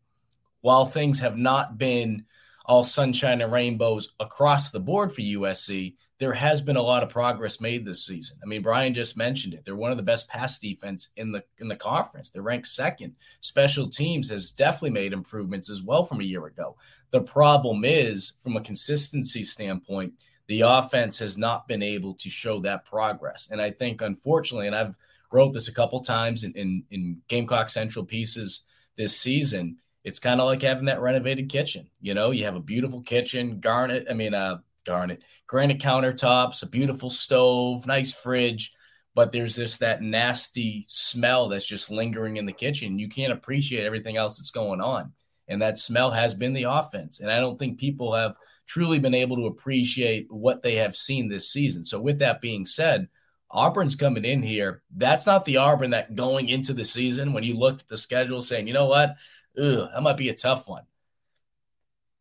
while 0.60 0.86
things 0.86 1.20
have 1.20 1.36
not 1.36 1.78
been 1.78 2.24
all 2.64 2.84
sunshine 2.84 3.42
and 3.42 3.52
rainbows 3.52 4.12
across 4.20 4.70
the 4.70 4.80
board 4.80 5.12
for 5.12 5.20
USC, 5.20 5.94
there 6.22 6.32
has 6.32 6.60
been 6.60 6.76
a 6.76 6.82
lot 6.82 7.02
of 7.02 7.08
progress 7.08 7.60
made 7.60 7.84
this 7.84 8.06
season. 8.06 8.38
I 8.44 8.46
mean, 8.46 8.62
Brian 8.62 8.94
just 8.94 9.18
mentioned 9.18 9.54
it. 9.54 9.64
They're 9.64 9.74
one 9.74 9.90
of 9.90 9.96
the 9.96 10.04
best 10.04 10.28
pass 10.28 10.56
defense 10.56 11.08
in 11.16 11.32
the 11.32 11.42
in 11.58 11.66
the 11.66 11.74
conference. 11.74 12.30
They're 12.30 12.42
ranked 12.42 12.68
second. 12.68 13.16
Special 13.40 13.90
teams 13.90 14.28
has 14.28 14.52
definitely 14.52 14.90
made 14.90 15.12
improvements 15.12 15.68
as 15.68 15.82
well 15.82 16.04
from 16.04 16.20
a 16.20 16.24
year 16.24 16.46
ago. 16.46 16.76
The 17.10 17.22
problem 17.22 17.84
is 17.84 18.34
from 18.40 18.56
a 18.56 18.60
consistency 18.60 19.42
standpoint, 19.42 20.12
the 20.46 20.60
offense 20.60 21.18
has 21.18 21.36
not 21.36 21.66
been 21.66 21.82
able 21.82 22.14
to 22.14 22.30
show 22.30 22.60
that 22.60 22.84
progress. 22.84 23.48
And 23.50 23.60
I 23.60 23.72
think 23.72 24.00
unfortunately, 24.00 24.68
and 24.68 24.76
I've 24.76 24.96
wrote 25.32 25.52
this 25.52 25.66
a 25.66 25.74
couple 25.74 25.98
times 26.02 26.44
in, 26.44 26.52
in, 26.52 26.84
in 26.92 27.20
Gamecock 27.26 27.68
Central 27.68 28.04
pieces 28.04 28.64
this 28.96 29.16
season. 29.16 29.78
It's 30.04 30.20
kind 30.20 30.40
of 30.40 30.46
like 30.46 30.62
having 30.62 30.84
that 30.84 31.00
renovated 31.00 31.48
kitchen. 31.48 31.88
You 32.00 32.14
know, 32.14 32.30
you 32.30 32.44
have 32.44 32.54
a 32.54 32.60
beautiful 32.60 33.00
kitchen, 33.00 33.58
garnet, 33.58 34.06
I 34.08 34.14
mean, 34.14 34.34
uh, 34.34 34.58
garnet, 34.84 35.22
granite 35.46 35.78
countertops, 35.78 36.62
a 36.62 36.68
beautiful 36.68 37.10
stove, 37.10 37.86
nice 37.86 38.12
fridge, 38.12 38.72
but 39.14 39.32
there's 39.32 39.56
this 39.56 39.78
that 39.78 40.02
nasty 40.02 40.86
smell 40.88 41.48
that's 41.48 41.66
just 41.66 41.90
lingering 41.90 42.36
in 42.36 42.46
the 42.46 42.52
kitchen. 42.52 42.98
You 42.98 43.08
can't 43.08 43.32
appreciate 43.32 43.84
everything 43.84 44.16
else 44.16 44.38
that's 44.38 44.50
going 44.50 44.80
on. 44.80 45.12
And 45.48 45.60
that 45.60 45.78
smell 45.78 46.10
has 46.10 46.34
been 46.34 46.54
the 46.54 46.64
offense. 46.64 47.20
And 47.20 47.30
I 47.30 47.38
don't 47.38 47.58
think 47.58 47.78
people 47.78 48.14
have 48.14 48.36
truly 48.66 48.98
been 48.98 49.14
able 49.14 49.36
to 49.36 49.46
appreciate 49.46 50.32
what 50.32 50.62
they 50.62 50.76
have 50.76 50.96
seen 50.96 51.28
this 51.28 51.50
season. 51.52 51.84
So, 51.84 52.00
with 52.00 52.20
that 52.20 52.40
being 52.40 52.64
said, 52.64 53.08
Auburn's 53.50 53.96
coming 53.96 54.24
in 54.24 54.42
here. 54.42 54.82
That's 54.96 55.26
not 55.26 55.44
the 55.44 55.58
Auburn 55.58 55.90
that 55.90 56.14
going 56.14 56.48
into 56.48 56.72
the 56.72 56.86
season 56.86 57.34
when 57.34 57.44
you 57.44 57.58
looked 57.58 57.82
at 57.82 57.88
the 57.88 57.98
schedule 57.98 58.40
saying, 58.40 58.66
you 58.66 58.72
know 58.72 58.86
what, 58.86 59.16
Ugh, 59.58 59.88
that 59.92 60.02
might 60.02 60.16
be 60.16 60.30
a 60.30 60.34
tough 60.34 60.66
one. 60.66 60.84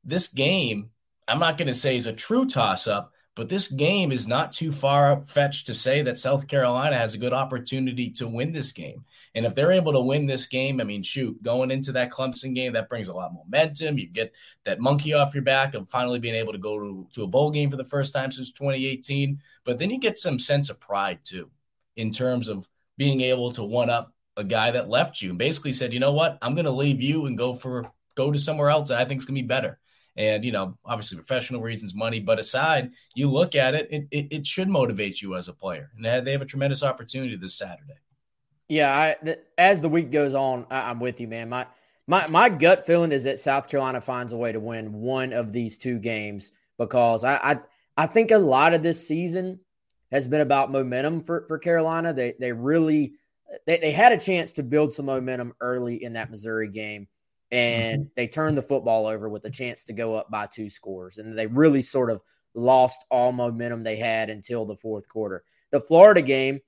This 0.04 0.28
game, 0.28 0.90
I'm 1.32 1.40
not 1.40 1.58
going 1.58 1.70
to 1.70 1.74
say 1.74 1.96
is 1.96 2.08
a 2.08 2.14
true 2.14 2.46
toss 2.46 2.88
up, 2.88 3.14
but 3.38 3.48
this 3.48 3.70
game 3.70 4.12
is 4.12 4.28
not 4.28 4.52
too 4.52 4.70
far 4.70 5.24
fetched 5.24 5.68
to 5.68 5.74
say 5.74 6.02
that 6.02 6.18
South 6.18 6.46
Carolina 6.46 6.98
has 6.98 7.14
a 7.14 7.18
good 7.18 7.32
opportunity 7.32 8.10
to 8.12 8.28
win 8.28 8.52
this 8.52 8.74
game. 8.74 9.06
And 9.34 9.46
if 9.46 9.56
they're 9.56 9.72
able 9.72 9.94
to 9.94 10.02
win 10.02 10.26
this 10.26 10.46
game, 10.46 10.82
I 10.82 10.84
mean, 10.84 11.04
shoot, 11.04 11.42
going 11.42 11.72
into 11.72 11.94
that 11.94 12.12
Clemson 12.12 12.54
game, 12.54 12.74
that 12.74 12.90
brings 12.90 13.08
a 13.08 13.14
lot 13.14 13.32
of 13.32 13.38
momentum. 13.38 13.98
You 13.98 14.08
get 14.08 14.36
that 14.66 14.82
monkey 14.82 15.14
off 15.14 15.34
your 15.34 15.44
back 15.44 15.74
of 15.74 15.88
finally 15.90 16.20
being 16.20 16.36
able 16.36 16.52
to 16.52 16.60
go 16.60 16.78
to, 16.78 17.08
to 17.14 17.24
a 17.24 17.28
bowl 17.28 17.50
game 17.50 17.72
for 17.72 17.78
the 17.78 17.86
first 17.86 18.14
time 18.14 18.34
since 18.34 18.52
2018. 18.52 19.42
But 19.64 19.80
then 19.80 19.90
you 19.90 20.00
get 20.00 20.18
some 20.18 20.38
sense 20.38 20.70
of 20.70 20.82
pride 20.82 21.20
too, 21.24 21.50
in 21.96 22.12
terms 22.12 22.50
of 22.50 22.68
being 22.98 23.22
able 23.22 23.54
to 23.54 23.64
one 23.64 23.90
up 23.90 24.14
a 24.36 24.44
guy 24.44 24.72
that 24.72 24.90
left 24.90 25.22
you 25.22 25.30
and 25.30 25.40
basically 25.40 25.72
said, 25.72 25.94
you 25.94 26.02
know 26.02 26.12
what, 26.12 26.38
I'm 26.42 26.56
going 26.56 26.66
to 26.66 26.72
leave 26.72 27.02
you 27.02 27.26
and 27.26 27.38
go 27.38 27.56
for 27.56 27.90
go 28.16 28.32
to 28.32 28.38
somewhere 28.38 28.70
else 28.70 28.90
that 28.90 29.00
I 29.00 29.06
think 29.06 29.22
is 29.22 29.26
going 29.26 29.36
to 29.36 29.42
be 29.42 29.48
better 29.48 29.80
and 30.16 30.44
you 30.44 30.52
know 30.52 30.78
obviously 30.86 31.18
professional 31.18 31.62
reasons 31.62 31.96
money 31.96 32.20
but 32.20 32.40
aside 32.40 32.92
you 33.16 33.30
look 33.30 33.56
at 33.56 33.74
it 33.74 33.88
it, 33.92 34.08
it, 34.12 34.28
it 34.32 34.48
should 34.48 34.70
motivate 34.70 35.22
you 35.22 35.36
as 35.36 35.48
a 35.48 35.54
player. 35.54 35.90
And 35.96 36.06
they 36.06 36.32
have, 36.32 36.42
a 36.42 36.46
tremendous 36.46 36.84
opportunity 36.84 37.36
this 37.36 37.58
saturday. 37.58 38.00
Yeah 38.68 38.92
I, 38.92 39.16
th- 39.24 39.40
as 39.58 39.82
the 39.82 39.90
week 39.90 40.12
goes 40.12 40.34
on 40.34 40.66
I, 40.70 40.90
i'm 40.90 41.00
with 41.00 41.20
you 41.20 41.28
man. 41.28 41.50
My 41.50 41.68
my 42.08 42.28
my 42.28 42.50
gut 42.50 42.86
feeling 42.86 43.12
is 43.12 43.24
that 43.24 43.40
south 43.40 43.68
carolina 43.68 44.02
finds 44.02 44.34
a 44.34 44.38
way 44.38 44.52
to 44.52 44.60
win 44.60 44.94
one 44.94 45.34
of 45.34 45.54
these 45.54 45.78
two 45.78 46.00
games 46.00 46.52
because 46.78 47.24
i 47.24 47.36
i, 47.36 47.60
I 47.98 48.08
think 48.08 48.32
a 48.32 48.38
lot 48.38 48.74
of 48.74 48.84
this 48.84 49.08
season 49.08 49.60
has 50.12 50.28
been 50.28 50.42
about 50.42 50.72
momentum 50.72 51.24
for, 51.24 51.46
for 51.48 51.58
carolina. 51.58 52.14
They 52.14 52.34
they 52.40 52.52
really 52.52 53.14
they, 53.66 53.80
they 53.80 53.92
had 53.92 54.12
a 54.12 54.20
chance 54.20 54.54
to 54.54 54.64
build 54.64 54.94
some 54.94 55.06
momentum 55.06 55.54
early 55.62 56.04
in 56.04 56.14
that 56.14 56.32
missouri 56.32 56.70
game 56.70 57.08
and 57.52 58.04
mm-hmm. 58.04 58.10
they 58.16 58.28
turned 58.28 58.58
the 58.58 58.62
football 58.62 59.06
over 59.06 59.30
with 59.30 59.46
a 59.46 59.50
chance 59.50 59.84
to 59.86 59.94
go 59.94 60.16
up 60.16 60.32
by 60.32 60.48
two 60.48 60.70
scores. 60.70 61.18
And 61.18 61.38
they 61.38 61.48
really 61.48 61.82
sort 61.82 62.10
of 62.10 62.22
lost 62.54 63.06
all 63.10 63.32
momentum 63.32 63.84
they 63.84 63.98
had 63.98 64.30
until 64.30 64.66
the 64.66 64.78
fourth 64.78 65.08
quarter. 65.08 65.44
The 65.72 65.82
Florida 65.82 66.22
game, 66.22 66.60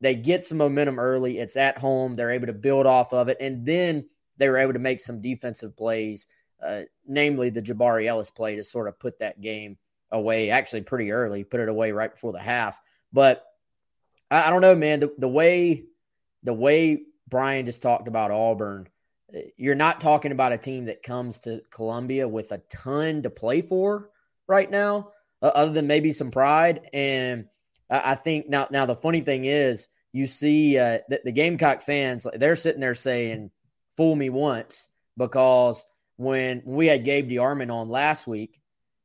they 0.00 0.14
get 0.14 0.44
some 0.44 0.58
momentum 0.58 0.98
early. 0.98 1.38
It's 1.38 1.56
at 1.56 1.78
home. 1.78 2.14
They're 2.14 2.30
able 2.30 2.46
to 2.46 2.52
build 2.52 2.86
off 2.86 3.12
of 3.12 3.28
it. 3.28 3.38
And 3.40 3.64
then 3.64 4.06
they 4.36 4.48
were 4.48 4.58
able 4.58 4.74
to 4.74 4.78
make 4.78 5.00
some 5.00 5.20
defensive 5.20 5.76
plays, 5.76 6.26
uh, 6.62 6.82
namely 7.06 7.50
the 7.50 7.62
Jabari 7.62 8.06
Ellis 8.06 8.30
play 8.30 8.56
to 8.56 8.64
sort 8.64 8.88
of 8.88 8.98
put 8.98 9.18
that 9.18 9.40
game 9.40 9.76
away, 10.10 10.50
actually 10.50 10.82
pretty 10.82 11.10
early, 11.10 11.44
put 11.44 11.60
it 11.60 11.68
away 11.68 11.92
right 11.92 12.12
before 12.12 12.32
the 12.32 12.38
half. 12.38 12.80
But 13.12 13.44
I, 14.30 14.48
I 14.48 14.50
don't 14.50 14.62
know, 14.62 14.74
man. 14.74 15.00
The, 15.00 15.12
the 15.18 15.28
way 15.28 15.84
the 16.42 16.54
way 16.54 17.02
Brian 17.28 17.66
just 17.66 17.82
talked 17.82 18.08
about 18.08 18.30
Auburn, 18.30 18.88
you're 19.56 19.74
not 19.74 20.00
talking 20.00 20.32
about 20.32 20.52
a 20.52 20.58
team 20.58 20.86
that 20.86 21.02
comes 21.02 21.40
to 21.40 21.62
Columbia 21.70 22.26
with 22.26 22.52
a 22.52 22.62
ton 22.70 23.22
to 23.22 23.30
play 23.30 23.60
for 23.60 24.10
right 24.46 24.70
now, 24.70 25.10
uh, 25.42 25.46
other 25.46 25.72
than 25.72 25.86
maybe 25.86 26.12
some 26.12 26.30
pride. 26.30 26.88
And 26.92 27.46
I, 27.90 28.14
think 28.14 28.48
now, 28.48 28.68
now 28.70 28.86
the 28.86 28.96
funny 28.96 29.20
thing 29.20 29.44
is, 29.44 29.88
you 30.12 30.26
see 30.26 30.78
uh, 30.78 30.98
the, 31.08 31.20
the 31.24 31.32
Gamecock 31.32 31.82
fans, 31.82 32.26
they're 32.34 32.56
sitting 32.56 32.80
there 32.80 32.94
saying, 32.94 33.50
"Fool 33.96 34.16
me 34.16 34.30
once," 34.30 34.88
because 35.18 35.86
when 36.16 36.62
we 36.64 36.86
had 36.86 37.04
Gabe 37.04 37.30
DeArmond 37.30 37.72
on 37.72 37.88
last 37.90 38.26
week, 38.26 38.58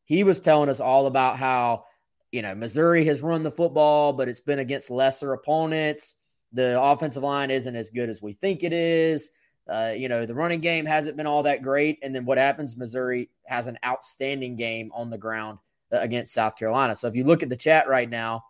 he 0.06 0.24
was 0.24 0.40
telling 0.40 0.70
us 0.70 0.80
all 0.80 1.06
about 1.06 1.38
how 1.38 1.86
you 2.32 2.42
know 2.42 2.56
Missouri 2.56 3.06
has 3.06 3.22
run 3.22 3.44
the 3.44 3.52
football, 3.52 4.14
but 4.14 4.30
it's 4.30 4.40
been 4.40 4.60
against 4.60 4.90
lesser 4.90 5.34
opponents. 5.34 6.16
The 6.54 6.82
offensive 6.82 7.24
line 7.24 7.52
isn't 7.52 7.76
as 7.76 7.90
good 7.90 8.10
as 8.10 8.22
we 8.22 8.34
think 8.34 8.64
it 8.64 8.72
is. 8.72 9.30
Uh, 9.68 9.94
you 9.96 10.10
know, 10.10 10.26
the 10.26 10.36
running 10.36 10.60
game 10.60 10.86
hasn't 10.86 11.16
been 11.16 11.28
all 11.28 11.44
that 11.44 11.62
great. 11.62 12.00
And 12.04 12.14
then 12.14 12.26
what 12.26 12.38
happens? 12.38 12.76
Missouri 12.76 13.30
has 13.46 13.68
an 13.68 13.78
outstanding 13.86 14.56
game 14.56 14.92
on 14.94 15.10
the 15.10 15.18
ground 15.18 15.60
uh, 15.92 16.00
against 16.00 16.34
South 16.34 16.58
Carolina. 16.58 16.96
So 16.96 17.08
if 17.08 17.16
you 17.16 17.24
look 17.24 17.44
at 17.44 17.50
the 17.50 17.56
chat 17.56 17.88
right 17.88 18.10
now, 18.10 18.44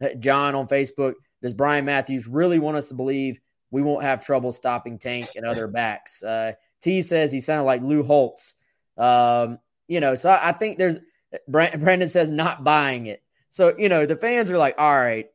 uh, 0.00 0.14
John 0.18 0.54
on 0.54 0.68
Facebook, 0.68 1.14
does 1.42 1.54
Brian 1.54 1.84
Matthews 1.84 2.26
really 2.26 2.58
want 2.58 2.76
us 2.76 2.88
to 2.88 2.94
believe 2.94 3.40
we 3.70 3.82
won't 3.82 4.02
have 4.02 4.24
trouble 4.24 4.52
stopping 4.52 4.98
Tank 4.98 5.30
and 5.36 5.44
other 5.44 5.66
backs? 5.66 6.22
Uh, 6.22 6.52
T 6.80 7.02
says 7.02 7.32
he 7.32 7.40
sounded 7.40 7.64
like 7.64 7.82
Lou 7.82 8.02
Holtz. 8.02 8.54
Um, 8.96 9.58
you 9.88 10.00
know, 10.00 10.14
so 10.14 10.30
I 10.30 10.52
think 10.52 10.78
there's 10.78 10.96
Brandon 11.48 12.08
says 12.08 12.30
not 12.30 12.64
buying 12.64 13.06
it. 13.06 13.22
So, 13.48 13.74
you 13.76 13.88
know, 13.88 14.06
the 14.06 14.16
fans 14.16 14.50
are 14.50 14.58
like, 14.58 14.76
all 14.78 14.94
right, 14.94 15.26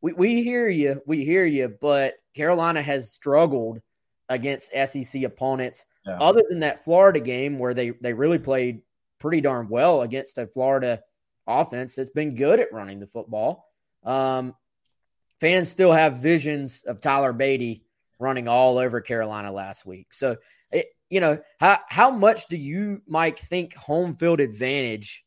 we, 0.00 0.12
we 0.12 0.42
hear 0.42 0.68
you, 0.68 1.02
we 1.06 1.24
hear 1.24 1.44
you, 1.44 1.74
but 1.80 2.14
Carolina 2.34 2.82
has 2.82 3.12
struggled 3.12 3.80
against 4.28 4.72
SEC 4.72 5.22
opponents. 5.22 5.86
Yeah. 6.06 6.18
Other 6.18 6.42
than 6.48 6.60
that 6.60 6.84
Florida 6.84 7.20
game 7.20 7.58
where 7.58 7.74
they 7.74 7.90
they 7.90 8.12
really 8.12 8.38
played 8.38 8.82
pretty 9.18 9.40
darn 9.40 9.68
well 9.68 10.02
against 10.02 10.38
a 10.38 10.46
Florida 10.46 11.02
offense 11.46 11.94
that's 11.94 12.10
been 12.10 12.34
good 12.34 12.60
at 12.60 12.72
running 12.72 13.00
the 13.00 13.06
football. 13.06 13.70
Um, 14.02 14.54
fans 15.40 15.70
still 15.70 15.92
have 15.92 16.18
visions 16.18 16.82
of 16.86 17.00
Tyler 17.00 17.32
Badie 17.32 17.82
running 18.18 18.48
all 18.48 18.78
over 18.78 19.00
Carolina 19.00 19.52
last 19.52 19.86
week. 19.86 20.08
So, 20.12 20.36
it, 20.70 20.86
you 21.08 21.20
know, 21.20 21.38
how 21.58 21.80
how 21.88 22.10
much 22.10 22.48
do 22.48 22.56
you, 22.56 23.02
Mike, 23.06 23.38
think 23.38 23.74
home 23.74 24.14
field 24.14 24.40
advantage 24.40 25.24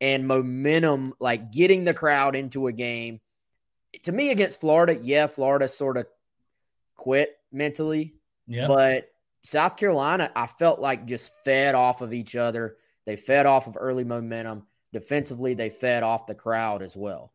and 0.00 0.26
momentum, 0.26 1.14
like 1.20 1.52
getting 1.52 1.84
the 1.84 1.94
crowd 1.94 2.36
into 2.36 2.66
a 2.66 2.72
game. 2.72 3.20
To 4.04 4.12
me, 4.12 4.30
against 4.30 4.60
Florida, 4.60 4.98
yeah, 5.00 5.26
Florida 5.26 5.68
sort 5.68 5.96
of 5.96 6.06
quit 6.96 7.30
mentally. 7.50 8.15
Yeah. 8.46 8.68
But 8.68 9.08
South 9.42 9.76
Carolina, 9.76 10.30
I 10.34 10.46
felt 10.46 10.80
like 10.80 11.06
just 11.06 11.32
fed 11.44 11.74
off 11.74 12.00
of 12.00 12.12
each 12.12 12.36
other. 12.36 12.76
They 13.04 13.16
fed 13.16 13.46
off 13.46 13.66
of 13.66 13.76
early 13.78 14.04
momentum. 14.04 14.66
Defensively, 14.92 15.54
they 15.54 15.70
fed 15.70 16.02
off 16.02 16.26
the 16.26 16.34
crowd 16.34 16.82
as 16.82 16.96
well. 16.96 17.32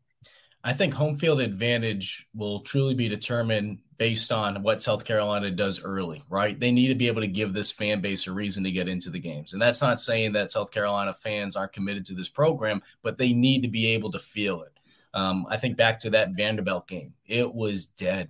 I 0.63 0.74
think 0.74 0.93
home 0.93 1.17
field 1.17 1.41
advantage 1.41 2.28
will 2.36 2.60
truly 2.60 2.93
be 2.93 3.08
determined 3.10 3.80
based 3.97 4.32
on 4.32 4.62
what 4.62 4.82
South 4.82 5.06
Carolina 5.06 5.50
does 5.52 5.84
early, 5.84 6.24
right? 6.30 6.60
They 6.60 6.71
need 6.71 6.89
to 6.89 6.95
be 6.95 7.08
able 7.08 7.21
to 7.21 7.28
give 7.28 7.54
this 7.54 7.71
fan 7.71 8.02
base 8.02 8.28
a 8.28 8.32
reason 8.32 8.63
to 8.63 8.71
get 8.71 8.88
into 8.88 9.10
the 9.10 9.19
games. 9.19 9.54
And 9.54 9.62
that's 9.62 9.82
not 9.82 10.00
saying 10.00 10.34
that 10.34 10.52
South 10.52 10.71
Carolina 10.71 11.13
fans 11.13 11.56
aren't 11.56 11.74
committed 11.74 12.06
to 12.06 12.13
this 12.13 12.30
program, 12.30 12.82
but 13.02 13.17
they 13.17 13.34
need 13.34 13.62
to 13.63 13.69
be 13.69 13.88
able 13.88 14.12
to 14.12 14.19
feel 14.19 14.62
it. 14.62 14.74
Um, 15.13 15.45
I 15.50 15.58
think 15.58 15.78
back 15.78 16.00
to 16.00 16.12
that 16.12 16.32
Vanderbilt 16.36 16.88
game, 16.88 17.13
it 17.26 17.54
was 17.54 17.88
dead. 17.88 18.30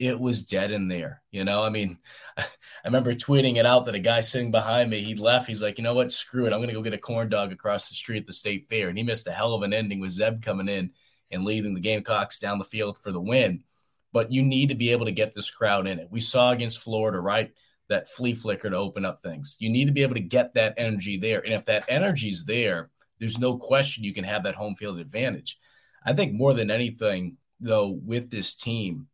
It 0.00 0.18
was 0.18 0.46
dead 0.46 0.70
in 0.72 0.88
there. 0.88 1.22
You 1.30 1.44
know, 1.44 1.62
I 1.62 1.68
mean, 1.68 1.98
I 2.36 2.44
remember 2.84 3.14
tweeting 3.14 3.56
it 3.56 3.66
out 3.66 3.84
that 3.86 3.94
a 3.94 4.00
guy 4.00 4.22
sitting 4.22 4.50
behind 4.50 4.90
me, 4.90 5.00
he 5.00 5.14
left. 5.14 5.46
He's 5.46 5.62
like, 5.62 5.78
you 5.78 5.84
know 5.84 5.94
what? 5.94 6.10
Screw 6.10 6.46
it. 6.46 6.52
I'm 6.52 6.58
going 6.58 6.68
to 6.68 6.74
go 6.74 6.82
get 6.82 6.94
a 6.94 6.98
corn 6.98 7.28
dog 7.28 7.52
across 7.52 7.88
the 7.88 7.94
street 7.94 8.22
at 8.22 8.26
the 8.26 8.32
state 8.32 8.66
fair. 8.70 8.88
And 8.88 8.96
he 8.96 9.04
missed 9.04 9.28
a 9.28 9.32
hell 9.32 9.54
of 9.54 9.62
an 9.62 9.74
ending 9.74 10.00
with 10.00 10.12
Zeb 10.12 10.42
coming 10.42 10.68
in 10.68 10.90
and 11.30 11.44
leading 11.44 11.74
the 11.74 11.80
Gamecocks 11.80 12.38
down 12.38 12.58
the 12.58 12.64
field 12.64 12.98
for 12.98 13.12
the 13.12 13.20
win. 13.20 13.62
But 14.12 14.32
you 14.32 14.42
need 14.42 14.70
to 14.70 14.74
be 14.74 14.90
able 14.90 15.04
to 15.04 15.12
get 15.12 15.34
this 15.34 15.50
crowd 15.50 15.86
in 15.86 15.98
it. 15.98 16.08
We 16.10 16.20
saw 16.20 16.50
against 16.50 16.80
Florida, 16.80 17.20
right? 17.20 17.52
That 17.88 18.08
flea 18.08 18.34
flicker 18.34 18.70
to 18.70 18.76
open 18.76 19.04
up 19.04 19.22
things. 19.22 19.56
You 19.58 19.68
need 19.68 19.84
to 19.84 19.92
be 19.92 20.02
able 20.02 20.14
to 20.14 20.20
get 20.20 20.54
that 20.54 20.74
energy 20.78 21.18
there. 21.18 21.40
And 21.44 21.52
if 21.52 21.66
that 21.66 21.84
energy 21.88 22.30
is 22.30 22.44
there, 22.44 22.90
there's 23.18 23.38
no 23.38 23.58
question 23.58 24.02
you 24.02 24.14
can 24.14 24.24
have 24.24 24.44
that 24.44 24.54
home 24.54 24.74
field 24.76 24.98
advantage. 24.98 25.58
I 26.04 26.14
think 26.14 26.32
more 26.32 26.54
than 26.54 26.70
anything, 26.70 27.36
though, 27.60 27.90
with 27.90 28.30
this 28.30 28.54
team, 28.54 29.08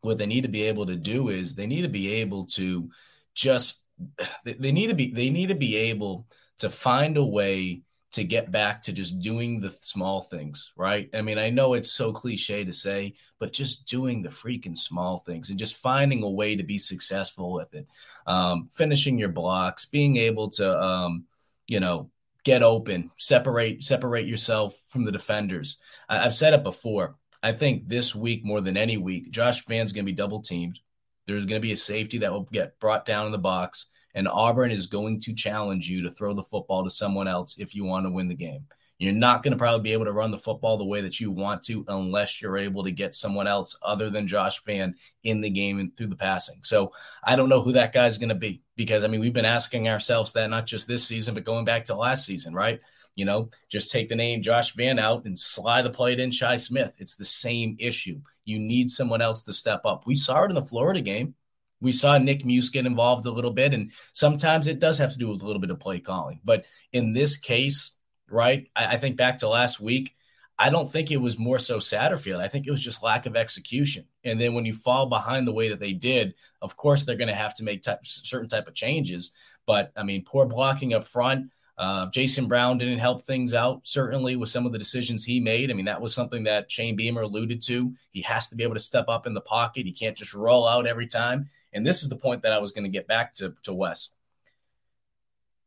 what 0.00 0.18
they 0.18 0.26
need 0.26 0.42
to 0.42 0.48
be 0.48 0.62
able 0.62 0.86
to 0.86 0.96
do 0.96 1.28
is 1.28 1.54
they 1.54 1.66
need 1.66 1.82
to 1.82 1.88
be 1.88 2.08
able 2.14 2.46
to 2.46 2.90
just 3.34 3.84
they 4.44 4.72
need 4.72 4.88
to 4.88 4.94
be 4.94 5.12
they 5.12 5.30
need 5.30 5.48
to 5.48 5.54
be 5.54 5.76
able 5.76 6.26
to 6.58 6.70
find 6.70 7.16
a 7.16 7.24
way 7.24 7.82
to 8.10 8.24
get 8.24 8.50
back 8.50 8.82
to 8.82 8.92
just 8.92 9.20
doing 9.20 9.60
the 9.60 9.74
small 9.80 10.22
things, 10.22 10.72
right? 10.76 11.10
I 11.12 11.20
mean, 11.20 11.38
I 11.38 11.50
know 11.50 11.74
it's 11.74 11.92
so 11.92 12.12
cliche 12.12 12.64
to 12.64 12.72
say, 12.72 13.14
but 13.38 13.52
just 13.52 13.86
doing 13.86 14.22
the 14.22 14.30
freaking 14.30 14.78
small 14.78 15.18
things 15.18 15.50
and 15.50 15.58
just 15.58 15.76
finding 15.76 16.22
a 16.22 16.30
way 16.30 16.56
to 16.56 16.62
be 16.62 16.78
successful 16.78 17.52
with 17.52 17.74
it. 17.74 17.86
Um, 18.26 18.70
finishing 18.72 19.18
your 19.18 19.28
blocks, 19.28 19.84
being 19.84 20.16
able 20.16 20.48
to, 20.50 20.80
um, 20.82 21.26
you 21.66 21.80
know, 21.80 22.10
get 22.44 22.62
open, 22.62 23.10
separate, 23.18 23.84
separate 23.84 24.26
yourself 24.26 24.74
from 24.88 25.04
the 25.04 25.12
defenders. 25.12 25.78
I, 26.08 26.16
have 26.16 26.34
said 26.34 26.54
it 26.54 26.62
before. 26.62 27.16
I 27.42 27.52
think 27.52 27.88
this 27.88 28.14
week 28.14 28.44
more 28.44 28.60
than 28.60 28.76
any 28.76 28.96
week, 28.96 29.30
Josh 29.30 29.64
Vann's 29.64 29.92
going 29.92 30.04
to 30.04 30.12
be 30.12 30.16
double 30.16 30.42
teamed. 30.42 30.78
There's 31.26 31.44
going 31.44 31.60
to 31.60 31.66
be 31.66 31.72
a 31.72 31.76
safety 31.76 32.18
that 32.18 32.32
will 32.32 32.48
get 32.50 32.78
brought 32.80 33.04
down 33.04 33.26
in 33.26 33.32
the 33.32 33.38
box 33.38 33.86
and 34.14 34.26
Auburn 34.26 34.70
is 34.70 34.86
going 34.86 35.20
to 35.20 35.34
challenge 35.34 35.88
you 35.88 36.02
to 36.02 36.10
throw 36.10 36.32
the 36.32 36.42
football 36.42 36.82
to 36.82 36.90
someone 36.90 37.28
else 37.28 37.58
if 37.58 37.74
you 37.74 37.84
want 37.84 38.06
to 38.06 38.10
win 38.10 38.28
the 38.28 38.34
game. 38.34 38.64
You're 38.98 39.12
not 39.12 39.44
going 39.44 39.52
to 39.52 39.58
probably 39.58 39.82
be 39.82 39.92
able 39.92 40.06
to 40.06 40.12
run 40.12 40.32
the 40.32 40.38
football 40.38 40.76
the 40.76 40.84
way 40.84 41.00
that 41.02 41.20
you 41.20 41.30
want 41.30 41.62
to 41.64 41.84
unless 41.86 42.42
you're 42.42 42.58
able 42.58 42.82
to 42.82 42.90
get 42.90 43.14
someone 43.14 43.46
else 43.46 43.78
other 43.80 44.10
than 44.10 44.26
Josh 44.26 44.60
Vann 44.64 44.96
in 45.22 45.40
the 45.40 45.50
game 45.50 45.78
and 45.78 45.96
through 45.96 46.08
the 46.08 46.16
passing. 46.16 46.56
So 46.62 46.92
I 47.22 47.36
don't 47.36 47.48
know 47.48 47.62
who 47.62 47.72
that 47.72 47.92
guy's 47.92 48.18
going 48.18 48.30
to 48.30 48.34
be 48.34 48.62
because 48.74 49.04
I 49.04 49.06
mean 49.06 49.20
we've 49.20 49.32
been 49.32 49.44
asking 49.44 49.88
ourselves 49.88 50.32
that 50.32 50.50
not 50.50 50.66
just 50.66 50.88
this 50.88 51.06
season 51.06 51.34
but 51.34 51.44
going 51.44 51.64
back 51.64 51.84
to 51.86 51.94
last 51.94 52.26
season, 52.26 52.54
right? 52.54 52.80
You 53.14 53.24
know, 53.24 53.50
just 53.68 53.92
take 53.92 54.08
the 54.08 54.16
name 54.16 54.42
Josh 54.42 54.74
Vann 54.74 54.98
out 54.98 55.26
and 55.26 55.38
slide 55.38 55.82
the 55.82 55.90
plate 55.90 56.18
in 56.18 56.32
Shi 56.32 56.58
Smith. 56.58 56.94
It's 56.98 57.14
the 57.14 57.24
same 57.24 57.76
issue. 57.78 58.20
You 58.44 58.58
need 58.58 58.90
someone 58.90 59.22
else 59.22 59.44
to 59.44 59.52
step 59.52 59.82
up. 59.84 60.06
We 60.06 60.16
saw 60.16 60.42
it 60.42 60.50
in 60.50 60.54
the 60.54 60.62
Florida 60.62 61.00
game. 61.00 61.34
We 61.80 61.92
saw 61.92 62.18
Nick 62.18 62.44
Muse 62.44 62.70
get 62.70 62.86
involved 62.86 63.26
a 63.26 63.30
little 63.30 63.52
bit, 63.52 63.72
and 63.72 63.92
sometimes 64.12 64.66
it 64.66 64.80
does 64.80 64.98
have 64.98 65.12
to 65.12 65.18
do 65.18 65.28
with 65.28 65.42
a 65.42 65.46
little 65.46 65.60
bit 65.60 65.70
of 65.70 65.78
play 65.78 66.00
calling. 66.00 66.40
But 66.44 66.64
in 66.92 67.12
this 67.12 67.36
case, 67.36 67.97
right, 68.30 68.70
I, 68.74 68.94
I 68.94 68.96
think 68.98 69.16
back 69.16 69.38
to 69.38 69.48
last 69.48 69.80
week, 69.80 70.14
I 70.58 70.70
don't 70.70 70.90
think 70.90 71.10
it 71.10 71.20
was 71.20 71.38
more 71.38 71.58
so 71.60 71.78
Satterfield. 71.78 72.40
I 72.40 72.48
think 72.48 72.66
it 72.66 72.70
was 72.70 72.80
just 72.80 73.02
lack 73.02 73.26
of 73.26 73.36
execution. 73.36 74.04
And 74.24 74.40
then 74.40 74.54
when 74.54 74.64
you 74.64 74.74
fall 74.74 75.06
behind 75.06 75.46
the 75.46 75.52
way 75.52 75.68
that 75.68 75.78
they 75.78 75.92
did, 75.92 76.34
of 76.60 76.76
course 76.76 77.04
they're 77.04 77.16
going 77.16 77.28
to 77.28 77.34
have 77.34 77.54
to 77.54 77.64
make 77.64 77.82
type, 77.82 78.00
certain 78.02 78.48
type 78.48 78.66
of 78.66 78.74
changes. 78.74 79.32
But 79.66 79.92
I 79.96 80.02
mean, 80.02 80.24
poor 80.24 80.46
blocking 80.46 80.94
up 80.94 81.06
front. 81.06 81.50
Uh, 81.76 82.10
Jason 82.10 82.48
Brown 82.48 82.76
didn't 82.76 82.98
help 82.98 83.22
things 83.22 83.54
out, 83.54 83.82
certainly, 83.84 84.34
with 84.34 84.48
some 84.48 84.66
of 84.66 84.72
the 84.72 84.78
decisions 84.78 85.24
he 85.24 85.38
made. 85.38 85.70
I 85.70 85.74
mean, 85.74 85.84
that 85.84 86.00
was 86.00 86.12
something 86.12 86.42
that 86.42 86.72
Shane 86.72 86.96
Beamer 86.96 87.22
alluded 87.22 87.62
to. 87.62 87.94
He 88.10 88.20
has 88.22 88.48
to 88.48 88.56
be 88.56 88.64
able 88.64 88.74
to 88.74 88.80
step 88.80 89.04
up 89.08 89.28
in 89.28 89.34
the 89.34 89.40
pocket. 89.40 89.86
He 89.86 89.92
can't 89.92 90.16
just 90.16 90.34
roll 90.34 90.66
out 90.66 90.88
every 90.88 91.06
time. 91.06 91.48
And 91.72 91.86
this 91.86 92.02
is 92.02 92.08
the 92.08 92.16
point 92.16 92.42
that 92.42 92.52
I 92.52 92.58
was 92.58 92.72
going 92.72 92.82
to 92.82 92.90
get 92.90 93.06
back 93.06 93.32
to, 93.34 93.54
to 93.62 93.72
Wes. 93.72 94.10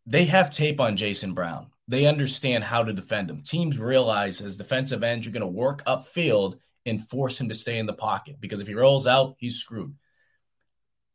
They 0.06 0.26
have 0.26 0.50
tape 0.50 0.82
on 0.82 0.98
Jason 0.98 1.34
Brown. 1.34 1.68
They 1.92 2.06
understand 2.06 2.64
how 2.64 2.86
to 2.86 2.94
defend 2.94 3.30
him. 3.30 3.42
Teams 3.42 3.78
realize 3.78 4.40
as 4.40 4.56
defensive 4.56 5.04
ends, 5.04 5.26
you're 5.26 5.34
going 5.34 5.42
to 5.42 5.48
work 5.48 5.84
upfield 5.84 6.58
and 6.86 7.06
force 7.10 7.38
him 7.38 7.50
to 7.50 7.54
stay 7.54 7.80
in 7.80 7.86
the 7.86 7.92
pocket 7.92 8.38
because 8.40 8.62
if 8.62 8.68
he 8.68 8.74
rolls 8.74 9.08
out, 9.08 9.36
he's 9.40 9.58
screwed. 9.58 9.94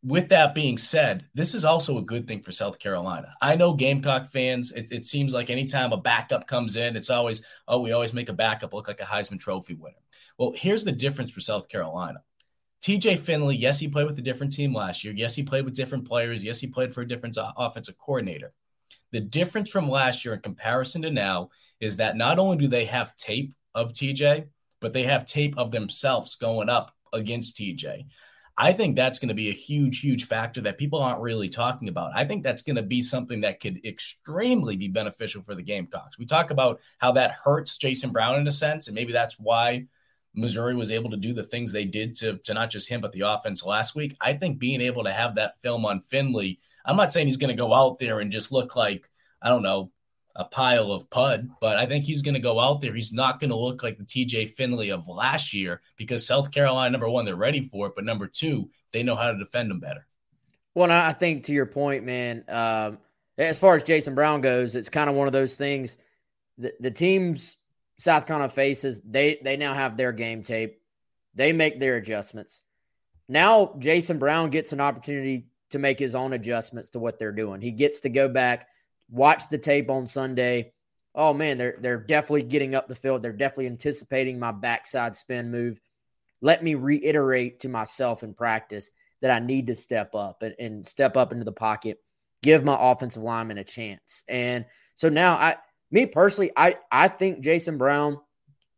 With 0.03 0.29
that 0.29 0.55
being 0.55 0.77
said, 0.77 1.24
this 1.33 1.55
is 1.55 1.64
also 1.64 1.97
a 1.97 2.03
good 2.03 2.29
thing 2.29 2.43
for 2.43 2.53
South 2.53 2.79
Carolina. 2.79 3.33
I 3.41 3.57
know 3.57 3.72
Gamecock 3.72 4.31
fans, 4.31 4.72
it, 4.72 4.93
it 4.93 5.07
seems 5.07 5.33
like 5.33 5.49
anytime 5.49 5.95
a 5.95 5.97
backup 5.97 6.47
comes 6.47 6.77
in, 6.77 6.95
it's 6.95 7.09
always, 7.09 7.43
oh, 7.66 7.81
we 7.81 7.93
always 7.93 8.12
make 8.12 8.29
a 8.29 8.35
backup 8.35 8.74
look 8.74 8.87
like 8.87 9.01
a 9.01 9.05
Heisman 9.05 9.41
Trophy 9.41 9.72
winner. 9.72 9.97
Well, 10.37 10.53
here's 10.55 10.85
the 10.85 10.93
difference 10.93 11.31
for 11.31 11.41
South 11.41 11.70
Carolina 11.70 12.22
TJ 12.83 13.20
Finley, 13.20 13.57
yes, 13.57 13.79
he 13.79 13.89
played 13.89 14.07
with 14.07 14.18
a 14.18 14.22
different 14.22 14.53
team 14.53 14.74
last 14.74 15.05
year. 15.05 15.14
Yes, 15.16 15.35
he 15.35 15.43
played 15.43 15.64
with 15.64 15.74
different 15.74 16.07
players. 16.07 16.45
Yes, 16.45 16.61
he 16.61 16.66
played 16.66 16.93
for 16.93 17.01
a 17.01 17.09
different 17.09 17.39
offensive 17.57 17.97
coordinator. 17.97 18.53
The 19.13 19.21
difference 19.21 19.71
from 19.71 19.89
last 19.89 20.25
year 20.25 20.35
in 20.35 20.41
comparison 20.41 21.03
to 21.03 21.11
now 21.11 21.51
is 21.81 21.99
that 21.99 22.17
not 22.17 22.39
only 22.39 22.57
do 22.57 22.69
they 22.69 22.87
have 22.87 23.17
tape 23.17 23.55
of 23.75 23.93
TJ, 23.93 24.47
but 24.81 24.93
they 24.93 25.05
have 25.05 25.27
tape 25.27 25.57
of 25.57 25.71
themselves 25.71 26.37
going 26.37 26.69
up 26.69 26.93
against 27.13 27.57
TJ. 27.57 28.07
I 28.59 28.73
think 28.73 28.97
that's 28.97 29.19
going 29.19 29.29
to 29.29 29.35
be 29.35 29.51
a 29.51 29.53
huge, 29.53 30.01
huge 30.01 30.27
factor 30.27 30.63
that 30.63 30.79
people 30.79 31.03
aren't 31.03 31.21
really 31.21 31.51
talking 31.51 31.89
about. 31.89 32.13
I 32.15 32.25
think 32.25 32.43
that's 32.43 32.63
going 32.63 32.77
to 32.77 32.83
be 32.83 33.03
something 33.03 33.43
that 33.43 33.61
could 33.61 33.85
extremely 33.85 34.77
be 34.77 34.89
beneficial 34.89 35.43
for 35.43 35.55
the 35.55 35.63
Gamecocks. 35.63 36.19
We 36.19 36.25
talk 36.25 36.51
about 36.51 36.81
how 36.97 37.13
that 37.13 37.33
hurts 37.33 37.77
Jason 37.77 38.13
Brown 38.13 38.41
in 38.41 38.47
a 38.47 38.53
sense, 38.53 38.89
and 38.89 38.95
maybe 38.95 39.13
that's 39.13 39.39
why 39.39 39.87
Missouri 40.35 40.75
was 40.75 40.91
able 40.91 41.11
to 41.11 41.19
do 41.19 41.35
the 41.35 41.45
things 41.45 41.71
they 41.71 41.85
did 41.85 42.17
to, 42.17 42.39
to 42.45 42.55
not 42.55 42.71
just 42.71 42.89
him, 42.89 43.03
but 43.03 43.13
the 43.13 43.23
offense 43.23 43.63
last 43.63 43.95
week. 43.95 44.17
I 44.23 44.33
think 44.33 44.59
being 44.59 44.81
able 44.81 45.05
to 45.05 45.13
have 45.13 45.35
that 45.35 45.61
film 45.61 45.85
on 45.85 46.01
Finley, 46.01 46.61
I'm 46.87 46.97
not 46.97 47.12
saying 47.12 47.26
he's 47.26 47.37
going 47.37 47.55
to 47.55 47.61
go 47.61 47.74
out 47.74 47.99
there 47.99 48.20
and 48.20 48.30
just 48.30 48.53
look 48.53 48.76
like, 48.76 49.11
I 49.43 49.49
don't 49.49 49.62
know, 49.62 49.91
a 50.34 50.45
pile 50.45 50.93
of 50.93 51.09
pud, 51.11 51.49
but 51.61 51.78
I 51.78 51.87
think 51.87 52.05
he's 52.05 52.22
going 52.22 52.34
to 52.34 52.41
go 52.41 52.61
out 52.61 52.80
there. 52.80 52.95
He's 52.95 53.12
not 53.12 53.41
going 53.41 53.51
to 53.51 53.57
look 53.57 53.82
like 53.82 53.99
the 53.99 54.05
TJ 54.05 54.55
Finley 54.55 54.91
of 54.91 55.09
last 55.09 55.55
year 55.55 55.80
because 55.97 56.26
South 56.26 56.53
Carolina, 56.53 56.91
number 56.91 57.09
one, 57.09 57.24
they're 57.24 57.34
ready 57.34 57.62
for 57.62 57.87
it, 57.87 57.95
but 57.97 58.05
number 58.05 58.26
two, 58.26 58.70
they 58.93 59.03
know 59.03 59.16
how 59.16 59.32
to 59.32 59.39
defend 59.39 59.70
him 59.70 59.80
better. 59.80 60.07
Well, 60.74 60.93
I 60.93 61.14
think 61.14 61.45
to 61.45 61.53
your 61.53 61.66
point, 61.66 62.05
man, 62.05 62.45
um, 62.49 62.99
as 63.39 63.59
far 63.59 63.74
as 63.74 63.82
Jason 63.82 64.14
Brown 64.14 64.43
goes, 64.43 64.76
it's 64.76 64.91
kind 64.91 65.09
of 65.09 65.16
one 65.16 65.26
of 65.26 65.32
those 65.32 65.57
things. 65.57 65.97
The, 66.59 66.72
the 66.80 66.91
teams 66.91 67.57
South 67.99 68.26
Carolina 68.26 68.51
faces, 68.51 69.01
they 69.05 69.39
they 69.43 69.57
now 69.57 69.74
have 69.74 69.97
their 69.97 70.12
game 70.12 70.43
tape. 70.43 70.80
They 71.34 71.53
make 71.53 71.80
their 71.80 71.97
adjustments. 71.97 72.62
Now 73.28 73.74
Jason 73.78 74.18
Brown 74.18 74.51
gets 74.51 74.72
an 74.72 74.80
opportunity 74.80 75.47
to 75.71 75.79
make 75.79 75.99
his 75.99 76.14
own 76.14 76.33
adjustments 76.33 76.91
to 76.91 76.99
what 76.99 77.19
they're 77.19 77.33
doing. 77.33 77.61
He 77.61 77.71
gets 77.71 78.01
to 78.01 78.09
go 78.09 78.29
back 78.29 78.69
watch 79.11 79.49
the 79.49 79.59
tape 79.59 79.91
on 79.91 80.07
Sunday. 80.07 80.73
Oh 81.14 81.33
man, 81.33 81.59
they're 81.59 81.77
they're 81.81 82.01
definitely 82.01 82.43
getting 82.43 82.75
up 82.75 82.89
the 82.89 82.95
field. 82.95 83.23
They're 83.23 83.33
definitely 83.33 83.67
anticipating 83.67 84.39
my 84.39 84.53
backside 84.53 85.17
spin 85.17 85.51
move. 85.51 85.81
Let 86.43 86.62
me 86.62 86.75
reiterate 86.75 87.61
to 87.61 87.69
myself 87.69 88.23
in 88.23 88.35
practice 88.35 88.91
that 89.23 89.31
I 89.31 89.45
need 89.45 89.69
to 89.69 89.75
step 89.75 90.14
up 90.14 90.43
and, 90.43 90.55
and 90.59 90.87
step 90.87 91.17
up 91.17 91.33
into 91.33 91.45
the 91.45 91.53
pocket, 91.53 91.99
give 92.43 92.64
my 92.64 92.77
offensive 92.79 93.23
lineman 93.23 93.59
a 93.59 93.64
chance. 93.64 94.23
And 94.29 94.67
so 94.95 95.09
now 95.09 95.35
I 95.35 95.57
me 95.91 96.07
personally, 96.07 96.53
I 96.57 96.77
I 96.93 97.09
think 97.09 97.41
Jason 97.41 97.79
Brown 97.79 98.19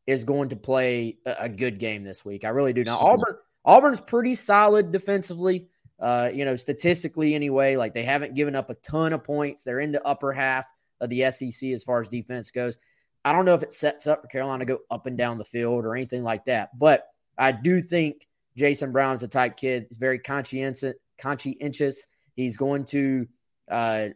is 0.07 0.25
going 0.25 0.51
to 0.51 0.57
play 0.57 1.19
a, 1.27 1.35
a 1.41 1.49
good 1.49 1.79
game 1.79 2.05
this 2.05 2.25
week. 2.25 2.45
I 2.45 2.51
really 2.51 2.73
do. 2.73 2.85
Now 2.85 2.99
Auburn 2.99 3.37
Auburn's 3.65 4.01
pretty 4.01 4.37
solid 4.37 4.93
defensively. 4.93 5.69
Uh, 6.01 6.31
you 6.33 6.45
know, 6.45 6.55
statistically 6.57 7.35
anyway, 7.35 7.77
like 7.77 7.93
they 7.93 8.05
haven't 8.05 8.35
given 8.35 8.55
up 8.55 8.71
a 8.71 8.75
ton 8.75 9.13
of 9.13 9.25
points. 9.25 9.65
They're 9.65 9.81
in 9.81 9.93
the 9.93 10.07
upper 10.07 10.33
half 10.33 10.67
of 11.01 11.11
the 11.11 11.31
SEC 11.31 11.71
as 11.71 11.83
far 11.83 12.01
as 12.01 12.09
defense 12.09 12.51
goes. 12.51 12.79
I 13.25 13.33
don't 13.33 13.45
know 13.45 13.55
if 13.55 13.63
it 13.63 13.73
sets 13.73 14.07
up 14.07 14.23
for 14.23 14.29
Carolina 14.29 14.65
to 14.65 14.75
go 14.75 14.79
up 14.91 15.07
and 15.07 15.19
down 15.19 15.39
the 15.39 15.45
field 15.45 15.85
or 15.85 15.97
anything 15.97 16.23
like 16.23 16.45
that, 16.45 16.77
but 16.79 17.09
I 17.37 17.53
do 17.53 17.81
think 17.81 18.29
Jason 18.57 18.93
Brown 18.93 19.15
is 19.15 19.23
a 19.23 19.29
type 19.29 19.57
kid. 19.57 19.87
He's 19.89 19.99
very 19.99 20.19
conscientious. 20.19 20.95
Conscientious. 21.19 22.07
He's 22.35 22.57
going 22.57 22.85
to 22.87 23.27
uh, 23.71 24.09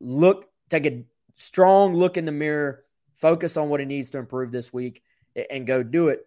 look, 0.00 0.46
take 0.68 0.86
a 0.86 1.04
strong 1.36 1.94
look 1.94 2.16
in 2.16 2.24
the 2.24 2.32
mirror, 2.32 2.84
focus 3.16 3.56
on 3.56 3.68
what 3.68 3.80
he 3.80 3.86
needs 3.86 4.10
to 4.10 4.18
improve 4.18 4.50
this 4.52 4.72
week, 4.72 5.02
and 5.50 5.66
go 5.66 5.82
do 5.82 6.08
it. 6.08 6.24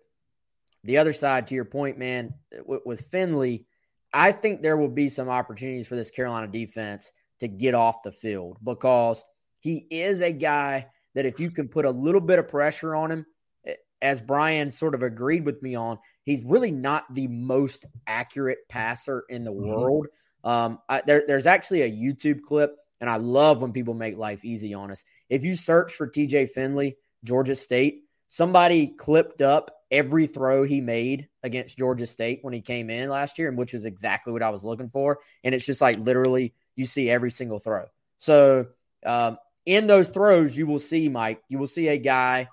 The 0.83 0.97
other 0.97 1.13
side, 1.13 1.47
to 1.47 1.55
your 1.55 1.65
point, 1.65 1.97
man, 1.97 2.33
with, 2.65 2.81
with 2.85 3.01
Finley, 3.07 3.65
I 4.13 4.31
think 4.31 4.61
there 4.61 4.77
will 4.77 4.89
be 4.89 5.09
some 5.09 5.29
opportunities 5.29 5.87
for 5.87 5.95
this 5.95 6.11
Carolina 6.11 6.47
defense 6.47 7.11
to 7.39 7.47
get 7.47 7.75
off 7.75 8.03
the 8.03 8.11
field 8.11 8.57
because 8.63 9.23
he 9.59 9.87
is 9.89 10.21
a 10.21 10.31
guy 10.31 10.87
that 11.15 11.25
if 11.25 11.39
you 11.39 11.49
can 11.49 11.67
put 11.67 11.85
a 11.85 11.91
little 11.91 12.21
bit 12.21 12.39
of 12.39 12.47
pressure 12.47 12.95
on 12.95 13.11
him, 13.11 13.25
eh, 13.65 13.75
as 14.01 14.21
Brian 14.21 14.71
sort 14.71 14.95
of 14.95 15.03
agreed 15.03 15.45
with 15.45 15.61
me 15.61 15.75
on, 15.75 15.97
he's 16.23 16.43
really 16.43 16.71
not 16.71 17.13
the 17.13 17.27
most 17.27 17.85
accurate 18.07 18.59
passer 18.69 19.23
in 19.29 19.43
the 19.43 19.51
mm-hmm. 19.51 19.69
world. 19.69 20.07
Um, 20.43 20.79
I, 20.89 21.01
there, 21.05 21.23
there's 21.27 21.47
actually 21.47 21.81
a 21.81 21.91
YouTube 21.91 22.41
clip, 22.41 22.75
and 22.99 23.09
I 23.09 23.17
love 23.17 23.61
when 23.61 23.71
people 23.71 23.93
make 23.93 24.17
life 24.17 24.43
easy 24.43 24.73
on 24.73 24.91
us. 24.91 25.03
If 25.29 25.43
you 25.43 25.55
search 25.55 25.93
for 25.93 26.07
TJ 26.07 26.49
Finley, 26.49 26.97
Georgia 27.23 27.55
State, 27.55 28.03
somebody 28.27 28.87
clipped 28.87 29.41
up 29.41 29.80
every 29.91 30.25
throw 30.25 30.63
he 30.63 30.81
made 30.81 31.27
against 31.43 31.77
Georgia 31.77 32.07
State 32.07 32.39
when 32.41 32.53
he 32.53 32.61
came 32.61 32.89
in 32.89 33.09
last 33.09 33.37
year, 33.37 33.49
and 33.49 33.57
which 33.57 33.73
is 33.73 33.85
exactly 33.85 34.31
what 34.31 34.41
I 34.41 34.49
was 34.49 34.63
looking 34.63 34.89
for. 34.89 35.19
And 35.43 35.53
it's 35.53 35.65
just 35.65 35.81
like 35.81 35.99
literally 35.99 36.53
you 36.75 36.85
see 36.85 37.09
every 37.09 37.31
single 37.31 37.59
throw. 37.59 37.85
So 38.17 38.67
um, 39.05 39.37
in 39.65 39.87
those 39.87 40.09
throws, 40.09 40.55
you 40.55 40.65
will 40.65 40.79
see 40.79 41.09
Mike, 41.09 41.43
you 41.49 41.59
will 41.59 41.67
see 41.67 41.89
a 41.89 41.97
guy 41.97 42.47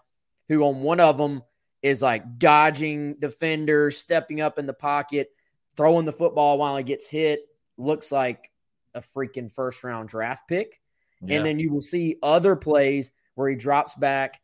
who 0.49 0.62
on 0.64 0.80
one 0.80 1.01
of 1.01 1.16
them 1.16 1.43
is 1.82 2.03
like 2.03 2.39
dodging 2.39 3.14
defenders, 3.14 3.97
stepping 3.99 4.41
up 4.41 4.59
in 4.59 4.66
the 4.66 4.72
pocket, 4.72 5.30
throwing 5.76 6.05
the 6.05 6.12
football 6.12 6.59
while 6.59 6.76
he 6.76 6.82
gets 6.82 7.09
hit. 7.09 7.43
Looks 7.76 8.11
like 8.11 8.51
a 8.95 9.01
freaking 9.01 9.53
first 9.53 9.84
round 9.84 10.09
draft 10.09 10.49
pick. 10.49 10.80
Yeah. 11.22 11.36
And 11.36 11.47
then 11.47 11.59
you 11.59 11.72
will 11.72 11.80
see 11.80 12.16
other 12.22 12.57
plays 12.57 13.12
where 13.34 13.49
he 13.49 13.57
drops 13.57 13.95
back. 13.95 14.41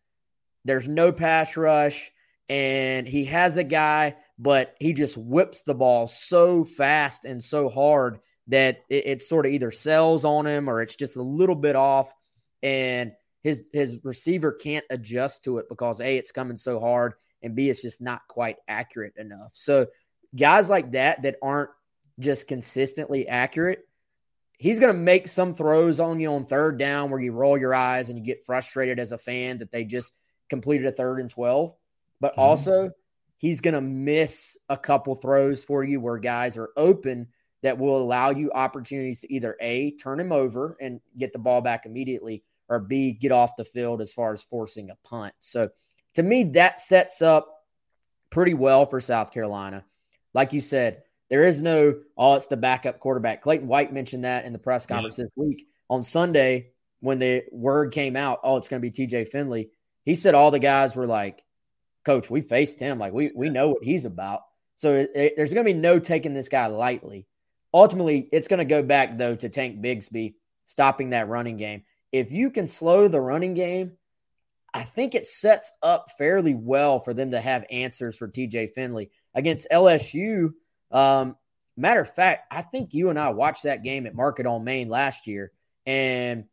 There's 0.65 0.89
no 0.89 1.13
pass 1.13 1.57
rush 1.57 2.13
and 2.49 3.07
he 3.07 3.25
has 3.27 3.57
a 3.57 3.65
guy, 3.65 4.17
but 4.39 4.75
he 4.81 4.93
just 4.93 5.17
whips 5.17 5.63
the 5.63 5.75
ball 5.75 6.07
so 6.07 6.65
fast 6.65 7.25
and 7.25 7.43
so 7.43 7.69
hard 7.69 8.19
that 8.49 8.79
it, 8.91 9.07
it 9.07 9.23
sort 9.23 9.47
of 9.47 9.53
either 9.53 9.71
sells 9.71 10.25
on 10.25 10.47
him 10.47 10.69
or 10.69 10.83
it's 10.83 10.97
just 10.97 11.17
a 11.17 11.23
little 11.23 11.57
bit 11.57 11.77
off, 11.77 12.13
and 12.63 13.13
his 13.43 13.69
his 13.73 13.99
receiver 14.03 14.53
can't 14.53 14.85
adjust 14.91 15.45
to 15.45 15.59
it 15.59 15.69
because 15.69 16.01
a 16.01 16.17
it's 16.17 16.33
coming 16.33 16.57
so 16.57 16.81
hard 16.81 17.15
and 17.43 17.55
b 17.55 17.69
it's 17.69 17.83
just 17.83 18.01
not 18.01 18.23
quite 18.29 18.57
accurate 18.69 19.15
enough. 19.17 19.51
So 19.53 19.87
guys 20.35 20.69
like 20.71 20.93
that 20.93 21.23
that 21.23 21.37
aren't 21.43 21.71
just 22.19 22.49
consistently 22.49 23.29
accurate, 23.29 23.81
he's 24.59 24.79
going 24.79 24.95
to 24.95 24.99
make 24.99 25.29
some 25.29 25.55
throws 25.55 26.01
on 26.01 26.21
you 26.21 26.33
on 26.33 26.47
third 26.47 26.79
down 26.79 27.11
where 27.11 27.21
you 27.21 27.33
roll 27.33 27.59
your 27.59 27.75
eyes 27.75 28.09
and 28.09 28.19
you 28.19 28.25
get 28.25 28.47
frustrated 28.47 28.99
as 28.99 29.13
a 29.13 29.19
fan 29.19 29.59
that 29.59 29.71
they 29.73 29.85
just 29.85 30.13
completed 30.49 30.87
a 30.87 30.93
third 30.93 31.21
and 31.21 31.31
12 31.31 31.75
but 32.25 32.33
mm-hmm. 32.33 32.41
also 32.41 32.91
he's 33.37 33.61
going 33.61 33.75
to 33.75 33.83
miss 33.83 34.57
a 34.71 34.79
couple 34.79 35.15
throws 35.15 35.63
for 35.63 35.85
you 35.85 36.01
where 36.01 36.17
guys 36.17 36.57
are 36.57 36.71
open 36.75 37.29
that 37.63 37.77
will 37.77 37.99
allow 37.99 38.31
you 38.31 38.51
opportunities 38.51 39.21
to 39.21 39.31
either 39.31 39.59
A, 39.61 39.91
turn 39.99 40.19
him 40.19 40.33
over 40.33 40.75
and 40.81 41.03
get 41.19 41.35
the 41.35 41.39
ball 41.39 41.61
back 41.61 41.85
immediately, 41.85 42.43
or 42.71 42.79
B, 42.79 43.13
get 43.13 43.31
off 43.31 43.59
the 43.59 43.65
field 43.67 44.01
as 44.01 44.11
far 44.11 44.33
as 44.33 44.43
forcing 44.43 44.89
a 44.89 44.97
punt. 45.07 45.35
So 45.41 45.69
to 46.15 46.23
me, 46.23 46.45
that 46.55 46.81
sets 46.81 47.21
up 47.21 47.67
pretty 48.31 48.55
well 48.55 48.87
for 48.87 49.01
South 49.01 49.31
Carolina. 49.31 49.85
Like 50.33 50.55
you 50.55 50.63
said, 50.63 51.03
there 51.29 51.45
is 51.45 51.61
no, 51.61 51.97
oh, 52.17 52.37
it's 52.37 52.47
the 52.47 52.57
backup 52.57 53.01
quarterback. 53.01 53.43
Clayton 53.43 53.69
White 53.69 53.93
mentioned 53.93 54.25
that 54.25 54.47
in 54.47 54.55
the 54.55 54.59
press 54.59 54.87
conference 54.87 55.19
yeah. 55.19 55.25
this 55.25 55.33
week. 55.37 55.67
On 55.91 56.03
Sunday, 56.03 56.71
when 57.01 57.19
the 57.19 57.43
word 57.53 57.93
came 57.93 58.17
out, 58.17 58.41
oh, 58.45 58.57
it's 58.57 58.69
going 58.69 58.81
to 58.81 58.91
be 58.91 59.07
TJ 59.07 59.29
Finley, 59.29 59.69
he 60.07 60.15
said 60.15 60.35
all 60.35 60.51
the 60.51 60.59
guys 60.59 60.97
were 60.97 61.07
like, 61.07 61.45
coach, 62.05 62.31
we 62.31 62.41
faced 62.41 62.79
him. 62.79 62.99
Like 62.99 63.13
we 63.13 63.33
we 63.35 63.49
know 63.49 63.69
what 63.71 63.85
he's 63.85 64.05
about. 64.05 64.43
So 64.77 64.95
it, 64.95 65.11
it, 65.15 65.35
there's 65.37 65.53
going 65.53 65.67
to 65.67 65.73
be 65.73 65.79
no 65.79 65.99
taking 65.99 66.35
this 66.35 66.49
guy 66.49 66.67
lightly. 66.67 67.27
Ultimately, 67.73 68.29
it's 68.33 68.49
going 68.49 68.59
to 68.59 68.65
go 68.65 68.83
back 68.83 69.19
though 69.19 69.35
to 69.37 69.49
Tank 69.49 69.81
Bigsby 69.81 70.35
stopping 70.67 71.11
that 71.11 71.29
running 71.29 71.57
game. 71.57 71.85
If 72.13 72.33
you 72.33 72.51
can 72.51 72.67
slow 72.67 73.09
the 73.09 73.21
running 73.21 73.55
game, 73.55 73.93
I 74.73 74.83
think 74.83 75.15
it 75.15 75.27
sets 75.27 75.73
up 75.83 76.11
fairly 76.19 76.55
well 76.55 77.01
for 77.01 77.15
them 77.15 77.31
to 77.33 77.41
have 77.41 77.65
answers 77.71 78.17
for 78.17 78.29
TJ 78.29 78.73
Finley 78.73 79.11
against 79.35 79.69
LSU. 79.73 80.53
Um, 80.91 81.37
matter 81.77 82.01
of 82.01 82.13
fact, 82.13 82.53
I 82.53 82.63
think 82.63 82.95
you 82.95 83.11
and 83.11 83.19
I 83.19 83.31
watched 83.31 83.65
that 83.65 83.83
game 83.83 84.07
at 84.07 84.15
Market 84.15 84.47
on 84.47 84.65
Main 84.65 84.89
last 84.89 85.27
year, 85.27 85.53
and 85.87 86.45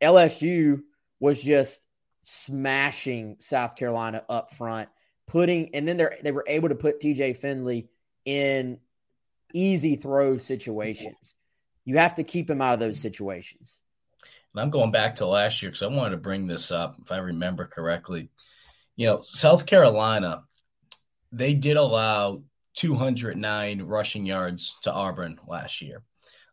LSU 0.00 0.82
was 1.18 1.42
just 1.42 1.84
smashing 2.22 3.36
South 3.40 3.76
Carolina 3.76 4.24
up 4.28 4.54
front, 4.54 4.88
putting 5.26 5.74
and 5.74 5.86
then 5.86 5.96
they 5.96 6.08
they 6.22 6.32
were 6.32 6.44
able 6.46 6.68
to 6.68 6.74
put 6.74 7.00
TJ 7.00 7.36
Finley 7.36 7.88
in 8.24 8.78
easy 9.52 9.96
throw 9.96 10.36
situations. 10.36 11.34
You 11.84 11.98
have 11.98 12.16
to 12.16 12.24
keep 12.24 12.48
him 12.48 12.60
out 12.62 12.74
of 12.74 12.80
those 12.80 13.00
situations. 13.00 13.80
And 14.52 14.60
I'm 14.60 14.70
going 14.70 14.90
back 14.90 15.16
to 15.16 15.26
last 15.26 15.62
year 15.62 15.70
because 15.70 15.82
I 15.82 15.86
wanted 15.86 16.10
to 16.10 16.16
bring 16.18 16.46
this 16.46 16.70
up, 16.70 16.96
if 17.02 17.12
I 17.12 17.18
remember 17.18 17.66
correctly. 17.66 18.30
You 18.96 19.06
know, 19.06 19.22
South 19.22 19.66
Carolina, 19.66 20.44
they 21.32 21.54
did 21.54 21.76
allow 21.76 22.42
209 22.74 23.82
rushing 23.82 24.26
yards 24.26 24.76
to 24.82 24.92
Auburn 24.92 25.38
last 25.46 25.80
year. 25.80 26.02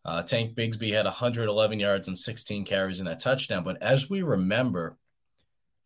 Uh, 0.05 0.22
Tank 0.22 0.55
Bigsby 0.55 0.93
had 0.93 1.05
111 1.05 1.80
yards 1.80 2.07
and 2.07 2.18
16 2.18 2.63
carries 2.65 2.99
in 2.99 3.05
that 3.07 3.20
touchdown. 3.20 3.63
But 3.63 3.82
as 3.82 4.09
we 4.09 4.22
remember, 4.22 4.97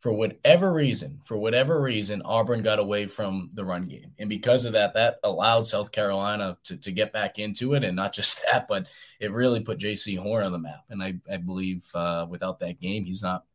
for 0.01 0.11
whatever 0.11 0.73
reason, 0.73 1.21
for 1.25 1.37
whatever 1.37 1.79
reason, 1.79 2.23
Auburn 2.23 2.63
got 2.63 2.79
away 2.79 3.05
from 3.05 3.51
the 3.53 3.63
run 3.63 3.87
game. 3.87 4.13
And 4.17 4.27
because 4.27 4.65
of 4.65 4.73
that, 4.73 4.95
that 4.95 5.19
allowed 5.23 5.67
South 5.67 5.91
Carolina 5.91 6.57
to, 6.65 6.77
to 6.77 6.91
get 6.91 7.13
back 7.13 7.37
into 7.37 7.75
it. 7.75 7.83
And 7.83 7.95
not 7.95 8.11
just 8.13 8.43
that, 8.51 8.67
but 8.67 8.87
it 9.19 9.31
really 9.31 9.59
put 9.59 9.77
Jaycee 9.77 10.17
Horn 10.17 10.43
on 10.43 10.51
the 10.51 10.59
map. 10.59 10.85
And 10.89 11.03
I, 11.03 11.13
I 11.31 11.37
believe 11.37 11.87
uh, 11.93 12.25
without 12.27 12.59
that 12.59 12.81
game, 12.81 13.05
he's 13.05 13.21
not, 13.21 13.45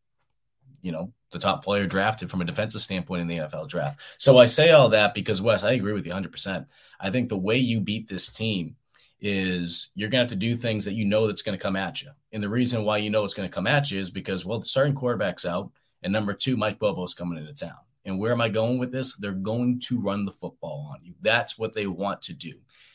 you 0.82 0.92
know, 0.92 1.12
the 1.32 1.40
top 1.40 1.64
player 1.64 1.84
drafted 1.84 2.30
from 2.30 2.40
a 2.40 2.44
defensive 2.44 2.80
standpoint 2.80 3.22
in 3.22 3.26
the 3.26 3.38
NFL 3.38 3.68
draft. 3.68 4.00
So 4.18 4.38
I 4.38 4.46
say 4.46 4.70
all 4.70 4.90
that 4.90 5.14
because, 5.14 5.42
Wes, 5.42 5.64
I 5.64 5.72
agree 5.72 5.94
with 5.94 6.06
you 6.06 6.12
100%. 6.12 6.64
I 7.00 7.10
think 7.10 7.28
the 7.28 7.36
way 7.36 7.56
you 7.56 7.80
beat 7.80 8.06
this 8.06 8.32
team 8.32 8.76
is 9.20 9.88
you're 9.96 10.10
going 10.10 10.24
to 10.24 10.30
have 10.30 10.40
to 10.40 10.46
do 10.46 10.54
things 10.54 10.84
that 10.84 10.94
you 10.94 11.06
know 11.06 11.26
that's 11.26 11.42
going 11.42 11.58
to 11.58 11.62
come 11.62 11.74
at 11.74 12.02
you. 12.02 12.10
And 12.30 12.40
the 12.40 12.48
reason 12.48 12.84
why 12.84 12.98
you 12.98 13.10
know 13.10 13.24
it's 13.24 13.34
going 13.34 13.48
to 13.48 13.54
come 13.54 13.66
at 13.66 13.90
you 13.90 13.98
is 13.98 14.10
because, 14.10 14.46
well, 14.46 14.60
the 14.60 14.64
starting 14.64 14.94
quarterback's 14.94 15.44
out– 15.44 15.72
and 16.02 16.12
number 16.12 16.34
two, 16.34 16.56
Mike 16.56 16.78
Bobo 16.78 17.04
is 17.04 17.14
coming 17.14 17.38
into 17.38 17.54
town. 17.54 17.78
And 18.04 18.18
where 18.18 18.32
am 18.32 18.40
I 18.40 18.48
going 18.48 18.78
with 18.78 18.92
this? 18.92 19.16
They're 19.16 19.32
going 19.32 19.80
to 19.80 20.00
run 20.00 20.24
the 20.24 20.32
football 20.32 20.90
on 20.92 21.04
you. 21.04 21.14
That's 21.20 21.58
what 21.58 21.74
they 21.74 21.86
want 21.86 22.22
to 22.22 22.32
do. 22.32 22.52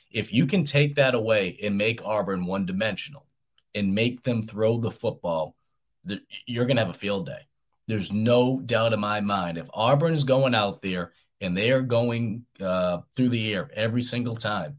If 0.10 0.34
you 0.34 0.46
can 0.46 0.64
take 0.64 0.96
that 0.96 1.16
away 1.16 1.58
and 1.62 1.78
make 1.78 2.04
Auburn 2.04 2.46
one 2.46 2.66
dimensional 2.66 3.26
and 3.76 3.94
make 3.94 4.24
them 4.24 4.44
throw 4.44 4.78
the 4.78 4.92
football, 4.92 5.56
you're 6.46 6.66
going 6.66 6.78
to 6.78 6.84
have 6.84 6.96
a 6.96 6.98
field 6.98 7.26
day. 7.26 7.48
There's 7.88 8.12
no 8.12 8.60
doubt 8.60 8.94
in 8.94 9.00
my 9.00 9.22
mind. 9.22 9.58
If 9.58 9.70
Auburn 9.74 10.14
is 10.14 10.24
going 10.24 10.56
out 10.56 10.82
there 10.82 11.12
and 11.42 11.58
they 11.58 11.72
are 11.72 11.82
going 11.82 12.46
uh, 12.62 13.00
through 13.16 13.30
the 13.30 13.54
air 13.54 13.70
every 13.74 14.04
single 14.04 14.36
time, 14.36 14.78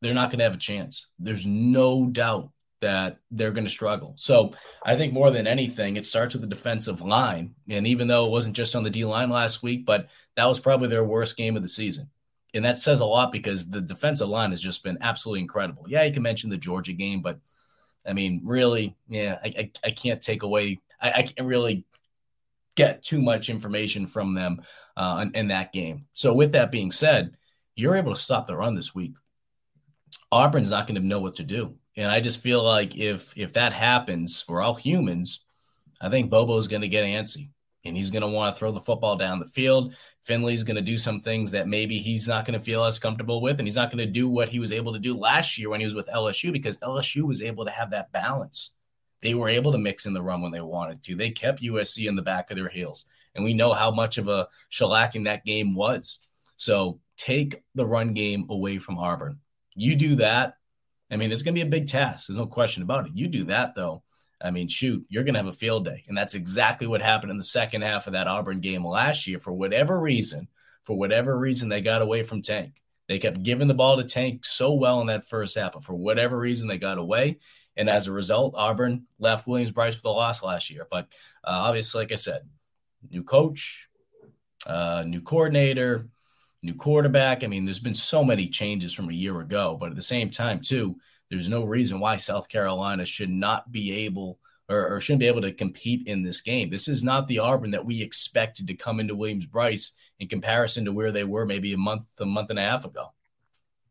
they're 0.00 0.14
not 0.14 0.30
going 0.30 0.38
to 0.38 0.44
have 0.44 0.54
a 0.54 0.58
chance. 0.58 1.06
There's 1.18 1.46
no 1.46 2.06
doubt 2.06 2.50
that 2.80 3.18
they're 3.30 3.50
going 3.50 3.64
to 3.66 3.70
struggle. 3.70 4.14
So 4.16 4.52
I 4.84 4.96
think 4.96 5.12
more 5.12 5.30
than 5.30 5.46
anything, 5.46 5.96
it 5.96 6.06
starts 6.06 6.34
with 6.34 6.42
the 6.42 6.48
defensive 6.48 7.00
line. 7.00 7.54
And 7.68 7.86
even 7.86 8.08
though 8.08 8.26
it 8.26 8.30
wasn't 8.30 8.56
just 8.56 8.76
on 8.76 8.84
the 8.84 8.90
D 8.90 9.04
line 9.04 9.30
last 9.30 9.62
week, 9.62 9.84
but 9.84 10.08
that 10.36 10.46
was 10.46 10.60
probably 10.60 10.88
their 10.88 11.04
worst 11.04 11.36
game 11.36 11.56
of 11.56 11.62
the 11.62 11.68
season. 11.68 12.10
And 12.54 12.64
that 12.64 12.78
says 12.78 13.00
a 13.00 13.04
lot 13.04 13.32
because 13.32 13.68
the 13.68 13.80
defensive 13.80 14.28
line 14.28 14.50
has 14.50 14.60
just 14.60 14.82
been 14.82 14.98
absolutely 15.00 15.42
incredible. 15.42 15.84
Yeah, 15.88 16.04
you 16.04 16.12
can 16.12 16.22
mention 16.22 16.50
the 16.50 16.56
Georgia 16.56 16.92
game, 16.92 17.20
but 17.20 17.40
I 18.06 18.12
mean, 18.12 18.40
really, 18.44 18.96
yeah, 19.08 19.38
I, 19.44 19.48
I, 19.48 19.70
I 19.84 19.90
can't 19.90 20.22
take 20.22 20.42
away, 20.42 20.80
I, 21.00 21.12
I, 21.12 21.22
can't 21.22 21.46
really 21.46 21.84
get 22.74 23.02
too 23.02 23.20
much 23.20 23.50
information 23.50 24.06
from 24.06 24.34
them 24.34 24.62
uh, 24.96 25.20
in, 25.22 25.34
in 25.34 25.48
that 25.48 25.72
game. 25.72 26.06
So, 26.14 26.32
with 26.32 26.52
that 26.52 26.70
being 26.70 26.90
said, 26.90 27.36
you're 27.76 27.96
able 27.96 28.14
to 28.14 28.20
stop 28.20 28.46
the 28.46 28.56
run 28.56 28.76
this 28.76 28.94
week. 28.94 29.12
Auburn's 30.32 30.70
not 30.70 30.86
going 30.86 31.00
to 31.00 31.06
know 31.06 31.20
what 31.20 31.36
to 31.36 31.44
do. 31.44 31.76
And 31.98 32.10
I 32.10 32.20
just 32.20 32.40
feel 32.40 32.62
like 32.62 32.96
if 32.96 33.32
if 33.36 33.54
that 33.54 33.72
happens, 33.72 34.44
we're 34.48 34.62
all 34.62 34.74
humans. 34.74 35.40
I 36.00 36.08
think 36.08 36.30
Bobo's 36.30 36.68
going 36.68 36.82
to 36.82 36.88
get 36.88 37.04
antsy 37.04 37.50
and 37.84 37.96
he's 37.96 38.10
going 38.10 38.22
to 38.22 38.28
want 38.28 38.54
to 38.54 38.58
throw 38.58 38.70
the 38.70 38.80
football 38.80 39.16
down 39.16 39.40
the 39.40 39.46
field. 39.46 39.94
Finley's 40.22 40.62
going 40.62 40.76
to 40.76 40.82
do 40.82 40.96
some 40.96 41.18
things 41.18 41.50
that 41.50 41.66
maybe 41.66 41.98
he's 41.98 42.28
not 42.28 42.44
going 42.44 42.56
to 42.56 42.64
feel 42.64 42.84
as 42.84 43.00
comfortable 43.00 43.40
with, 43.40 43.58
and 43.58 43.66
he's 43.66 43.76
not 43.76 43.90
going 43.90 44.04
to 44.04 44.12
do 44.12 44.28
what 44.28 44.48
he 44.48 44.60
was 44.60 44.70
able 44.70 44.92
to 44.92 44.98
do 45.00 45.16
last 45.16 45.58
year 45.58 45.70
when 45.70 45.80
he 45.80 45.86
was 45.86 45.94
with 45.94 46.08
LSU 46.08 46.52
because 46.52 46.78
LSU 46.78 47.22
was 47.22 47.42
able 47.42 47.64
to 47.64 47.70
have 47.70 47.90
that 47.90 48.12
balance. 48.12 48.76
They 49.22 49.34
were 49.34 49.48
able 49.48 49.72
to 49.72 49.78
mix 49.78 50.06
in 50.06 50.12
the 50.12 50.22
run 50.22 50.40
when 50.40 50.52
they 50.52 50.60
wanted 50.60 51.02
to. 51.04 51.16
They 51.16 51.30
kept 51.30 51.62
USC 51.62 52.08
in 52.08 52.14
the 52.14 52.22
back 52.22 52.50
of 52.50 52.56
their 52.56 52.68
heels, 52.68 53.06
and 53.34 53.44
we 53.44 53.54
know 53.54 53.72
how 53.72 53.90
much 53.90 54.18
of 54.18 54.28
a 54.28 54.46
shellacking 54.70 55.24
that 55.24 55.44
game 55.44 55.74
was. 55.74 56.20
So 56.56 57.00
take 57.16 57.62
the 57.74 57.86
run 57.86 58.12
game 58.12 58.46
away 58.50 58.78
from 58.78 58.98
Auburn. 58.98 59.40
You 59.74 59.96
do 59.96 60.16
that, 60.16 60.57
I 61.10 61.16
mean, 61.16 61.32
it's 61.32 61.42
going 61.42 61.54
to 61.54 61.60
be 61.60 61.66
a 61.66 61.70
big 61.70 61.86
task. 61.86 62.26
There's 62.26 62.38
no 62.38 62.46
question 62.46 62.82
about 62.82 63.06
it. 63.06 63.12
You 63.14 63.28
do 63.28 63.44
that, 63.44 63.74
though. 63.74 64.02
I 64.40 64.50
mean, 64.50 64.68
shoot, 64.68 65.04
you're 65.08 65.24
going 65.24 65.34
to 65.34 65.40
have 65.40 65.48
a 65.48 65.52
field 65.52 65.84
day. 65.84 66.02
And 66.06 66.16
that's 66.16 66.34
exactly 66.34 66.86
what 66.86 67.02
happened 67.02 67.30
in 67.30 67.38
the 67.38 67.42
second 67.42 67.82
half 67.82 68.06
of 68.06 68.12
that 68.12 68.28
Auburn 68.28 68.60
game 68.60 68.86
last 68.86 69.26
year. 69.26 69.38
For 69.38 69.52
whatever 69.52 69.98
reason, 69.98 70.48
for 70.84 70.96
whatever 70.96 71.36
reason, 71.36 71.68
they 71.68 71.80
got 71.80 72.02
away 72.02 72.22
from 72.22 72.42
Tank. 72.42 72.82
They 73.08 73.18
kept 73.18 73.42
giving 73.42 73.68
the 73.68 73.74
ball 73.74 73.96
to 73.96 74.04
Tank 74.04 74.44
so 74.44 74.74
well 74.74 75.00
in 75.00 75.06
that 75.06 75.28
first 75.28 75.58
half, 75.58 75.72
but 75.72 75.82
for 75.82 75.94
whatever 75.94 76.38
reason, 76.38 76.68
they 76.68 76.78
got 76.78 76.98
away. 76.98 77.38
And 77.76 77.88
as 77.88 78.06
a 78.06 78.12
result, 78.12 78.54
Auburn 78.56 79.06
left 79.18 79.46
Williams-Brice 79.46 79.96
with 79.96 80.04
a 80.04 80.10
loss 80.10 80.42
last 80.42 80.68
year. 80.68 80.86
But 80.90 81.08
uh, 81.42 81.52
obviously, 81.52 82.02
like 82.02 82.12
I 82.12 82.16
said, 82.16 82.42
new 83.10 83.22
coach, 83.22 83.88
uh, 84.66 85.04
new 85.06 85.22
coordinator, 85.22 86.08
new 86.62 86.74
quarterback. 86.74 87.44
I 87.44 87.46
mean, 87.46 87.64
there's 87.64 87.78
been 87.78 87.94
so 87.94 88.24
many 88.24 88.48
changes 88.48 88.94
from 88.94 89.08
a 89.08 89.14
year 89.14 89.40
ago, 89.40 89.76
but 89.78 89.90
at 89.90 89.96
the 89.96 90.02
same 90.02 90.30
time, 90.30 90.60
too, 90.60 90.96
there's 91.30 91.48
no 91.48 91.64
reason 91.64 92.00
why 92.00 92.16
South 92.16 92.48
Carolina 92.48 93.04
should 93.04 93.30
not 93.30 93.70
be 93.70 94.06
able 94.06 94.38
or, 94.68 94.96
or 94.96 95.00
shouldn't 95.00 95.20
be 95.20 95.26
able 95.26 95.40
to 95.42 95.52
compete 95.52 96.06
in 96.06 96.22
this 96.22 96.40
game. 96.40 96.70
This 96.70 96.88
is 96.88 97.02
not 97.02 97.26
the 97.26 97.38
Auburn 97.38 97.70
that 97.70 97.86
we 97.86 98.02
expected 98.02 98.66
to 98.66 98.74
come 98.74 99.00
into 99.00 99.14
Williams-Brice 99.14 99.92
in 100.18 100.28
comparison 100.28 100.84
to 100.84 100.92
where 100.92 101.12
they 101.12 101.24
were 101.24 101.46
maybe 101.46 101.72
a 101.72 101.78
month, 101.78 102.06
a 102.18 102.26
month 102.26 102.50
and 102.50 102.58
a 102.58 102.62
half 102.62 102.84
ago. 102.84 103.12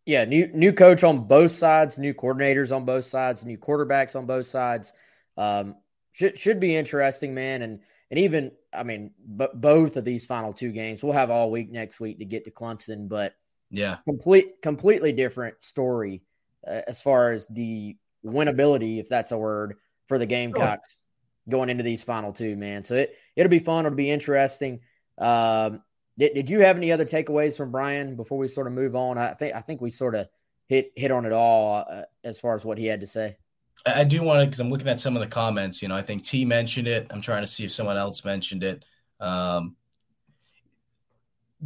Yeah, 0.05 0.23
new 0.23 0.47
new 0.53 0.71
coach 0.71 1.03
on 1.03 1.27
both 1.27 1.51
sides, 1.51 1.97
new 1.97 2.13
coordinators 2.13 2.73
on 2.73 2.85
both 2.85 3.03
sides, 3.03 3.43
new 3.43 3.57
quarterbacks 3.57 4.15
on 4.15 4.25
both 4.25 4.45
sides. 4.45 4.93
Um, 5.35 5.75
should 6.13 6.37
should 6.37 6.61
be 6.61 6.77
interesting, 6.77 7.33
man. 7.33 7.61
And 7.61 7.81
and 8.09 8.19
even 8.19 8.51
I 8.73 8.83
mean, 8.83 9.11
but 9.25 9.59
both 9.59 9.97
of 9.97 10.05
these 10.05 10.25
final 10.25 10.53
two 10.53 10.71
games, 10.71 11.03
we'll 11.03 11.13
have 11.13 11.29
all 11.29 11.51
week 11.51 11.71
next 11.71 11.99
week 11.99 12.19
to 12.19 12.25
get 12.25 12.45
to 12.45 12.51
Clemson, 12.51 13.09
but 13.09 13.33
yeah, 13.69 13.97
complete 14.05 14.61
completely 14.61 15.11
different 15.11 15.61
story 15.63 16.23
uh, 16.65 16.81
as 16.87 17.01
far 17.01 17.31
as 17.31 17.47
the 17.47 17.97
winnability, 18.25 18.99
if 18.99 19.09
that's 19.09 19.31
a 19.31 19.37
word, 19.37 19.75
for 20.07 20.17
the 20.17 20.25
Gamecocks 20.25 20.93
sure. 20.93 21.51
going 21.51 21.69
into 21.69 21.83
these 21.83 22.03
final 22.03 22.33
two, 22.33 22.55
man. 22.55 22.83
So 22.83 22.95
it 22.95 23.15
it'll 23.35 23.49
be 23.49 23.59
fun. 23.59 23.85
It'll 23.85 23.95
be 23.95 24.11
interesting. 24.11 24.79
Um, 25.17 25.83
did, 26.17 26.33
did 26.33 26.49
you 26.49 26.61
have 26.61 26.77
any 26.77 26.91
other 26.91 27.05
takeaways 27.05 27.57
from 27.57 27.71
Brian 27.71 28.15
before 28.15 28.37
we 28.37 28.47
sort 28.47 28.67
of 28.67 28.73
move 28.73 28.95
on? 28.95 29.17
I 29.17 29.33
think 29.33 29.55
I 29.55 29.61
think 29.61 29.81
we 29.81 29.89
sort 29.89 30.15
of 30.15 30.27
hit 30.67 30.91
hit 30.95 31.11
on 31.11 31.25
it 31.25 31.31
all 31.31 31.85
uh, 31.89 32.03
as 32.23 32.39
far 32.39 32.55
as 32.55 32.63
what 32.63 32.77
he 32.77 32.85
had 32.85 33.01
to 33.01 33.07
say. 33.07 33.37
I 33.85 34.03
do 34.03 34.21
want 34.21 34.41
to 34.41 34.45
because 34.45 34.59
I'm 34.59 34.69
looking 34.69 34.87
at 34.87 34.99
some 34.99 35.15
of 35.15 35.21
the 35.21 35.27
comments. 35.27 35.81
You 35.81 35.87
know, 35.87 35.95
I 35.95 36.01
think 36.01 36.23
T 36.23 36.45
mentioned 36.45 36.87
it. 36.87 37.07
I'm 37.09 37.21
trying 37.21 37.43
to 37.43 37.47
see 37.47 37.65
if 37.65 37.71
someone 37.71 37.97
else 37.97 38.25
mentioned 38.25 38.63
it. 38.63 38.83
Um, 39.19 39.75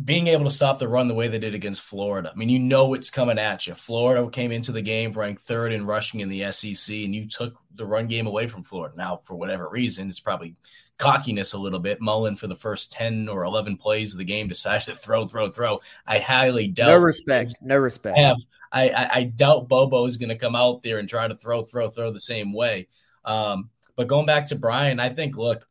being 0.03 0.27
able 0.27 0.45
to 0.45 0.51
stop 0.51 0.79
the 0.79 0.87
run 0.87 1.09
the 1.09 1.13
way 1.13 1.27
they 1.27 1.39
did 1.39 1.53
against 1.53 1.81
Florida. 1.81 2.31
I 2.33 2.37
mean, 2.37 2.49
you 2.49 2.59
know 2.59 2.93
it's 2.93 3.09
coming 3.09 3.37
at 3.37 3.67
you. 3.67 3.75
Florida 3.75 4.29
came 4.29 4.51
into 4.51 4.71
the 4.71 4.81
game 4.81 5.11
ranked 5.11 5.41
third 5.41 5.73
in 5.73 5.85
rushing 5.85 6.21
in 6.21 6.29
the 6.29 6.49
SEC, 6.51 6.95
and 6.95 7.13
you 7.13 7.27
took 7.27 7.57
the 7.75 7.85
run 7.85 8.07
game 8.07 8.25
away 8.25 8.47
from 8.47 8.63
Florida. 8.63 8.95
Now, 8.95 9.19
for 9.23 9.35
whatever 9.35 9.67
reason, 9.67 10.07
it's 10.07 10.19
probably 10.21 10.55
cockiness 11.01 11.53
a 11.53 11.57
little 11.57 11.79
bit. 11.79 11.99
Mullen, 11.99 12.35
for 12.35 12.47
the 12.47 12.55
first 12.55 12.91
10 12.91 13.27
or 13.27 13.43
11 13.43 13.77
plays 13.77 14.13
of 14.13 14.19
the 14.19 14.23
game, 14.23 14.47
decided 14.47 14.85
to 14.85 14.95
throw, 14.95 15.25
throw, 15.25 15.49
throw. 15.49 15.81
I 16.05 16.19
highly 16.19 16.67
doubt. 16.67 16.87
No 16.87 16.97
respect. 16.97 17.57
No 17.61 17.77
respect. 17.77 18.17
I 18.17 18.21
have 18.21 18.37
I, 18.71 18.89
I, 18.89 19.09
I 19.13 19.23
doubt 19.25 19.67
Bobo 19.67 20.05
is 20.05 20.17
going 20.17 20.29
to 20.29 20.37
come 20.37 20.55
out 20.55 20.81
there 20.81 20.99
and 20.99 21.09
try 21.09 21.27
to 21.27 21.35
throw, 21.35 21.63
throw, 21.63 21.89
throw 21.89 22.11
the 22.11 22.19
same 22.19 22.53
way. 22.53 22.87
Um, 23.25 23.69
but 23.95 24.07
going 24.07 24.25
back 24.25 24.45
to 24.47 24.55
Brian, 24.55 24.99
I 24.99 25.09
think, 25.09 25.35
look, 25.35 25.67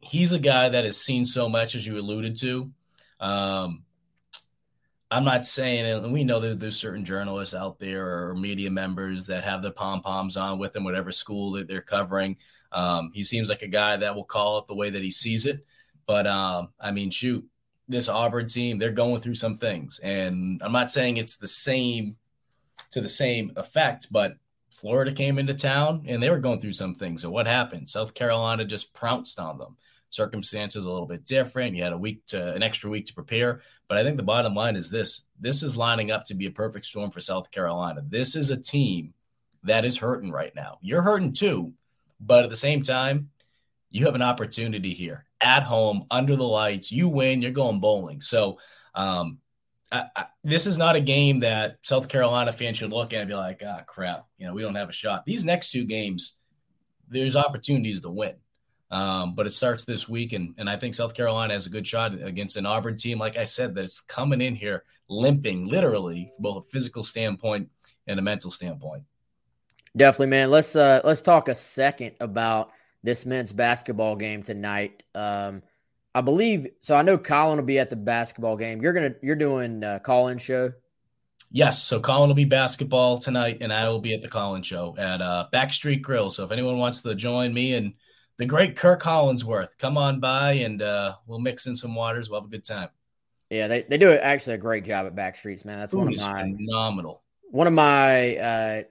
he's 0.00 0.32
a 0.32 0.38
guy 0.38 0.68
that 0.68 0.84
has 0.84 1.00
seen 1.00 1.24
so 1.24 1.48
much, 1.48 1.74
as 1.74 1.86
you 1.86 1.98
alluded 1.98 2.36
to. 2.40 2.70
Um, 3.18 3.84
I'm 5.10 5.24
not 5.24 5.46
saying, 5.46 5.86
and 5.86 6.12
we 6.12 6.24
know 6.24 6.40
that 6.40 6.60
there's 6.60 6.76
certain 6.76 7.04
journalists 7.04 7.54
out 7.54 7.78
there 7.78 8.28
or 8.28 8.34
media 8.34 8.70
members 8.70 9.26
that 9.26 9.44
have 9.44 9.62
the 9.62 9.70
pom 9.70 10.02
poms 10.02 10.36
on 10.36 10.58
with 10.58 10.72
them, 10.72 10.84
whatever 10.84 11.12
school 11.12 11.52
that 11.52 11.68
they're 11.68 11.80
covering. 11.80 12.36
Um, 12.74 13.10
he 13.14 13.22
seems 13.22 13.48
like 13.48 13.62
a 13.62 13.68
guy 13.68 13.96
that 13.96 14.14
will 14.14 14.24
call 14.24 14.58
it 14.58 14.66
the 14.66 14.74
way 14.74 14.90
that 14.90 15.02
he 15.02 15.10
sees 15.10 15.46
it. 15.46 15.64
But 16.06 16.26
um, 16.26 16.70
I 16.78 16.90
mean, 16.90 17.10
shoot, 17.10 17.46
this 17.88 18.08
Auburn 18.08 18.48
team, 18.48 18.78
they're 18.78 18.90
going 18.90 19.20
through 19.20 19.36
some 19.36 19.56
things. 19.56 20.00
And 20.02 20.60
I'm 20.62 20.72
not 20.72 20.90
saying 20.90 21.16
it's 21.16 21.36
the 21.36 21.46
same 21.46 22.16
to 22.90 23.00
the 23.00 23.08
same 23.08 23.52
effect, 23.56 24.08
but 24.10 24.36
Florida 24.70 25.12
came 25.12 25.38
into 25.38 25.54
town 25.54 26.04
and 26.06 26.22
they 26.22 26.30
were 26.30 26.38
going 26.38 26.60
through 26.60 26.72
some 26.72 26.94
things. 26.94 27.22
So 27.22 27.30
what 27.30 27.46
happened? 27.46 27.88
South 27.88 28.14
Carolina 28.14 28.64
just 28.64 28.94
pounced 28.94 29.38
on 29.38 29.58
them. 29.58 29.76
Circumstances 30.10 30.84
a 30.84 30.90
little 30.90 31.06
bit 31.06 31.24
different. 31.24 31.74
You 31.74 31.82
had 31.82 31.92
a 31.92 31.98
week 31.98 32.24
to 32.26 32.54
an 32.54 32.62
extra 32.62 32.88
week 32.88 33.06
to 33.06 33.14
prepare. 33.14 33.62
But 33.88 33.98
I 33.98 34.04
think 34.04 34.16
the 34.16 34.22
bottom 34.22 34.54
line 34.54 34.76
is 34.76 34.90
this 34.90 35.22
this 35.40 35.62
is 35.62 35.76
lining 35.76 36.10
up 36.10 36.24
to 36.26 36.34
be 36.34 36.46
a 36.46 36.50
perfect 36.50 36.86
storm 36.86 37.10
for 37.10 37.20
South 37.20 37.50
Carolina. 37.50 38.02
This 38.06 38.36
is 38.36 38.50
a 38.50 38.60
team 38.60 39.12
that 39.64 39.84
is 39.84 39.96
hurting 39.96 40.30
right 40.30 40.54
now. 40.54 40.78
You're 40.82 41.02
hurting 41.02 41.32
too, 41.32 41.72
but 42.20 42.44
at 42.44 42.50
the 42.50 42.56
same 42.56 42.82
time, 42.82 43.30
you 43.90 44.06
have 44.06 44.14
an 44.14 44.22
opportunity 44.22 44.92
here 44.92 45.24
at 45.40 45.62
home 45.62 46.06
under 46.10 46.36
the 46.36 46.42
lights. 46.42 46.90
You 46.90 47.08
win, 47.08 47.42
you're 47.42 47.52
going 47.52 47.80
bowling. 47.80 48.20
So, 48.20 48.58
um, 48.94 49.38
I, 49.92 50.06
I, 50.16 50.26
this 50.42 50.66
is 50.66 50.78
not 50.78 50.96
a 50.96 51.00
game 51.00 51.40
that 51.40 51.78
South 51.82 52.08
Carolina 52.08 52.52
fans 52.52 52.78
should 52.78 52.90
look 52.92 53.12
at 53.12 53.20
and 53.20 53.28
be 53.28 53.34
like, 53.34 53.62
ah, 53.64 53.82
crap, 53.86 54.26
you 54.38 54.46
know, 54.46 54.54
we 54.54 54.62
don't 54.62 54.74
have 54.74 54.88
a 54.88 54.92
shot. 54.92 55.24
These 55.24 55.44
next 55.44 55.70
two 55.70 55.84
games, 55.84 56.36
there's 57.08 57.36
opportunities 57.36 58.00
to 58.00 58.10
win. 58.10 58.34
Um, 58.90 59.34
but 59.34 59.46
it 59.46 59.54
starts 59.54 59.84
this 59.84 60.08
week, 60.08 60.32
and, 60.32 60.54
and 60.58 60.68
I 60.68 60.76
think 60.76 60.94
South 60.94 61.14
Carolina 61.14 61.54
has 61.54 61.66
a 61.66 61.70
good 61.70 61.86
shot 61.86 62.14
against 62.20 62.56
an 62.56 62.66
Auburn 62.66 62.96
team, 62.96 63.18
like 63.18 63.36
I 63.36 63.44
said, 63.44 63.74
that's 63.74 64.00
coming 64.00 64.40
in 64.40 64.54
here 64.54 64.84
limping, 65.08 65.66
literally, 65.66 66.32
both 66.38 66.64
a 66.64 66.68
physical 66.68 67.02
standpoint 67.02 67.70
and 68.06 68.18
a 68.18 68.22
mental 68.22 68.50
standpoint. 68.50 69.04
Definitely, 69.96 70.26
man. 70.28 70.50
Let's 70.50 70.74
uh 70.74 71.00
let's 71.04 71.22
talk 71.22 71.48
a 71.48 71.54
second 71.54 72.12
about 72.20 72.70
this 73.02 73.24
men's 73.24 73.52
basketball 73.52 74.16
game 74.16 74.42
tonight. 74.42 75.02
Um, 75.14 75.62
I 76.14 76.20
believe 76.20 76.68
so. 76.80 76.96
I 76.96 77.02
know 77.02 77.18
Colin 77.18 77.58
will 77.58 77.64
be 77.64 77.78
at 77.78 77.90
the 77.90 77.96
basketball 77.96 78.56
game. 78.56 78.82
You're 78.82 78.92
gonna 78.92 79.14
you're 79.22 79.36
doing 79.36 79.84
a 79.84 80.00
call-in 80.00 80.38
show. 80.38 80.72
Yes, 81.50 81.82
so 81.82 82.00
Colin 82.00 82.28
will 82.28 82.34
be 82.34 82.44
basketball 82.44 83.18
tonight, 83.18 83.58
and 83.60 83.72
I 83.72 83.88
will 83.88 84.00
be 84.00 84.14
at 84.14 84.22
the 84.22 84.28
Colin 84.28 84.62
show 84.62 84.96
at 84.98 85.22
uh, 85.22 85.46
Backstreet 85.52 86.02
Grill. 86.02 86.30
So 86.30 86.44
if 86.44 86.50
anyone 86.50 86.78
wants 86.78 87.02
to 87.02 87.14
join 87.14 87.54
me 87.54 87.74
and 87.74 87.94
the 88.38 88.46
great 88.46 88.76
Kirk 88.76 89.00
Collinsworth, 89.00 89.78
come 89.78 89.96
on 89.96 90.18
by 90.18 90.52
and 90.52 90.82
uh, 90.82 91.14
we'll 91.26 91.38
mix 91.38 91.66
in 91.66 91.76
some 91.76 91.94
waters. 91.94 92.28
We'll 92.28 92.40
have 92.40 92.48
a 92.48 92.50
good 92.50 92.64
time. 92.64 92.88
Yeah, 93.50 93.68
they, 93.68 93.82
they 93.82 93.98
do 93.98 94.10
actually 94.10 94.54
a 94.54 94.58
great 94.58 94.84
job 94.84 95.06
at 95.06 95.14
Backstreets, 95.14 95.64
man. 95.64 95.78
That's 95.78 95.92
Food 95.92 96.06
one 96.06 96.14
of 96.14 96.20
my 96.20 96.42
phenomenal. 96.42 97.22
One 97.54 97.68
of 97.68 97.72
my, 97.72 98.36
uh, 98.36 98.82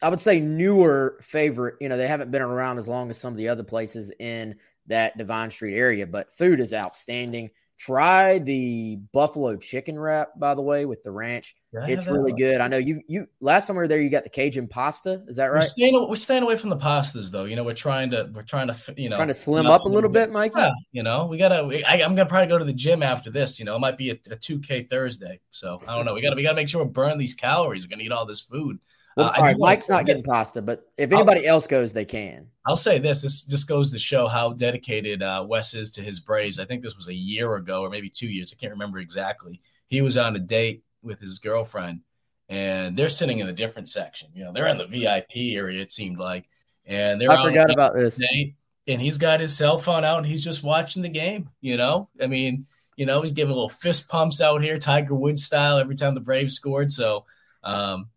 I 0.00 0.08
would 0.08 0.20
say, 0.20 0.40
newer 0.40 1.18
favorite. 1.20 1.74
You 1.82 1.90
know, 1.90 1.98
they 1.98 2.08
haven't 2.08 2.30
been 2.30 2.40
around 2.40 2.78
as 2.78 2.88
long 2.88 3.10
as 3.10 3.18
some 3.18 3.34
of 3.34 3.36
the 3.36 3.48
other 3.48 3.62
places 3.62 4.10
in 4.18 4.54
that 4.86 5.18
Devine 5.18 5.50
Street 5.50 5.76
area, 5.76 6.06
but 6.06 6.32
food 6.32 6.58
is 6.60 6.72
outstanding. 6.72 7.50
Try 7.78 8.38
the 8.38 8.96
buffalo 9.12 9.54
chicken 9.56 9.98
wrap, 9.98 10.30
by 10.38 10.54
the 10.54 10.62
way, 10.62 10.86
with 10.86 11.02
the 11.02 11.10
ranch. 11.10 11.54
it's 11.74 12.06
really 12.06 12.32
good. 12.32 12.62
I 12.62 12.68
know 12.68 12.78
you. 12.78 13.02
You 13.06 13.26
last 13.40 13.66
time 13.66 13.76
we 13.76 13.80
were 13.80 13.88
there, 13.88 14.00
you 14.00 14.08
got 14.08 14.24
the 14.24 14.30
Cajun 14.30 14.66
pasta. 14.66 15.22
Is 15.26 15.36
that 15.36 15.46
right? 15.46 15.60
We're 15.60 15.66
staying, 15.66 16.08
we're 16.08 16.16
staying 16.16 16.42
away 16.42 16.56
from 16.56 16.70
the 16.70 16.78
pastas, 16.78 17.30
though. 17.30 17.44
You 17.44 17.54
know, 17.54 17.64
we're 17.64 17.74
trying 17.74 18.10
to 18.12 18.30
we're 18.32 18.44
trying 18.44 18.68
to 18.68 18.94
you 18.96 19.10
know 19.10 19.16
trying 19.16 19.28
to 19.28 19.34
slim 19.34 19.66
up, 19.66 19.84
a 19.84 19.88
little 19.88 20.08
bit, 20.08 20.30
Mike. 20.32 20.52
Yeah, 20.56 20.70
you 20.92 21.02
know, 21.02 21.26
we 21.26 21.36
gotta. 21.36 21.66
We, 21.66 21.84
I, 21.84 21.96
am 21.96 22.14
gonna 22.14 22.28
probably 22.28 22.48
go 22.48 22.56
to 22.56 22.64
the 22.64 22.72
gym 22.72 23.02
after 23.02 23.30
this. 23.30 23.58
You 23.58 23.66
know, 23.66 23.76
it 23.76 23.80
might 23.80 23.98
be 23.98 24.08
a 24.08 24.14
two 24.14 24.58
K 24.60 24.84
Thursday, 24.84 25.40
so 25.50 25.82
I 25.86 25.94
don't 25.94 26.06
know. 26.06 26.14
We 26.14 26.22
gotta 26.22 26.36
we 26.36 26.42
gotta 26.42 26.56
make 26.56 26.70
sure 26.70 26.82
we 26.82 26.90
burn 26.90 27.18
these 27.18 27.34
calories. 27.34 27.84
We're 27.84 27.90
gonna 27.90 28.04
eat 28.04 28.12
all 28.12 28.24
this 28.24 28.40
food. 28.40 28.78
Well, 29.16 29.28
uh, 29.28 29.32
all 29.36 29.42
right, 29.42 29.58
Mike's 29.58 29.88
not 29.88 30.04
getting 30.04 30.22
pasta, 30.22 30.60
but 30.60 30.86
if 30.98 31.10
anybody 31.10 31.48
I'll, 31.48 31.54
else 31.54 31.66
goes, 31.66 31.92
they 31.92 32.04
can. 32.04 32.48
I'll 32.66 32.76
say 32.76 32.98
this: 32.98 33.22
this 33.22 33.46
just 33.46 33.66
goes 33.66 33.90
to 33.92 33.98
show 33.98 34.28
how 34.28 34.52
dedicated 34.52 35.22
uh, 35.22 35.44
Wes 35.48 35.72
is 35.72 35.90
to 35.92 36.02
his 36.02 36.20
Braves. 36.20 36.58
I 36.58 36.66
think 36.66 36.82
this 36.82 36.96
was 36.96 37.08
a 37.08 37.14
year 37.14 37.56
ago, 37.56 37.80
or 37.80 37.88
maybe 37.88 38.10
two 38.10 38.26
years. 38.26 38.52
I 38.52 38.60
can't 38.60 38.72
remember 38.72 38.98
exactly. 38.98 39.62
He 39.88 40.02
was 40.02 40.18
on 40.18 40.36
a 40.36 40.38
date 40.38 40.82
with 41.02 41.18
his 41.18 41.38
girlfriend, 41.38 42.00
and 42.50 42.94
they're 42.94 43.08
sitting 43.08 43.38
in 43.38 43.48
a 43.48 43.54
different 43.54 43.88
section. 43.88 44.28
You 44.34 44.44
know, 44.44 44.52
they're 44.52 44.66
in 44.66 44.76
the 44.76 44.86
VIP 44.86 45.56
area. 45.56 45.80
It 45.80 45.90
seemed 45.90 46.18
like, 46.18 46.46
and 46.84 47.18
they're. 47.18 47.30
I 47.30 47.42
forgot 47.42 47.70
about 47.70 47.94
this. 47.94 48.16
Date, 48.16 48.56
and 48.86 49.00
he's 49.00 49.16
got 49.16 49.40
his 49.40 49.56
cell 49.56 49.78
phone 49.78 50.04
out, 50.04 50.18
and 50.18 50.26
he's 50.26 50.44
just 50.44 50.62
watching 50.62 51.02
the 51.02 51.08
game. 51.08 51.48
You 51.62 51.78
know, 51.78 52.10
I 52.22 52.26
mean, 52.26 52.66
you 52.96 53.06
know, 53.06 53.22
he's 53.22 53.32
giving 53.32 53.54
little 53.54 53.70
fist 53.70 54.10
pumps 54.10 54.42
out 54.42 54.62
here, 54.62 54.78
Tiger 54.78 55.14
Woods 55.14 55.42
style, 55.42 55.78
every 55.78 55.96
time 55.96 56.14
the 56.14 56.20
Braves 56.20 56.54
scored. 56.54 56.90
So. 56.90 57.24
Um, 57.64 58.10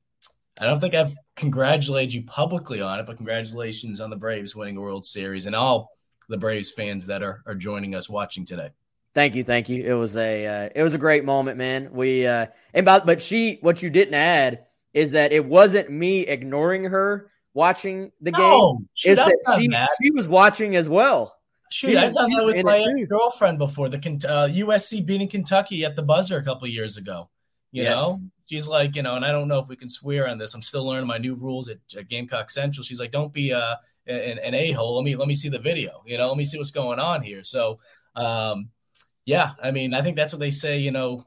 I 0.60 0.66
don't 0.66 0.82
think 0.82 0.94
I've 0.94 1.16
congratulated 1.36 2.14
you 2.14 2.24
publicly 2.24 2.82
on 2.82 3.00
it, 3.00 3.06
but 3.06 3.16
congratulations 3.16 4.02
on 4.02 4.10
the 4.10 4.18
Braves 4.18 4.56
winning 4.56 4.76
a 4.76 4.82
World 4.82 5.06
Series 5.06 5.46
and 5.46 5.56
all 5.56 5.90
the 6.28 6.38
Braves 6.38 6.70
fans 6.70 7.06
that 7.08 7.24
are, 7.24 7.42
are 7.46 7.56
joining 7.56 7.96
us 7.96 8.10
watching 8.10 8.46
today. 8.46 8.70
Thank 9.16 9.36
you, 9.36 9.44
thank 9.44 9.70
you. 9.70 9.84
It 9.84 9.94
was 9.94 10.18
a 10.18 10.46
uh, 10.46 10.70
it 10.76 10.84
was 10.84 10.94
a 10.94 10.98
great 10.98 11.26
moment, 11.26 11.58
man. 11.58 11.90
We 11.92 12.28
uh, 12.28 12.48
about 12.74 13.06
but 13.06 13.22
she 13.22 13.58
what 13.62 13.82
you 13.82 13.90
didn't 13.90 14.14
add 14.14 14.66
is 14.94 15.12
that 15.12 15.32
it 15.32 15.44
wasn't 15.44 15.90
me 15.90 16.22
ignoring 16.22 16.84
her 16.86 17.32
watching 17.54 18.12
the 18.22 18.32
no, 18.32 18.78
game. 18.78 18.90
Shoot, 18.94 19.10
is 19.12 19.18
that 19.18 19.36
she 19.58 19.68
that. 19.70 19.90
she 20.02 20.12
was 20.12 20.28
watching 20.28 20.76
as 20.76 20.88
well. 20.88 21.36
Shoot, 21.72 21.98
I've 21.98 22.14
done 22.14 22.32
that 22.32 22.46
with 22.46 22.64
my 22.64 23.06
girlfriend 23.08 23.58
before. 23.58 23.90
The 23.90 23.98
uh, 23.98 24.48
USC 24.48 25.06
beating 25.06 25.28
Kentucky 25.28 25.86
at 25.86 25.96
the 25.96 26.02
buzzer 26.02 26.38
a 26.38 26.44
couple 26.44 26.68
years 26.68 26.98
ago. 26.98 27.30
You 27.72 27.84
yes. 27.84 27.96
know, 27.96 28.18
she's 28.50 28.68
like, 28.68 28.96
you 28.96 29.04
know, 29.04 29.16
and 29.16 29.24
I 29.24 29.32
don't 29.32 29.48
know 29.48 29.60
if 29.60 29.68
we 29.68 29.76
can 29.76 29.90
swear 29.90 30.28
on 30.28 30.38
this. 30.38 30.54
I'm 30.54 30.62
still 30.62 30.86
learning 30.86 31.08
my 31.08 31.18
new 31.18 31.36
rules 31.36 31.70
at, 31.70 31.78
at 31.98 32.10
Gamecock 32.10 32.50
Central. 32.50 32.84
She's 32.84 33.00
like, 33.00 33.12
don't 33.12 33.32
be 33.32 33.54
uh, 33.54 33.76
an, 34.08 34.40
an 34.40 34.56
a 34.56 34.72
hole. 34.72 34.96
Let 34.96 35.06
me 35.06 35.16
let 35.16 35.28
me 35.28 35.36
see 35.36 35.50
the 35.50 35.60
video. 35.60 36.02
You 36.06 36.18
know, 36.18 36.28
let 36.28 36.38
me 36.38 36.46
see 36.46 36.58
what's 36.58 36.72
going 36.72 37.00
on 37.00 37.22
here. 37.22 37.44
So, 37.44 37.80
um, 38.16 38.70
yeah, 39.26 39.52
I 39.62 39.72
mean, 39.72 39.94
I 39.94 40.02
think 40.02 40.16
that's 40.16 40.34
what 40.34 40.40
they 40.40 40.52
say. 40.52 40.80
You 40.80 40.92
know, 40.92 41.24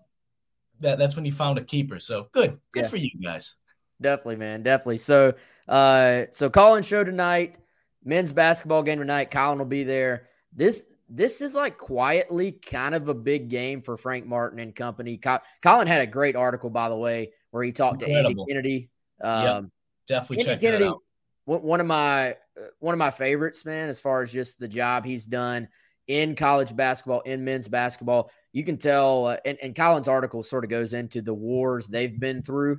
that 0.80 0.98
that's 0.98 1.16
when 1.16 1.24
you 1.24 1.32
found 1.32 1.58
a 1.58 1.64
keeper. 1.64 2.00
So 2.00 2.28
good, 2.32 2.58
good 2.72 2.84
yeah. 2.84 2.88
for 2.88 2.96
you 2.96 3.10
guys. 3.22 3.54
Definitely, 4.00 4.36
man, 4.36 4.64
definitely. 4.64 4.98
So, 4.98 5.34
uh, 5.68 6.24
so 6.32 6.50
Colin 6.50 6.82
show 6.82 7.04
tonight, 7.04 7.56
men's 8.04 8.32
basketball 8.32 8.82
game 8.82 8.98
tonight. 8.98 9.30
Colin 9.30 9.58
will 9.58 9.64
be 9.64 9.84
there. 9.84 10.28
This 10.52 10.86
this 11.14 11.42
is 11.42 11.54
like 11.54 11.76
quietly 11.76 12.52
kind 12.52 12.94
of 12.94 13.08
a 13.08 13.14
big 13.14 13.50
game 13.50 13.82
for 13.82 13.98
Frank 13.98 14.26
Martin 14.26 14.58
and 14.58 14.74
company. 14.74 15.20
Colin 15.62 15.86
had 15.86 16.00
a 16.00 16.06
great 16.06 16.36
article, 16.36 16.70
by 16.70 16.88
the 16.88 16.96
way, 16.96 17.32
where 17.50 17.62
he 17.62 17.70
talked 17.70 18.02
Incredible. 18.02 18.46
to 18.46 18.52
Andy 18.52 18.52
Kennedy. 18.52 18.90
Um, 19.20 19.44
yep, 19.44 19.64
definitely 20.08 20.38
Andy 20.38 20.52
check 20.52 20.60
Kennedy, 20.60 20.84
that 20.84 20.90
out. 20.90 21.02
One 21.44 21.80
of 21.80 21.86
my 21.86 22.36
one 22.78 22.94
of 22.94 22.98
my 22.98 23.10
favorites, 23.10 23.64
man, 23.64 23.88
as 23.88 24.00
far 24.00 24.22
as 24.22 24.32
just 24.32 24.58
the 24.58 24.68
job 24.68 25.04
he's 25.04 25.26
done 25.26 25.68
in 26.06 26.34
college 26.34 26.74
basketball, 26.74 27.20
in 27.20 27.44
men's 27.44 27.68
basketball. 27.68 28.30
You 28.52 28.64
can 28.64 28.76
tell, 28.76 29.26
uh, 29.26 29.36
and, 29.44 29.58
and 29.62 29.74
Colin's 29.74 30.08
article 30.08 30.42
sort 30.42 30.64
of 30.64 30.70
goes 30.70 30.94
into 30.94 31.20
the 31.20 31.34
wars 31.34 31.88
they've 31.88 32.18
been 32.18 32.42
through 32.42 32.78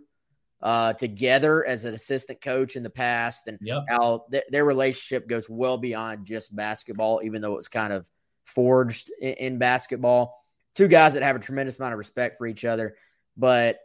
uh, 0.61 0.93
together 0.93 1.65
as 1.65 1.85
an 1.85 1.93
assistant 1.93 2.41
coach 2.41 2.75
in 2.75 2.83
the 2.83 2.89
past, 2.89 3.47
and 3.47 3.57
yep. 3.61 3.83
how 3.89 4.25
th- 4.31 4.45
their 4.49 4.65
relationship 4.65 5.27
goes 5.27 5.49
well 5.49 5.77
beyond 5.77 6.25
just 6.25 6.55
basketball, 6.55 7.21
even 7.23 7.41
though 7.41 7.57
it's 7.57 7.67
kind 7.67 7.91
of 7.91 8.07
forged 8.45 9.11
in, 9.19 9.33
in 9.33 9.57
basketball. 9.57 10.39
Two 10.75 10.87
guys 10.87 11.13
that 11.13 11.23
have 11.23 11.35
a 11.35 11.39
tremendous 11.39 11.77
amount 11.77 11.93
of 11.93 11.99
respect 11.99 12.37
for 12.37 12.47
each 12.47 12.65
other. 12.65 12.95
But 13.37 13.79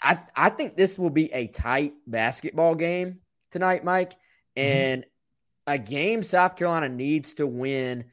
I 0.00 0.18
I 0.34 0.50
think 0.50 0.76
this 0.76 0.98
will 0.98 1.10
be 1.10 1.32
a 1.32 1.46
tight 1.48 1.94
basketball 2.06 2.74
game 2.74 3.20
tonight, 3.50 3.84
Mike. 3.84 4.12
Mm-hmm. 4.56 4.60
And 4.60 5.02
mm-hmm. 5.02 5.72
a 5.72 5.78
game 5.78 6.22
South 6.22 6.56
Carolina 6.56 6.88
needs 6.88 7.34
to 7.34 7.46
win, 7.46 8.04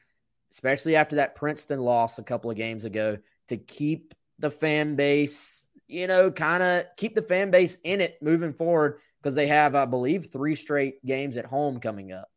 especially 0.52 0.96
after 0.96 1.18
that 1.18 1.36
Princeton 1.36 1.80
loss 1.80 2.20
a 2.20 2.24
couple 2.24 2.52
of 2.52 2.58
games 2.58 2.86
ago, 2.86 3.18
to 3.48 3.58
keep 3.58 4.14
the 4.40 4.52
fan 4.52 4.96
base, 4.96 5.68
you 5.88 6.08
know, 6.08 6.32
kind 6.32 6.64
of 6.64 6.86
keep 6.98 7.16
the 7.16 7.22
fan 7.22 7.52
base 7.52 7.78
in 7.84 8.02
it 8.02 8.18
moving 8.22 8.54
forward 8.54 9.00
because 9.22 9.36
they 9.36 9.48
have, 9.48 9.76
I 9.76 9.86
believe, 9.86 10.28
three 10.32 10.56
straight 10.56 11.04
games 11.06 11.38
at 11.38 11.46
home 11.46 11.80
coming 11.80 12.12
up. 12.12 12.30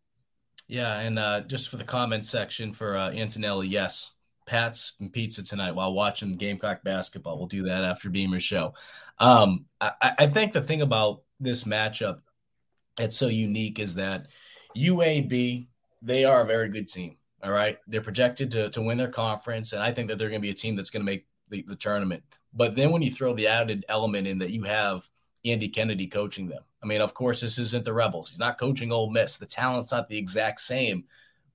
Yeah, 0.71 1.01
and 1.01 1.19
uh, 1.19 1.41
just 1.41 1.69
for 1.69 1.79
the 1.79 1.85
comment 1.85 2.25
section 2.25 2.73
for 2.73 2.97
uh, 2.97 3.11
Antonelli, 3.11 3.67
yes, 3.67 4.13
Pats 4.47 4.93
and 5.01 5.13
pizza 5.13 5.43
tonight 5.43 5.73
while 5.73 5.93
watching 5.93 6.37
Gamecock 6.37 6.85
basketball. 6.85 7.39
We'll 7.39 7.49
do 7.49 7.65
that 7.65 7.83
after 7.83 8.09
Beamer's 8.09 8.45
show. 8.45 8.75
Um, 9.19 9.67
I, 9.81 10.13
I 10.21 10.27
think 10.29 10.53
the 10.53 10.63
thing 10.63 10.83
about 10.83 11.23
this 11.41 11.65
matchup 11.65 12.21
that's 12.97 13.17
so 13.17 13.27
unique 13.27 13.81
is 13.81 13.97
that 13.97 14.29
UAB 14.77 15.67
they 16.03 16.25
are 16.25 16.43
a 16.43 16.47
very 16.47 16.69
good 16.69 16.89
team. 16.89 17.17
All 17.43 17.51
right, 17.51 17.79
they're 17.89 18.01
projected 18.01 18.53
to 18.53 18.71
to 18.71 18.81
win 18.81 18.97
their 18.97 19.09
conference, 19.09 19.73
and 19.73 19.83
I 19.83 19.91
think 19.91 20.07
that 20.07 20.19
they're 20.19 20.29
going 20.29 20.41
to 20.41 20.47
be 20.47 20.53
a 20.53 20.55
team 20.55 20.77
that's 20.77 20.91
going 20.91 21.05
to 21.05 21.13
make 21.13 21.27
the, 21.49 21.65
the 21.67 21.75
tournament. 21.75 22.23
But 22.55 22.77
then 22.77 22.93
when 22.93 23.03
you 23.03 23.11
throw 23.11 23.35
the 23.35 23.49
added 23.49 23.85
element 23.89 24.29
in 24.29 24.39
that 24.39 24.51
you 24.51 24.63
have 24.63 25.09
Andy 25.45 25.69
Kennedy 25.69 26.07
coaching 26.07 26.49
them, 26.49 26.63
I 26.83 26.87
mean, 26.87 27.01
of 27.01 27.15
course, 27.15 27.41
this 27.41 27.59
isn't 27.59 27.85
the 27.85 27.93
Rebels. 27.93 28.29
He's 28.29 28.39
not 28.39 28.59
coaching 28.59 28.93
Ole 28.93 29.11
Miss. 29.11 29.37
The 29.37 29.47
talent's 29.47 29.93
not 29.93 30.09
the 30.09 30.17
exact 30.17 30.61
same, 30.61 31.05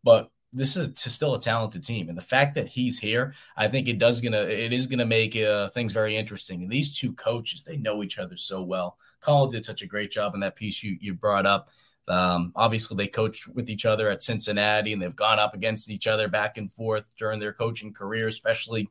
but 0.04 0.30
this 0.54 0.78
is 0.78 1.14
still 1.14 1.36
a 1.36 1.40
talented 1.40 1.84
team, 1.84 2.08
and 2.08 2.18
the 2.18 2.22
fact 2.22 2.56
that 2.56 2.68
he's 2.68 2.98
here, 2.98 3.34
I 3.58 3.68
think 3.68 3.88
it 3.88 4.00
does 4.00 4.22
gonna 4.22 4.44
it 4.44 4.72
is 4.72 4.88
gonna 4.88 5.06
make 5.06 5.36
uh, 5.36 5.70
things 5.70 5.92
very 5.92 6.16
interesting. 6.16 6.64
And 6.64 6.72
these 6.72 6.98
two 6.98 7.12
coaches, 7.14 7.64
they 7.64 7.76
know 7.76 8.04
each 8.04 8.20
other 8.20 8.38
so 8.38 8.64
well. 8.64 8.98
Colin 9.20 9.50
did 9.50 9.66
such 9.66 9.82
a 9.82 9.88
great 9.88 10.12
job 10.12 10.34
in 10.34 10.40
that 10.40 10.56
piece 10.56 10.82
you 10.82 10.98
you 11.02 11.14
brought 11.14 11.46
up. 11.46 11.70
Um, 12.08 12.54
obviously, 12.56 12.96
they 12.96 13.08
coached 13.08 13.48
with 13.50 13.70
each 13.70 13.86
other 13.86 14.10
at 14.10 14.24
Cincinnati, 14.24 14.94
and 14.94 15.02
they've 15.02 15.16
gone 15.16 15.40
up 15.40 15.56
against 15.56 15.90
each 15.90 16.08
other 16.08 16.30
back 16.30 16.58
and 16.58 16.72
forth 16.72 17.12
during 17.18 17.40
their 17.40 17.54
coaching 17.54 17.92
career, 17.92 18.28
especially 18.28 18.88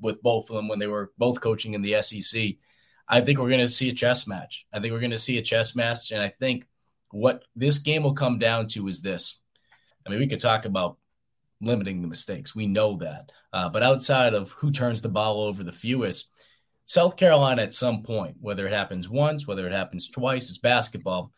with 0.00 0.20
both 0.22 0.50
of 0.50 0.56
them 0.56 0.68
when 0.68 0.78
they 0.78 0.88
were 0.88 1.12
both 1.16 1.40
coaching 1.40 1.72
in 1.72 1.80
the 1.80 2.02
SEC. 2.02 2.56
I 3.08 3.20
think 3.20 3.38
we're 3.38 3.48
going 3.48 3.60
to 3.60 3.68
see 3.68 3.88
a 3.88 3.94
chess 3.94 4.26
match. 4.26 4.66
I 4.72 4.80
think 4.80 4.92
we're 4.92 5.00
going 5.00 5.10
to 5.12 5.18
see 5.18 5.38
a 5.38 5.42
chess 5.42 5.76
match. 5.76 6.10
And 6.10 6.22
I 6.22 6.28
think 6.28 6.66
what 7.10 7.44
this 7.54 7.78
game 7.78 8.02
will 8.02 8.14
come 8.14 8.38
down 8.38 8.66
to 8.68 8.88
is 8.88 9.00
this. 9.00 9.40
I 10.06 10.10
mean, 10.10 10.18
we 10.18 10.26
could 10.26 10.40
talk 10.40 10.64
about 10.64 10.98
limiting 11.60 12.02
the 12.02 12.08
mistakes. 12.08 12.54
We 12.54 12.66
know 12.66 12.96
that. 12.98 13.30
Uh, 13.52 13.68
but 13.68 13.82
outside 13.82 14.34
of 14.34 14.50
who 14.52 14.70
turns 14.70 15.00
the 15.00 15.08
ball 15.08 15.42
over 15.42 15.62
the 15.62 15.72
fewest, 15.72 16.32
South 16.86 17.16
Carolina 17.16 17.62
at 17.62 17.74
some 17.74 18.02
point, 18.02 18.36
whether 18.40 18.66
it 18.66 18.72
happens 18.72 19.08
once, 19.08 19.46
whether 19.46 19.66
it 19.66 19.72
happens 19.72 20.08
twice, 20.08 20.48
it's 20.48 20.58
basketball. 20.58 21.32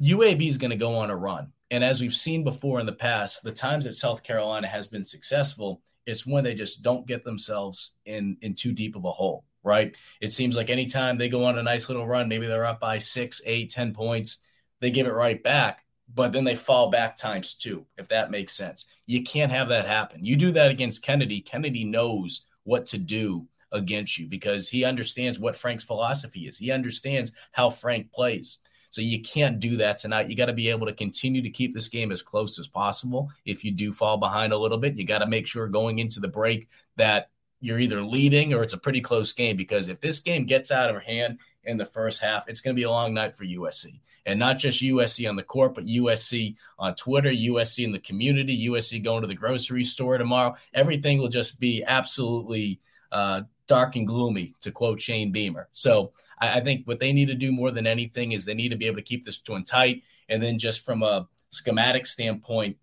UAB 0.00 0.48
is 0.48 0.58
going 0.58 0.70
to 0.70 0.76
go 0.76 0.96
on 0.96 1.10
a 1.10 1.16
run. 1.16 1.52
And 1.70 1.84
as 1.84 2.00
we've 2.00 2.14
seen 2.14 2.44
before 2.44 2.80
in 2.80 2.86
the 2.86 2.92
past, 2.92 3.42
the 3.42 3.52
times 3.52 3.84
that 3.84 3.96
South 3.96 4.22
Carolina 4.22 4.66
has 4.66 4.88
been 4.88 5.04
successful, 5.04 5.82
it's 6.06 6.26
when 6.26 6.42
they 6.42 6.54
just 6.54 6.82
don't 6.82 7.06
get 7.06 7.24
themselves 7.24 7.92
in 8.06 8.38
in 8.40 8.54
too 8.54 8.72
deep 8.72 8.96
of 8.96 9.04
a 9.04 9.12
hole 9.12 9.44
right? 9.62 9.96
It 10.20 10.32
seems 10.32 10.56
like 10.56 10.70
anytime 10.70 11.18
they 11.18 11.28
go 11.28 11.44
on 11.44 11.58
a 11.58 11.62
nice 11.62 11.88
little 11.88 12.06
run, 12.06 12.28
maybe 12.28 12.46
they're 12.46 12.66
up 12.66 12.80
by 12.80 12.98
six, 12.98 13.40
eight, 13.46 13.70
ten 13.70 13.92
points, 13.92 14.44
they 14.80 14.90
give 14.90 15.06
it 15.06 15.12
right 15.14 15.42
back, 15.42 15.84
but 16.14 16.32
then 16.32 16.44
they 16.44 16.54
fall 16.54 16.90
back 16.90 17.16
times 17.16 17.54
two, 17.54 17.86
if 17.96 18.08
that 18.08 18.30
makes 18.30 18.54
sense. 18.56 18.86
You 19.06 19.22
can't 19.22 19.52
have 19.52 19.68
that 19.68 19.86
happen. 19.86 20.24
You 20.24 20.36
do 20.36 20.52
that 20.52 20.70
against 20.70 21.02
Kennedy, 21.02 21.40
Kennedy 21.40 21.84
knows 21.84 22.46
what 22.64 22.86
to 22.86 22.98
do 22.98 23.46
against 23.72 24.18
you 24.18 24.26
because 24.26 24.68
he 24.68 24.84
understands 24.84 25.38
what 25.38 25.56
Frank's 25.56 25.84
philosophy 25.84 26.46
is. 26.46 26.56
He 26.56 26.70
understands 26.70 27.32
how 27.52 27.70
Frank 27.70 28.12
plays. 28.12 28.58
So 28.90 29.02
you 29.02 29.20
can't 29.20 29.60
do 29.60 29.76
that 29.76 29.98
tonight. 29.98 30.28
You 30.28 30.36
got 30.36 30.46
to 30.46 30.54
be 30.54 30.70
able 30.70 30.86
to 30.86 30.94
continue 30.94 31.42
to 31.42 31.50
keep 31.50 31.74
this 31.74 31.88
game 31.88 32.10
as 32.10 32.22
close 32.22 32.58
as 32.58 32.66
possible. 32.66 33.30
If 33.44 33.62
you 33.64 33.70
do 33.70 33.92
fall 33.92 34.16
behind 34.16 34.52
a 34.52 34.58
little 34.58 34.78
bit, 34.78 34.96
you 34.96 35.04
got 35.04 35.18
to 35.18 35.26
make 35.26 35.46
sure 35.46 35.68
going 35.68 35.98
into 35.98 36.20
the 36.20 36.28
break 36.28 36.68
that 36.96 37.30
you're 37.60 37.78
either 37.78 38.02
leading 38.02 38.54
or 38.54 38.62
it's 38.62 38.72
a 38.72 38.78
pretty 38.78 39.00
close 39.00 39.32
game 39.32 39.56
because 39.56 39.88
if 39.88 40.00
this 40.00 40.20
game 40.20 40.44
gets 40.44 40.70
out 40.70 40.94
of 40.94 41.02
hand 41.02 41.40
in 41.64 41.76
the 41.76 41.84
first 41.84 42.20
half, 42.20 42.48
it's 42.48 42.60
going 42.60 42.74
to 42.74 42.80
be 42.80 42.84
a 42.84 42.90
long 42.90 43.12
night 43.12 43.36
for 43.36 43.44
USC. 43.44 44.00
And 44.26 44.38
not 44.38 44.58
just 44.58 44.82
USC 44.82 45.28
on 45.28 45.36
the 45.36 45.42
court, 45.42 45.74
but 45.74 45.86
USC 45.86 46.56
on 46.78 46.94
Twitter, 46.94 47.30
USC 47.30 47.84
in 47.84 47.92
the 47.92 47.98
community, 47.98 48.68
USC 48.68 49.02
going 49.02 49.22
to 49.22 49.26
the 49.26 49.34
grocery 49.34 49.84
store 49.84 50.18
tomorrow. 50.18 50.54
Everything 50.74 51.18
will 51.18 51.28
just 51.28 51.58
be 51.58 51.82
absolutely 51.84 52.80
uh, 53.10 53.42
dark 53.66 53.96
and 53.96 54.06
gloomy, 54.06 54.54
to 54.60 54.70
quote 54.70 55.00
Shane 55.00 55.32
Beamer. 55.32 55.68
So 55.72 56.12
I, 56.38 56.58
I 56.58 56.60
think 56.60 56.86
what 56.86 56.98
they 56.98 57.12
need 57.12 57.28
to 57.28 57.34
do 57.34 57.52
more 57.52 57.70
than 57.70 57.86
anything 57.86 58.32
is 58.32 58.44
they 58.44 58.54
need 58.54 58.70
to 58.70 58.76
be 58.76 58.86
able 58.86 58.96
to 58.96 59.02
keep 59.02 59.24
this 59.24 59.38
joint 59.38 59.66
tight. 59.66 60.02
And 60.28 60.42
then 60.42 60.58
just 60.58 60.84
from 60.84 61.02
a 61.02 61.28
schematic 61.50 62.06
standpoint, 62.06 62.76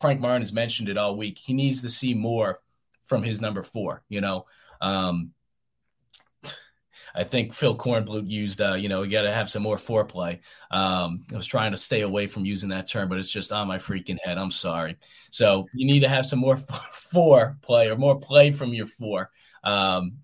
Frank 0.00 0.20
Martin 0.20 0.42
has 0.42 0.52
mentioned 0.52 0.88
it 0.88 0.98
all 0.98 1.16
week. 1.16 1.38
He 1.38 1.54
needs 1.54 1.82
to 1.82 1.88
see 1.88 2.14
more 2.14 2.60
from 3.12 3.22
his 3.22 3.42
number 3.42 3.62
four. 3.62 4.02
You 4.08 4.22
know, 4.22 4.46
um, 4.80 5.32
I 7.14 7.24
think 7.24 7.52
Phil 7.52 7.76
Kornblut 7.76 8.26
used, 8.26 8.62
uh, 8.62 8.72
you 8.72 8.88
know, 8.88 9.02
you 9.02 9.10
got 9.10 9.22
to 9.22 9.32
have 9.34 9.50
some 9.50 9.62
more 9.62 9.76
foreplay. 9.76 10.40
Um, 10.70 11.24
I 11.30 11.36
was 11.36 11.44
trying 11.44 11.72
to 11.72 11.76
stay 11.76 12.00
away 12.00 12.26
from 12.26 12.46
using 12.46 12.70
that 12.70 12.88
term, 12.88 13.10
but 13.10 13.18
it's 13.18 13.28
just 13.28 13.52
on 13.52 13.68
my 13.68 13.76
freaking 13.76 14.16
head. 14.24 14.38
I'm 14.38 14.50
sorry. 14.50 14.96
So 15.30 15.66
you 15.74 15.86
need 15.86 16.00
to 16.00 16.08
have 16.08 16.24
some 16.24 16.38
more 16.38 16.56
foreplay 17.12 17.92
or 17.92 17.96
more 17.96 18.18
play 18.18 18.50
from 18.50 18.72
your 18.72 18.86
four. 18.86 19.30
Um, 19.62 20.20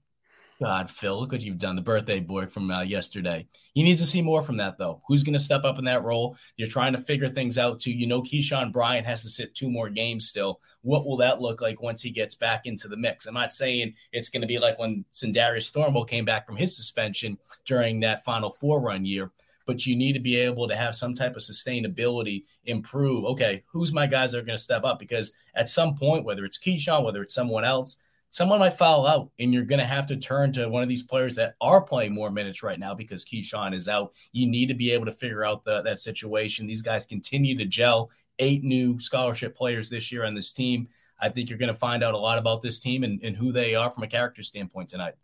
God, 0.61 0.91
Phil, 0.91 1.21
look 1.21 1.31
what 1.31 1.41
you've 1.41 1.59
done. 1.59 1.77
The 1.77 1.83
birthday 1.83 2.19
boy 2.19 2.47
from 2.47 2.69
uh, 2.69 2.83
yesterday. 2.83 3.47
He 3.75 3.85
needs 3.85 4.01
to 4.01 4.07
see 4.07 4.21
more 4.21 4.43
from 4.43 4.57
that, 4.57 4.77
though. 4.77 5.01
Who's 5.07 5.23
going 5.23 5.35
to 5.35 5.39
step 5.39 5.65
up 5.65 5.79
in 5.79 5.85
that 5.85 6.03
role? 6.03 6.37
You're 6.57 6.67
trying 6.67 6.95
to 6.95 6.99
figure 6.99 7.29
things 7.29 7.59
out, 7.59 7.79
too. 7.79 7.93
You 7.93 8.09
know, 8.09 8.23
Keyshawn 8.23 8.73
Bryant 8.73 9.07
has 9.07 9.23
to 9.23 9.29
sit 9.29 9.55
two 9.55 9.71
more 9.71 9.89
games 9.89 10.27
still. 10.27 10.61
What 10.83 11.07
will 11.07 11.17
that 11.19 11.41
look 11.41 11.61
like 11.61 11.81
once 11.81 12.03
he 12.03 12.11
gets 12.11 12.35
back 12.35 12.67
into 12.67 12.89
the 12.89 12.97
mix? 12.97 13.27
I'm 13.27 13.35
not 13.35 13.53
saying 13.53 13.95
it's 14.13 14.31
going 14.31 14.41
to 14.41 14.49
be 14.49 14.59
like 14.59 14.81
when 14.81 15.05
Sindarius 15.13 15.71
Thornwell 15.71 16.09
came 16.09 16.25
back 16.25 16.45
from 16.45 16.57
his 16.57 16.75
suspension 16.75 17.39
during 17.65 18.01
that 18.01 18.25
final 18.25 18.51
four 18.51 18.81
run 18.81 19.05
year, 19.05 19.31
but 19.65 19.87
you 19.87 19.95
need 19.95 20.15
to 20.15 20.21
be 20.21 20.35
able 20.35 20.67
to 20.67 20.75
have 20.75 20.97
some 20.97 21.15
type 21.15 21.37
of 21.37 21.43
sustainability 21.43 22.43
improve. 22.65 23.25
Okay, 23.27 23.63
who's 23.71 23.93
my 23.93 24.09
guys 24.09 24.33
that 24.33 24.39
are 24.39 24.43
going 24.43 24.59
to 24.59 24.65
step 24.65 24.83
up? 24.83 24.99
Because 24.99 25.31
at 25.55 25.69
some 25.69 25.95
point, 25.95 26.25
whether 26.25 26.45
it's 26.45 26.59
Keyshawn, 26.59 27.05
whether 27.05 27.23
it's 27.23 27.35
someone 27.35 27.65
else, 27.65 28.03
someone 28.31 28.59
might 28.59 28.79
foul 28.79 29.07
out, 29.07 29.31
and 29.39 29.53
you're 29.53 29.65
going 29.65 29.79
to 29.79 29.87
have 29.87 30.07
to 30.07 30.17
turn 30.17 30.53
to 30.53 30.69
one 30.69 30.83
of 30.83 30.89
these 30.89 31.03
players 31.03 31.37
that 31.37 31.55
are 31.61 31.81
playing 31.81 32.15
more 32.15 32.31
minutes 32.31 32.63
right 32.63 32.79
now 32.79 32.95
because 32.95 33.25
Keyshawn 33.25 33.75
is 33.75 33.89
out. 33.89 34.13
You 34.33 34.47
need 34.47 34.67
to 34.69 34.75
be 34.75 34.91
able 34.91 35.07
to 35.07 35.13
figure 35.13 35.45
out 35.45 35.65
the, 35.65 35.83
that 35.83 36.01
situation. 36.01 36.67
These 36.67 36.83
guys 36.83 37.07
continue 37.07 37.57
to 37.59 37.65
gel. 37.65 38.11
Eight 38.39 38.63
new 38.63 38.99
scholarship 38.99 39.57
players 39.57 39.91
this 39.91 40.13
year 40.13 40.25
on 40.25 40.35
this 40.35 40.53
team. 40.53 40.89
I 41.21 41.29
think 41.29 41.51
you're 41.51 41.59
going 41.59 41.73
to 41.73 41.79
find 41.79 42.05
out 42.05 42.15
a 42.15 42.19
lot 42.19 42.39
about 42.39 42.63
this 42.63 42.79
team 42.79 43.03
and, 43.03 43.21
and 43.23 43.37
who 43.37 43.51
they 43.51 43.75
are 43.75 43.91
from 43.91 44.05
a 44.05 44.09
character 44.09 44.43
standpoint 44.43 44.89
tonight. 44.89 45.15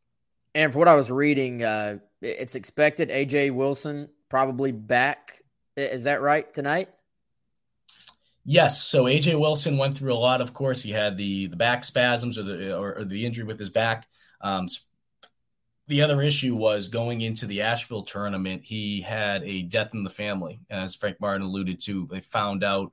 And 0.54 0.72
for 0.72 0.78
what 0.78 0.88
I 0.88 0.94
was 0.94 1.10
reading, 1.10 1.62
uh, 1.62 1.98
it's 2.20 2.54
expected 2.54 3.10
AJ 3.10 3.52
Wilson 3.52 4.08
probably 4.28 4.72
back. 4.72 5.42
Is 5.76 6.04
that 6.04 6.20
right 6.20 6.52
tonight? 6.52 6.88
Yes. 8.44 8.82
So 8.82 9.04
AJ 9.04 9.40
Wilson 9.40 9.78
went 9.78 9.96
through 9.96 10.12
a 10.12 10.16
lot. 10.16 10.40
Of 10.40 10.52
course, 10.52 10.82
he 10.82 10.90
had 10.90 11.16
the 11.16 11.46
the 11.46 11.56
back 11.56 11.84
spasms 11.84 12.38
or 12.38 12.42
the 12.42 12.76
or, 12.76 12.98
or 12.98 13.04
the 13.04 13.24
injury 13.24 13.44
with 13.44 13.58
his 13.58 13.70
back. 13.70 14.06
Um, 14.40 14.68
the 15.86 16.02
other 16.02 16.22
issue 16.22 16.54
was 16.54 16.88
going 16.88 17.20
into 17.22 17.46
the 17.46 17.62
Asheville 17.62 18.04
tournament. 18.04 18.62
He 18.64 19.00
had 19.00 19.42
a 19.44 19.62
death 19.62 19.94
in 19.94 20.02
the 20.02 20.10
family, 20.10 20.60
as 20.70 20.94
Frank 20.94 21.20
Martin 21.20 21.42
alluded 21.42 21.80
to. 21.82 22.06
They 22.10 22.20
found 22.20 22.64
out, 22.64 22.92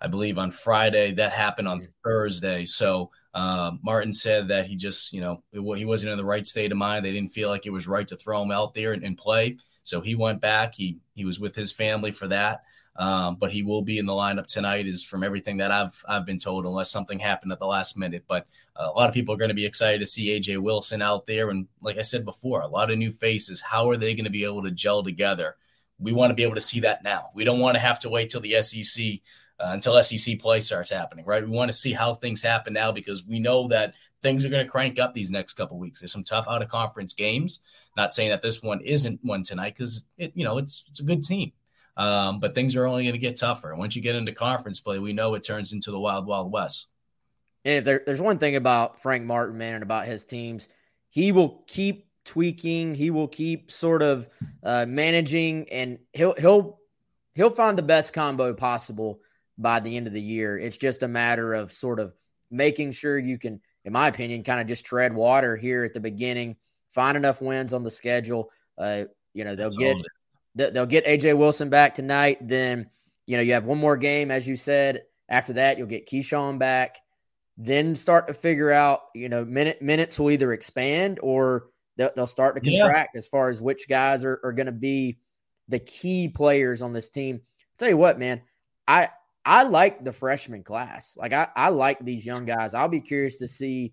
I 0.00 0.08
believe, 0.08 0.38
on 0.38 0.50
Friday. 0.50 1.12
That 1.12 1.32
happened 1.32 1.68
on 1.68 1.86
Thursday. 2.02 2.66
So 2.66 3.10
uh, 3.34 3.72
Martin 3.82 4.12
said 4.12 4.48
that 4.48 4.66
he 4.66 4.74
just, 4.74 5.12
you 5.12 5.20
know, 5.20 5.42
it, 5.52 5.78
he 5.78 5.84
wasn't 5.84 6.10
in 6.10 6.18
the 6.18 6.24
right 6.24 6.46
state 6.46 6.72
of 6.72 6.78
mind. 6.78 7.04
They 7.04 7.12
didn't 7.12 7.32
feel 7.32 7.48
like 7.48 7.66
it 7.66 7.70
was 7.70 7.86
right 7.86 8.06
to 8.08 8.16
throw 8.16 8.42
him 8.42 8.50
out 8.50 8.74
there 8.74 8.92
and, 8.92 9.04
and 9.04 9.16
play. 9.16 9.58
So 9.84 10.00
he 10.00 10.14
went 10.14 10.40
back. 10.40 10.74
He 10.74 10.98
he 11.14 11.24
was 11.24 11.38
with 11.38 11.54
his 11.54 11.70
family 11.70 12.10
for 12.10 12.26
that. 12.28 12.62
Um, 12.96 13.36
but 13.36 13.50
he 13.50 13.64
will 13.64 13.82
be 13.82 13.98
in 13.98 14.06
the 14.06 14.12
lineup 14.12 14.46
tonight, 14.46 14.86
is 14.86 15.02
from 15.02 15.24
everything 15.24 15.56
that 15.56 15.72
I've 15.72 16.00
I've 16.08 16.24
been 16.24 16.38
told, 16.38 16.64
unless 16.64 16.90
something 16.90 17.18
happened 17.18 17.52
at 17.52 17.58
the 17.58 17.66
last 17.66 17.96
minute. 17.96 18.24
But 18.28 18.46
uh, 18.76 18.88
a 18.88 18.96
lot 18.96 19.08
of 19.08 19.14
people 19.14 19.34
are 19.34 19.38
going 19.38 19.48
to 19.48 19.54
be 19.54 19.66
excited 19.66 19.98
to 19.98 20.06
see 20.06 20.38
AJ 20.38 20.58
Wilson 20.58 21.02
out 21.02 21.26
there, 21.26 21.50
and 21.50 21.66
like 21.80 21.98
I 21.98 22.02
said 22.02 22.24
before, 22.24 22.60
a 22.60 22.68
lot 22.68 22.90
of 22.90 22.98
new 22.98 23.10
faces. 23.10 23.60
How 23.60 23.90
are 23.90 23.96
they 23.96 24.14
going 24.14 24.26
to 24.26 24.30
be 24.30 24.44
able 24.44 24.62
to 24.62 24.70
gel 24.70 25.02
together? 25.02 25.56
We 25.98 26.12
want 26.12 26.30
to 26.30 26.34
be 26.34 26.44
able 26.44 26.54
to 26.54 26.60
see 26.60 26.80
that 26.80 27.02
now. 27.02 27.30
We 27.34 27.44
don't 27.44 27.60
want 27.60 27.74
to 27.74 27.80
have 27.80 27.98
to 28.00 28.10
wait 28.10 28.30
till 28.30 28.40
the 28.40 28.60
SEC 28.62 29.20
uh, 29.58 29.70
until 29.72 30.00
SEC 30.02 30.38
play 30.38 30.60
starts 30.60 30.90
happening, 30.90 31.24
right? 31.24 31.44
We 31.44 31.50
want 31.50 31.70
to 31.70 31.76
see 31.76 31.92
how 31.92 32.14
things 32.14 32.42
happen 32.42 32.72
now 32.72 32.92
because 32.92 33.26
we 33.26 33.38
know 33.38 33.68
that 33.68 33.94
things 34.22 34.44
are 34.44 34.48
going 34.48 34.64
to 34.64 34.70
crank 34.70 34.98
up 34.98 35.14
these 35.14 35.30
next 35.30 35.52
couple 35.54 35.78
weeks. 35.78 36.00
There's 36.00 36.12
some 36.12 36.24
tough 36.24 36.46
out 36.48 36.62
of 36.62 36.68
conference 36.68 37.12
games. 37.12 37.60
Not 37.96 38.12
saying 38.12 38.30
that 38.30 38.42
this 38.42 38.62
one 38.62 38.80
isn't 38.80 39.20
one 39.22 39.44
tonight 39.44 39.74
because 39.76 40.04
it, 40.18 40.32
you 40.34 40.44
know, 40.44 40.58
it's 40.58 40.84
it's 40.88 41.00
a 41.00 41.04
good 41.04 41.22
team. 41.22 41.52
Um, 41.96 42.40
but 42.40 42.54
things 42.54 42.74
are 42.76 42.86
only 42.86 43.04
going 43.04 43.14
to 43.14 43.18
get 43.18 43.36
tougher. 43.36 43.74
Once 43.76 43.94
you 43.94 44.02
get 44.02 44.16
into 44.16 44.32
conference 44.32 44.80
play, 44.80 44.98
we 44.98 45.12
know 45.12 45.34
it 45.34 45.44
turns 45.44 45.72
into 45.72 45.90
the 45.90 45.98
wild, 45.98 46.26
wild 46.26 46.50
west. 46.50 46.88
And 47.64 47.76
if 47.76 47.84
there, 47.84 48.02
there's 48.04 48.20
one 48.20 48.38
thing 48.38 48.56
about 48.56 49.00
Frank 49.00 49.24
Martin, 49.24 49.56
man, 49.56 49.74
and 49.74 49.82
about 49.82 50.06
his 50.06 50.24
teams, 50.24 50.68
he 51.10 51.32
will 51.32 51.62
keep 51.66 52.08
tweaking. 52.24 52.94
He 52.94 53.10
will 53.10 53.28
keep 53.28 53.70
sort 53.70 54.02
of 54.02 54.28
uh, 54.62 54.86
managing, 54.86 55.68
and 55.70 55.98
he'll 56.12 56.34
he'll 56.34 56.80
he'll 57.34 57.50
find 57.50 57.78
the 57.78 57.82
best 57.82 58.12
combo 58.12 58.52
possible 58.52 59.20
by 59.56 59.80
the 59.80 59.96
end 59.96 60.06
of 60.06 60.12
the 60.12 60.20
year. 60.20 60.58
It's 60.58 60.76
just 60.76 61.02
a 61.02 61.08
matter 61.08 61.54
of 61.54 61.72
sort 61.72 62.00
of 62.00 62.12
making 62.50 62.92
sure 62.92 63.18
you 63.18 63.38
can, 63.38 63.60
in 63.84 63.92
my 63.92 64.08
opinion, 64.08 64.42
kind 64.42 64.60
of 64.60 64.66
just 64.66 64.84
tread 64.84 65.14
water 65.14 65.56
here 65.56 65.84
at 65.84 65.94
the 65.94 66.00
beginning, 66.00 66.56
find 66.90 67.16
enough 67.16 67.40
wins 67.40 67.72
on 67.72 67.82
the 67.82 67.90
schedule. 67.90 68.50
Uh, 68.76 69.04
you 69.32 69.44
know, 69.44 69.54
they'll 69.54 69.68
That's 69.68 69.76
get 69.76 69.96
they'll 70.54 70.86
get 70.86 71.06
AJ 71.06 71.36
Wilson 71.36 71.70
back 71.70 71.94
tonight. 71.94 72.38
Then, 72.46 72.90
you 73.26 73.36
know, 73.36 73.42
you 73.42 73.54
have 73.54 73.64
one 73.64 73.78
more 73.78 73.96
game, 73.96 74.30
as 74.30 74.46
you 74.46 74.56
said. 74.56 75.02
After 75.28 75.54
that, 75.54 75.78
you'll 75.78 75.86
get 75.86 76.08
Keyshawn 76.08 76.58
back. 76.58 76.98
Then 77.56 77.96
start 77.96 78.26
to 78.28 78.34
figure 78.34 78.70
out, 78.70 79.00
you 79.14 79.28
know, 79.28 79.44
minute 79.44 79.80
minutes 79.80 80.18
will 80.18 80.30
either 80.30 80.52
expand 80.52 81.18
or 81.22 81.66
they'll, 81.96 82.10
they'll 82.16 82.26
start 82.26 82.54
to 82.56 82.60
contract 82.60 83.10
yeah. 83.14 83.18
as 83.18 83.28
far 83.28 83.48
as 83.48 83.60
which 83.60 83.88
guys 83.88 84.24
are, 84.24 84.40
are 84.42 84.52
going 84.52 84.66
to 84.66 84.72
be 84.72 85.18
the 85.68 85.78
key 85.78 86.28
players 86.28 86.82
on 86.82 86.92
this 86.92 87.08
team. 87.08 87.40
I'll 87.42 87.78
tell 87.78 87.88
you 87.88 87.96
what, 87.96 88.18
man, 88.18 88.42
I 88.86 89.08
I 89.44 89.64
like 89.64 90.04
the 90.04 90.12
freshman 90.12 90.62
class. 90.62 91.16
Like 91.16 91.32
I, 91.32 91.48
I 91.54 91.68
like 91.68 92.00
these 92.00 92.24
young 92.24 92.44
guys. 92.44 92.74
I'll 92.74 92.88
be 92.88 93.00
curious 93.00 93.38
to 93.38 93.48
see, 93.48 93.92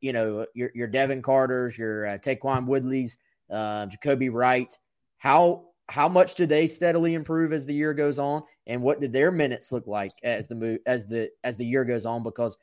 you 0.00 0.12
know, 0.12 0.46
your 0.54 0.70
your 0.74 0.88
Devin 0.88 1.22
Carter's, 1.22 1.76
your 1.76 2.06
uh, 2.06 2.18
Taquan 2.18 2.66
Woodley's, 2.66 3.18
uh, 3.50 3.86
Jacobi 3.86 4.32
Wright. 4.32 4.76
How 5.18 5.64
how 5.88 6.08
much 6.08 6.34
do 6.34 6.46
they 6.46 6.66
steadily 6.66 7.14
improve 7.14 7.52
as 7.52 7.66
the 7.66 7.74
year 7.74 7.92
goes 7.92 8.18
on 8.18 8.42
and 8.66 8.82
what 8.82 9.00
did 9.00 9.12
their 9.12 9.30
minutes 9.30 9.70
look 9.70 9.86
like 9.86 10.12
as 10.22 10.48
the 10.48 10.54
move 10.54 10.78
as 10.86 11.06
the 11.06 11.30
as 11.42 11.56
the 11.56 11.66
year 11.66 11.84
goes 11.84 12.06
on 12.06 12.22
because 12.22 12.56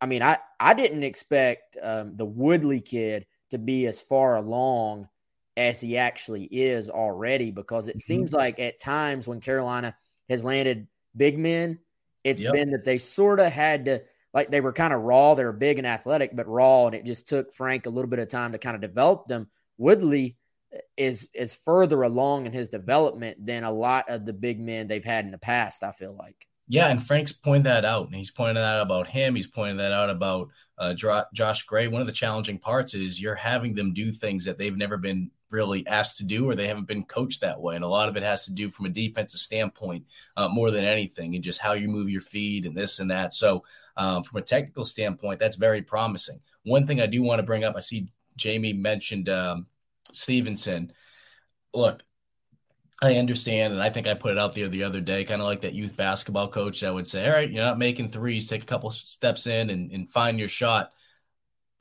i 0.00 0.06
mean 0.06 0.22
i 0.22 0.38
i 0.58 0.72
didn't 0.72 1.02
expect 1.02 1.76
um, 1.82 2.16
the 2.16 2.24
woodley 2.24 2.80
kid 2.80 3.26
to 3.50 3.58
be 3.58 3.86
as 3.86 4.00
far 4.00 4.36
along 4.36 5.08
as 5.56 5.80
he 5.80 5.98
actually 5.98 6.44
is 6.44 6.90
already 6.90 7.50
because 7.50 7.86
it 7.86 7.92
mm-hmm. 7.92 8.00
seems 8.00 8.32
like 8.32 8.58
at 8.58 8.80
times 8.80 9.28
when 9.28 9.40
carolina 9.40 9.94
has 10.28 10.44
landed 10.44 10.86
big 11.16 11.38
men 11.38 11.78
it's 12.24 12.42
yep. 12.42 12.52
been 12.52 12.70
that 12.70 12.84
they 12.84 12.98
sort 12.98 13.40
of 13.40 13.52
had 13.52 13.84
to 13.84 14.02
like 14.32 14.50
they 14.50 14.62
were 14.62 14.72
kind 14.72 14.94
of 14.94 15.02
raw 15.02 15.34
they 15.34 15.44
were 15.44 15.52
big 15.52 15.76
and 15.78 15.86
athletic 15.86 16.34
but 16.34 16.48
raw 16.48 16.86
and 16.86 16.94
it 16.94 17.04
just 17.04 17.28
took 17.28 17.54
frank 17.54 17.84
a 17.84 17.90
little 17.90 18.10
bit 18.10 18.18
of 18.18 18.28
time 18.28 18.52
to 18.52 18.58
kind 18.58 18.74
of 18.74 18.80
develop 18.80 19.26
them 19.26 19.48
woodley 19.76 20.38
is 20.96 21.28
is 21.34 21.54
further 21.54 22.02
along 22.02 22.46
in 22.46 22.52
his 22.52 22.68
development 22.68 23.44
than 23.44 23.64
a 23.64 23.72
lot 23.72 24.08
of 24.08 24.24
the 24.26 24.32
big 24.32 24.60
men 24.60 24.88
they've 24.88 25.04
had 25.04 25.24
in 25.24 25.30
the 25.30 25.38
past. 25.38 25.82
I 25.82 25.92
feel 25.92 26.14
like. 26.14 26.46
Yeah, 26.66 26.88
and 26.88 27.04
Frank's 27.04 27.32
pointed 27.32 27.64
that 27.64 27.84
out, 27.84 28.06
and 28.06 28.14
he's 28.14 28.30
pointed 28.30 28.56
that 28.56 28.76
out 28.76 28.82
about 28.82 29.06
him. 29.06 29.34
He's 29.34 29.46
pointed 29.46 29.80
that 29.80 29.92
out 29.92 30.08
about 30.08 30.48
uh, 30.78 30.94
Josh 30.94 31.62
Gray. 31.64 31.88
One 31.88 32.00
of 32.00 32.06
the 32.06 32.12
challenging 32.12 32.58
parts 32.58 32.94
is 32.94 33.20
you're 33.20 33.34
having 33.34 33.74
them 33.74 33.92
do 33.92 34.10
things 34.12 34.46
that 34.46 34.56
they've 34.56 34.76
never 34.76 34.96
been 34.96 35.30
really 35.50 35.86
asked 35.86 36.18
to 36.18 36.24
do, 36.24 36.48
or 36.48 36.54
they 36.54 36.66
haven't 36.66 36.88
been 36.88 37.04
coached 37.04 37.42
that 37.42 37.60
way. 37.60 37.74
And 37.74 37.84
a 37.84 37.88
lot 37.88 38.08
of 38.08 38.16
it 38.16 38.22
has 38.22 38.46
to 38.46 38.52
do 38.52 38.70
from 38.70 38.86
a 38.86 38.90
defensive 38.90 39.40
standpoint 39.40 40.06
uh, 40.38 40.48
more 40.48 40.70
than 40.70 40.86
anything, 40.86 41.34
and 41.34 41.44
just 41.44 41.60
how 41.60 41.74
you 41.74 41.86
move 41.88 42.08
your 42.08 42.22
feet 42.22 42.64
and 42.64 42.74
this 42.74 42.98
and 42.98 43.10
that. 43.10 43.34
So, 43.34 43.64
um, 43.98 44.22
from 44.24 44.38
a 44.38 44.42
technical 44.42 44.86
standpoint, 44.86 45.40
that's 45.40 45.56
very 45.56 45.82
promising. 45.82 46.40
One 46.64 46.86
thing 46.86 47.00
I 47.00 47.06
do 47.06 47.22
want 47.22 47.40
to 47.40 47.46
bring 47.46 47.64
up, 47.64 47.76
I 47.76 47.80
see 47.80 48.08
Jamie 48.36 48.72
mentioned 48.72 49.28
um, 49.28 49.66
Stevenson, 50.14 50.92
look, 51.72 52.02
I 53.02 53.16
understand, 53.16 53.72
and 53.72 53.82
I 53.82 53.90
think 53.90 54.06
I 54.06 54.14
put 54.14 54.32
it 54.32 54.38
out 54.38 54.54
there 54.54 54.68
the 54.68 54.84
other 54.84 55.00
day, 55.00 55.24
kind 55.24 55.42
of 55.42 55.46
like 55.46 55.62
that 55.62 55.74
youth 55.74 55.96
basketball 55.96 56.48
coach 56.48 56.80
that 56.80 56.94
would 56.94 57.08
say, 57.08 57.26
"All 57.26 57.34
right, 57.34 57.50
you're 57.50 57.64
not 57.64 57.78
making 57.78 58.08
threes. 58.08 58.48
Take 58.48 58.62
a 58.62 58.66
couple 58.66 58.90
steps 58.90 59.46
in 59.46 59.70
and, 59.70 59.90
and 59.90 60.08
find 60.08 60.38
your 60.38 60.48
shot." 60.48 60.92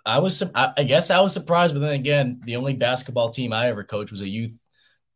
I 0.05 0.19
was, 0.19 0.43
I 0.53 0.83
guess, 0.83 1.09
I 1.09 1.21
was 1.21 1.33
surprised, 1.33 1.73
but 1.73 1.79
then 1.79 1.93
again, 1.93 2.41
the 2.43 2.57
only 2.57 2.73
basketball 2.73 3.29
team 3.29 3.53
I 3.53 3.67
ever 3.67 3.83
coached 3.85 4.11
was 4.11 4.21
a 4.21 4.27
youth 4.27 4.53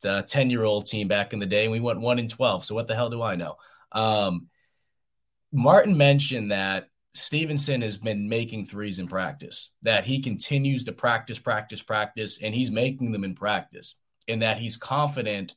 10 0.01 0.49
year 0.49 0.63
old 0.63 0.85
team 0.85 1.07
back 1.07 1.33
in 1.33 1.39
the 1.39 1.45
day, 1.45 1.63
and 1.63 1.71
we 1.71 1.79
went 1.79 1.99
one 1.99 2.19
in 2.19 2.29
12. 2.29 2.65
So 2.65 2.75
what 2.75 2.87
the 2.87 2.95
hell 2.95 3.09
do 3.09 3.21
I 3.21 3.35
know? 3.35 3.57
Um, 3.91 4.47
Martin 5.51 5.97
mentioned 5.97 6.51
that 6.51 6.89
Stevenson 7.13 7.81
has 7.81 7.97
been 7.97 8.29
making 8.29 8.65
threes 8.65 8.99
in 8.99 9.07
practice, 9.07 9.71
that 9.81 10.05
he 10.05 10.21
continues 10.21 10.83
to 10.83 10.91
practice, 10.91 11.39
practice, 11.39 11.81
practice, 11.81 12.41
and 12.43 12.53
he's 12.53 12.71
making 12.71 13.11
them 13.11 13.23
in 13.23 13.35
practice, 13.35 13.99
and 14.27 14.41
that 14.41 14.57
he's 14.57 14.77
confident 14.77 15.55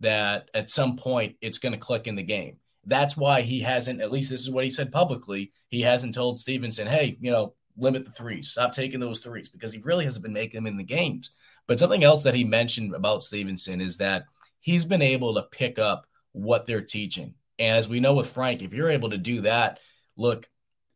that 0.00 0.50
at 0.54 0.70
some 0.70 0.96
point 0.96 1.36
it's 1.40 1.58
going 1.58 1.72
to 1.72 1.78
click 1.78 2.06
in 2.06 2.16
the 2.16 2.22
game. 2.22 2.56
That's 2.86 3.16
why 3.16 3.42
he 3.42 3.60
hasn't, 3.60 4.00
at 4.00 4.12
least 4.12 4.30
this 4.30 4.40
is 4.40 4.50
what 4.50 4.64
he 4.64 4.70
said 4.70 4.92
publicly, 4.92 5.52
he 5.68 5.82
hasn't 5.82 6.14
told 6.14 6.38
Stevenson, 6.38 6.86
hey, 6.86 7.16
you 7.20 7.30
know, 7.30 7.54
limit 7.76 8.04
the 8.04 8.10
threes, 8.10 8.50
stop 8.50 8.72
taking 8.72 9.00
those 9.00 9.20
threes, 9.20 9.48
because 9.48 9.72
he 9.72 9.80
really 9.80 10.04
hasn't 10.04 10.22
been 10.22 10.32
making 10.32 10.58
them 10.58 10.66
in 10.66 10.76
the 10.76 10.84
games. 10.84 11.34
But 11.66 11.78
something 11.78 12.04
else 12.04 12.24
that 12.24 12.34
he 12.34 12.44
mentioned 12.44 12.94
about 12.94 13.22
Stevenson 13.22 13.80
is 13.80 13.98
that 13.98 14.24
he's 14.60 14.84
been 14.84 15.02
able 15.02 15.34
to 15.34 15.42
pick 15.42 15.78
up 15.78 16.06
what 16.32 16.66
they're 16.66 16.80
teaching. 16.80 17.34
And 17.58 17.76
as 17.76 17.88
we 17.88 18.00
know 18.00 18.14
with 18.14 18.32
Frank, 18.32 18.62
if 18.62 18.72
you're 18.72 18.90
able 18.90 19.10
to 19.10 19.18
do 19.18 19.42
that, 19.42 19.78
look, 20.16 20.48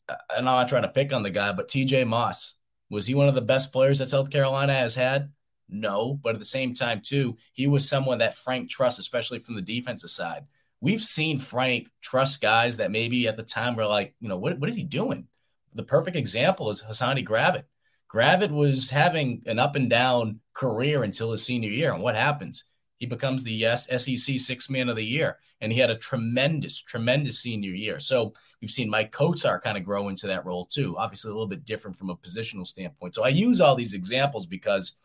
I'm 0.09 0.45
not 0.45 0.69
trying 0.69 0.83
to 0.83 0.89
pick 0.89 1.13
on 1.13 1.23
the 1.23 1.31
guy, 1.31 1.53
but 1.53 1.69
TJ 1.69 2.07
Moss, 2.07 2.55
was 2.91 3.07
he 3.07 3.15
one 3.15 3.29
of 3.29 3.35
the 3.35 3.41
best 3.41 3.73
players 3.73 3.99
that 3.99 4.11
South 4.11 4.31
Carolina 4.31 4.73
has 4.75 4.95
had? 4.95 5.33
No, 5.69 6.21
but 6.23 6.35
at 6.35 6.39
the 6.39 6.45
same 6.45 6.75
time, 6.75 7.01
too, 7.03 7.37
he 7.53 7.67
was 7.67 7.89
someone 7.89 8.19
that 8.19 8.37
Frank 8.37 8.71
trusts, 8.71 8.99
especially 8.99 9.39
from 9.39 9.55
the 9.55 9.63
defensive 9.63 10.11
side. 10.11 10.45
We've 10.81 11.05
seen 11.05 11.39
Frank 11.39 11.89
trust 12.03 12.43
guys 12.43 12.77
that 12.77 12.91
maybe 12.91 13.27
at 13.27 13.37
the 13.37 13.43
time 13.43 13.75
were 13.75 13.87
like, 13.87 14.15
you 14.21 14.29
know, 14.29 14.37
what, 14.37 14.59
what 14.59 14.69
is 14.69 14.77
he 14.77 14.83
doing? 14.83 15.27
The 15.75 15.83
perfect 15.83 16.17
example 16.17 16.71
is 16.71 16.83
Hassani 16.83 17.27
Gravett. 17.27 17.65
Gravett 18.13 18.51
was 18.51 18.91
having 18.91 19.43
an 19.47 19.59
up 19.59 19.75
and 19.75 19.89
down 19.91 20.41
career 20.53 21.03
until 21.03 21.33
his 21.33 21.45
senior 21.45 21.71
year. 21.71 21.93
And 21.93 22.03
what 22.03 22.15
happens? 22.15 22.65
He 22.99 23.07
becomes 23.07 23.43
the 23.43 23.77
SEC 23.77 24.39
six 24.39 24.71
man 24.71 24.89
of 24.89 24.97
the 24.97 25.05
year. 25.05 25.39
And 25.65 25.73
he 25.73 25.81
had 25.81 25.91
a 25.91 25.97
tremendous, 25.97 26.79
tremendous 26.79 27.41
senior 27.41 27.73
year. 27.73 27.99
So 27.99 28.35
we've 28.61 28.71
seen 28.71 28.93
Maik 28.93 29.11
Kotsar 29.11 29.61
kind 29.61 29.77
of 29.77 29.85
grow 29.85 30.09
into 30.09 30.27
that 30.29 30.45
role 30.45 30.67
too. 30.67 30.97
Obviously, 30.99 31.31
a 31.31 31.33
little 31.33 31.49
bit 31.49 31.65
different 31.65 31.97
from 31.97 32.11
a 32.11 32.17
positional 32.17 32.67
standpoint. 32.67 33.15
So 33.15 33.25
I 33.25 33.29
use 33.29 33.61
all 33.61 33.75
these 33.75 33.95
examples 33.95 34.47
because 34.47 34.97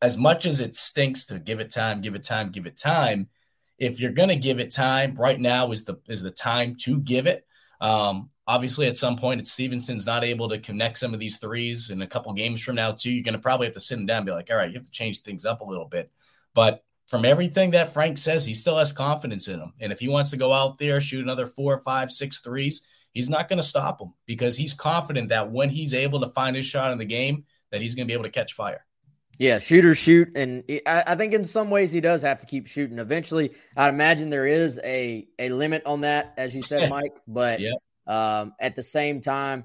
as 0.00 0.16
much 0.16 0.46
as 0.46 0.60
it 0.60 0.76
stinks 0.76 1.26
to 1.26 1.38
give 1.38 1.60
it 1.60 1.70
time, 1.70 2.00
give 2.00 2.14
it 2.14 2.24
time, 2.24 2.50
give 2.50 2.66
it 2.66 2.76
time, 2.76 3.28
if 3.78 3.98
you're 3.98 4.12
going 4.12 4.28
to 4.28 4.36
give 4.36 4.60
it 4.60 4.70
time, 4.70 5.16
right 5.16 5.40
now 5.40 5.72
is 5.72 5.84
the 5.84 5.96
is 6.06 6.22
the 6.22 6.30
time 6.30 6.76
to 6.82 7.00
give 7.00 7.26
it. 7.26 7.44
Um, 7.80 8.30
obviously, 8.46 8.86
at 8.86 8.96
some 8.96 9.16
point, 9.16 9.40
if 9.40 9.46
Stevenson's 9.48 10.06
not 10.06 10.22
able 10.24 10.48
to 10.50 10.58
connect 10.58 10.98
some 10.98 11.12
of 11.12 11.20
these 11.20 11.38
threes 11.38 11.90
in 11.90 12.00
a 12.02 12.06
couple 12.06 12.32
games 12.32 12.60
from 12.62 12.76
now, 12.76 12.92
too, 12.92 13.10
you're 13.10 13.24
going 13.24 13.34
to 13.34 13.40
probably 13.40 13.66
have 13.66 13.74
to 13.74 13.80
sit 13.80 13.98
him 13.98 14.06
down 14.06 14.18
and 14.18 14.26
be 14.26 14.32
like, 14.32 14.50
all 14.50 14.56
right, 14.56 14.68
you 14.68 14.74
have 14.74 14.84
to 14.84 14.90
change 14.90 15.20
things 15.20 15.44
up 15.44 15.60
a 15.60 15.64
little 15.64 15.88
bit. 15.88 16.12
But 16.54 16.84
from 17.12 17.26
everything 17.26 17.72
that 17.72 17.92
Frank 17.92 18.16
says, 18.16 18.42
he 18.46 18.54
still 18.54 18.78
has 18.78 18.90
confidence 18.90 19.46
in 19.46 19.60
him. 19.60 19.74
And 19.78 19.92
if 19.92 20.00
he 20.00 20.08
wants 20.08 20.30
to 20.30 20.38
go 20.38 20.50
out 20.50 20.78
there, 20.78 20.98
shoot 20.98 21.22
another 21.22 21.44
four, 21.44 21.76
five, 21.76 22.10
six 22.10 22.40
threes, 22.40 22.86
he's 23.12 23.28
not 23.28 23.50
going 23.50 23.58
to 23.58 23.62
stop 23.62 24.00
him 24.00 24.14
because 24.24 24.56
he's 24.56 24.72
confident 24.72 25.28
that 25.28 25.52
when 25.52 25.68
he's 25.68 25.92
able 25.92 26.20
to 26.20 26.30
find 26.30 26.56
his 26.56 26.64
shot 26.64 26.90
in 26.90 26.96
the 26.96 27.04
game, 27.04 27.44
that 27.70 27.82
he's 27.82 27.94
going 27.94 28.06
to 28.06 28.10
be 28.10 28.14
able 28.14 28.24
to 28.24 28.30
catch 28.30 28.54
fire. 28.54 28.86
Yeah, 29.36 29.58
shooters 29.58 29.98
shoot, 29.98 30.34
and 30.36 30.64
I, 30.86 31.14
think 31.16 31.34
in 31.34 31.44
some 31.44 31.68
ways 31.68 31.92
he 31.92 32.00
does 32.00 32.22
have 32.22 32.38
to 32.38 32.46
keep 32.46 32.66
shooting. 32.66 32.98
Eventually, 32.98 33.52
I 33.76 33.90
imagine 33.90 34.30
there 34.30 34.46
is 34.46 34.80
a 34.82 35.26
a 35.38 35.50
limit 35.50 35.84
on 35.84 36.02
that, 36.02 36.32
as 36.38 36.54
you 36.54 36.62
said, 36.62 36.88
Mike. 36.90 37.16
But 37.28 37.60
yeah. 37.60 37.72
Um, 38.06 38.54
at 38.58 38.74
the 38.74 38.82
same 38.82 39.20
time, 39.20 39.64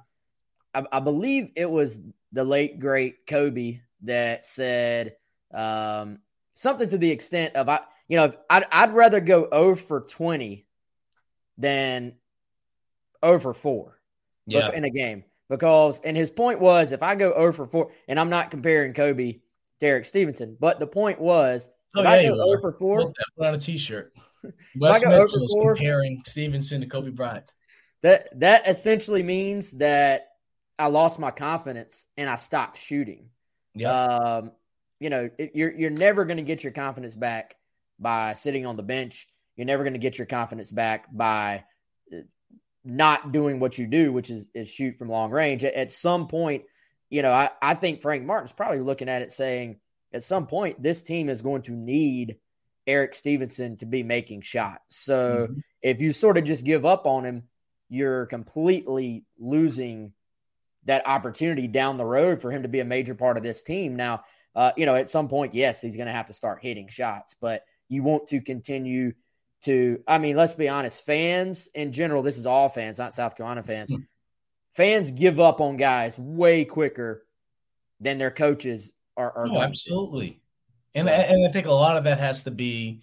I, 0.74 0.84
I, 0.92 1.00
believe 1.00 1.52
it 1.56 1.70
was 1.70 2.00
the 2.32 2.44
late 2.44 2.80
great 2.80 3.26
Kobe 3.28 3.80
that 4.04 4.46
said 4.46 5.16
um, 5.54 6.20
something 6.58 6.90
to 6.90 6.98
the 6.98 7.12
extent 7.12 7.56
of 7.56 7.70
I, 7.70 7.80
you 8.08 8.18
know, 8.18 8.34
I'd, 8.50 8.66
I'd 8.72 8.94
rather 8.94 9.20
go 9.20 9.48
over 9.52 9.76
for 9.76 10.02
20 10.02 10.66
than 11.58 12.16
over 13.22 13.54
4 13.54 14.00
yeah. 14.46 14.72
in 14.72 14.84
a 14.84 14.90
game. 14.90 15.24
Because, 15.50 16.02
and 16.02 16.18
his 16.18 16.30
point 16.30 16.60
was, 16.60 16.92
if 16.92 17.02
I 17.02 17.16
go 17.16 17.32
over 17.32 17.54
for 17.54 17.68
4, 17.68 17.92
and 18.10 18.20
I'm 18.20 18.30
not 18.30 18.52
comparing 18.52 18.94
Kobe 18.94 19.40
to 19.80 20.04
Stevenson, 20.04 20.58
but 20.60 20.80
the 20.80 20.88
point 20.88 21.22
was, 21.22 21.70
oh, 21.96 22.02
if 22.02 22.06
yeah, 22.06 22.12
I 22.12 22.28
go 22.28 22.36
0 22.36 22.62
for 22.62 22.74
4, 22.74 23.14
put 23.38 23.48
on 23.48 23.54
a 23.54 23.58
t 23.58 23.78
shirt. 23.78 24.14
Wes 24.78 25.06
Mitchell's 25.06 25.58
comparing 25.62 26.22
Stevenson 26.26 26.82
to 26.82 26.88
Kobe 26.88 27.12
Bryant 27.12 27.52
that 28.04 28.30
that 28.40 28.68
essentially 28.68 29.24
means 29.24 29.72
that 29.74 30.30
I 30.78 30.88
lost 30.88 31.20
my 31.20 31.32
confidence 31.32 32.06
and 32.18 32.30
I 32.30 32.36
stopped 32.36 32.78
shooting. 32.78 33.30
Yeah. 33.74 33.92
Um, 33.92 34.52
you 35.00 35.10
know, 35.10 35.30
it, 35.38 35.52
you're 35.54 35.72
you're 35.72 35.90
never 35.90 36.26
going 36.26 36.38
to 36.38 36.44
get 36.44 36.64
your 36.64 36.74
confidence 36.74 37.16
back 37.16 37.56
by 38.00 38.34
sitting 38.34 38.66
on 38.66 38.78
the 38.78 38.84
bench. 38.84 39.28
You're 39.56 39.66
never 39.66 39.84
going 39.84 39.94
to 39.94 40.00
get 40.00 40.18
your 40.18 40.28
confidence 40.28 40.72
back 40.72 41.08
by 41.12 41.64
uh, 42.14 42.18
not 42.84 43.32
doing 43.32 43.60
what 43.60 43.78
you 43.78 43.88
do, 43.88 44.14
which 44.14 44.30
is, 44.30 44.46
is 44.54 44.70
shoot 44.70 44.98
from 44.98 45.10
long 45.10 45.32
range. 45.32 45.64
At, 45.64 45.74
at 45.74 45.92
some 45.92 46.28
point, 46.28 46.64
you 47.10 47.22
know, 47.22 47.32
I, 47.32 47.50
I 47.62 47.74
think 47.74 48.02
Frank 48.02 48.24
Martin's 48.24 48.52
probably 48.52 48.80
looking 48.80 49.10
at 49.10 49.22
it 49.22 49.32
saying, 49.32 49.80
at 50.14 50.24
some 50.24 50.48
point, 50.48 50.82
this 50.82 51.02
team 51.02 51.30
is 51.30 51.42
going 51.42 51.64
to 51.64 51.72
need 51.72 52.38
Erik 52.86 53.14
Stevenson 53.14 53.78
to 53.78 53.86
be 53.86 54.04
making 54.04 54.42
shots. 54.42 54.98
So 54.98 55.48
mm-hmm. 55.50 55.60
if 55.82 56.02
you 56.02 56.14
sort 56.14 56.38
of 56.38 56.44
just 56.44 56.64
give 56.64 56.86
up 56.86 57.06
on 57.06 57.26
him, 57.26 57.44
you're 57.90 58.26
completely 58.28 59.26
losing 59.40 60.14
that 60.86 61.08
opportunity 61.08 61.68
down 61.68 61.98
the 61.98 62.06
road 62.06 62.42
for 62.42 62.52
him 62.52 62.64
to 62.64 62.70
be 62.70 62.80
a 62.80 62.86
major 62.86 63.16
part 63.16 63.38
of 63.38 63.44
this 63.44 63.64
team. 63.64 63.96
Now, 63.96 64.24
uh, 64.58 64.72
you 64.76 64.88
know, 64.88 64.96
at 64.96 65.08
some 65.08 65.28
point, 65.28 65.54
yes, 65.54 65.82
he's 65.82 65.96
going 65.96 66.08
to 66.08 66.12
have 66.12 66.26
to 66.26 66.34
start 66.34 66.64
hitting 66.64 66.88
shots, 66.88 67.36
but 67.40 67.64
you 67.90 68.02
want 68.02 68.28
to 68.30 68.42
continue 68.42 69.14
to, 69.62 70.02
I 70.08 70.18
mean, 70.18 70.36
let's 70.36 70.56
be 70.56 70.68
honest, 70.68 71.06
fans 71.06 71.68
in 71.76 71.92
general, 71.92 72.24
this 72.24 72.40
is 72.40 72.48
all 72.48 72.68
fans, 72.68 72.98
not 72.98 73.14
South 73.14 73.38
Carolina 73.38 73.62
fans. 73.62 73.92
Mm-hmm. 73.92 74.02
Fans 74.74 75.12
give 75.12 75.40
up 75.40 75.62
on 75.62 75.78
guys 75.78 76.18
way 76.18 76.66
quicker 76.66 77.24
than 78.00 78.18
their 78.18 78.32
coaches 78.32 78.92
are. 79.16 79.32
are 79.32 79.48
oh, 79.48 79.62
absolutely. 79.62 80.42
And, 80.96 81.08
so, 81.08 81.14
and 81.14 81.48
I 81.48 81.52
think 81.52 81.68
a 81.68 81.72
lot 81.72 81.96
of 81.96 82.06
that 82.06 82.20
has 82.20 82.44
to 82.46 82.52
be 82.52 83.02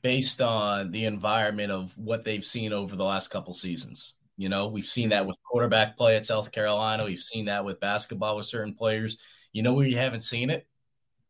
based 0.00 0.40
on 0.40 0.90
the 0.90 1.04
environment 1.04 1.70
of 1.70 1.92
what 1.98 2.24
they've 2.24 2.44
seen 2.44 2.72
over 2.72 2.96
the 2.96 3.04
last 3.04 3.28
couple 3.28 3.52
seasons. 3.52 4.14
You 4.38 4.48
know, 4.48 4.68
we've 4.68 4.86
seen 4.86 5.10
that 5.10 5.26
with 5.26 5.36
quarterback 5.44 5.98
play 5.98 6.16
at 6.16 6.24
South 6.24 6.50
Carolina. 6.50 7.04
We've 7.04 7.20
seen 7.20 7.44
that 7.44 7.66
with 7.66 7.78
basketball 7.78 8.36
with 8.36 8.46
certain 8.46 8.72
players. 8.72 9.18
You 9.52 9.62
know 9.62 9.74
where 9.74 9.86
you 9.86 9.98
haven't 9.98 10.22
seen 10.22 10.48
it? 10.48 10.66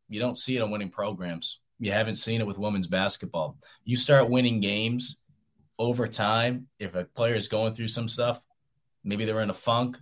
You 0.09 0.21
don't 0.21 0.39
see 0.39 0.57
it 0.57 0.63
on 0.63 0.71
winning 0.71 0.91
programs. 0.91 1.61
You 1.79 1.93
haven't 1.93 2.17
seen 2.17 2.41
it 2.41 2.47
with 2.47 2.59
women's 2.59 2.87
basketball. 2.87 3.59
You 3.85 3.97
start 3.97 4.31
winning 4.31 4.61
games 4.61 5.23
over 5.79 6.07
time. 6.07 6.69
If 6.79 6.95
a 6.95 7.05
player 7.05 7.35
is 7.35 7.49
going 7.49 7.75
through 7.75 7.89
some 7.89 8.09
stuff, 8.09 8.41
maybe 9.03 9.25
they're 9.25 9.41
in 9.41 9.51
a 9.51 9.55
funk, 9.55 9.99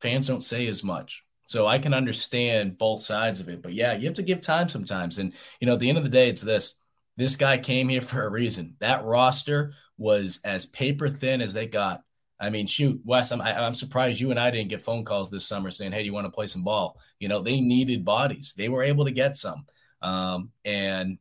fans 0.00 0.26
don't 0.26 0.44
say 0.44 0.66
as 0.66 0.82
much. 0.82 1.24
So 1.46 1.66
I 1.66 1.78
can 1.78 1.94
understand 1.94 2.78
both 2.78 3.00
sides 3.00 3.40
of 3.40 3.48
it. 3.48 3.62
But 3.62 3.74
yeah, 3.74 3.94
you 3.94 4.06
have 4.06 4.16
to 4.16 4.22
give 4.22 4.40
time 4.40 4.68
sometimes. 4.68 5.18
And, 5.18 5.34
you 5.60 5.66
know, 5.66 5.74
at 5.74 5.80
the 5.80 5.88
end 5.88 5.98
of 5.98 6.04
the 6.04 6.10
day, 6.10 6.28
it's 6.28 6.42
this 6.42 6.82
this 7.16 7.36
guy 7.36 7.58
came 7.58 7.88
here 7.88 8.00
for 8.00 8.24
a 8.24 8.30
reason. 8.30 8.76
That 8.80 9.04
roster 9.04 9.74
was 9.98 10.40
as 10.44 10.66
paper 10.66 11.08
thin 11.08 11.40
as 11.40 11.52
they 11.52 11.66
got. 11.66 12.02
I 12.42 12.50
mean, 12.50 12.66
shoot, 12.66 13.00
Wes, 13.04 13.30
I'm, 13.30 13.40
I'm 13.40 13.74
surprised 13.74 14.18
you 14.18 14.32
and 14.32 14.40
I 14.40 14.50
didn't 14.50 14.68
get 14.68 14.82
phone 14.82 15.04
calls 15.04 15.30
this 15.30 15.46
summer 15.46 15.70
saying, 15.70 15.92
hey, 15.92 16.00
do 16.00 16.06
you 16.06 16.12
want 16.12 16.26
to 16.26 16.30
play 16.30 16.46
some 16.46 16.64
ball? 16.64 16.98
You 17.20 17.28
know, 17.28 17.40
they 17.40 17.60
needed 17.60 18.04
bodies. 18.04 18.52
They 18.56 18.68
were 18.68 18.82
able 18.82 19.04
to 19.04 19.12
get 19.12 19.36
some. 19.36 19.64
Um, 20.02 20.50
and 20.64 21.18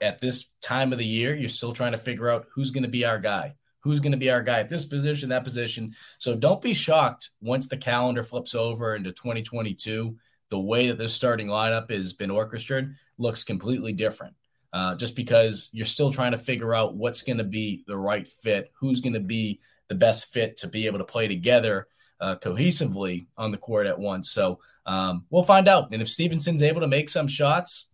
at 0.00 0.22
this 0.22 0.54
time 0.62 0.92
of 0.92 0.98
the 0.98 1.04
year, 1.04 1.34
you're 1.34 1.50
still 1.50 1.74
trying 1.74 1.92
to 1.92 1.98
figure 1.98 2.30
out 2.30 2.46
who's 2.54 2.70
going 2.70 2.84
to 2.84 2.88
be 2.88 3.04
our 3.04 3.18
guy, 3.18 3.56
who's 3.80 4.00
going 4.00 4.12
to 4.12 4.18
be 4.18 4.30
our 4.30 4.42
guy 4.42 4.60
at 4.60 4.70
this 4.70 4.86
position, 4.86 5.28
that 5.28 5.44
position. 5.44 5.92
So 6.18 6.34
don't 6.34 6.62
be 6.62 6.72
shocked 6.72 7.28
once 7.42 7.68
the 7.68 7.76
calendar 7.76 8.22
flips 8.22 8.54
over 8.54 8.96
into 8.96 9.12
2022. 9.12 10.16
The 10.48 10.58
way 10.58 10.88
that 10.88 10.96
this 10.96 11.12
starting 11.12 11.48
lineup 11.48 11.90
has 11.90 12.14
been 12.14 12.30
orchestrated 12.30 12.94
looks 13.18 13.44
completely 13.44 13.92
different. 13.92 14.34
Uh, 14.72 14.94
just 14.94 15.14
because 15.14 15.68
you're 15.74 15.84
still 15.84 16.10
trying 16.10 16.32
to 16.32 16.38
figure 16.38 16.74
out 16.74 16.96
what's 16.96 17.22
going 17.22 17.38
to 17.38 17.44
be 17.44 17.84
the 17.86 17.96
right 17.96 18.26
fit, 18.26 18.72
who's 18.80 19.02
going 19.02 19.12
to 19.12 19.20
be 19.20 19.60
the 19.88 19.94
best 19.94 20.32
fit 20.32 20.56
to 20.58 20.68
be 20.68 20.86
able 20.86 20.98
to 20.98 21.04
play 21.04 21.28
together 21.28 21.88
uh, 22.20 22.36
cohesively 22.36 23.26
on 23.36 23.50
the 23.50 23.58
court 23.58 23.86
at 23.86 23.98
once. 23.98 24.30
So 24.30 24.58
um, 24.86 25.26
we'll 25.30 25.42
find 25.42 25.68
out. 25.68 25.88
And 25.92 26.00
if 26.00 26.08
Stevenson's 26.08 26.62
able 26.62 26.80
to 26.80 26.88
make 26.88 27.10
some 27.10 27.28
shots, 27.28 27.90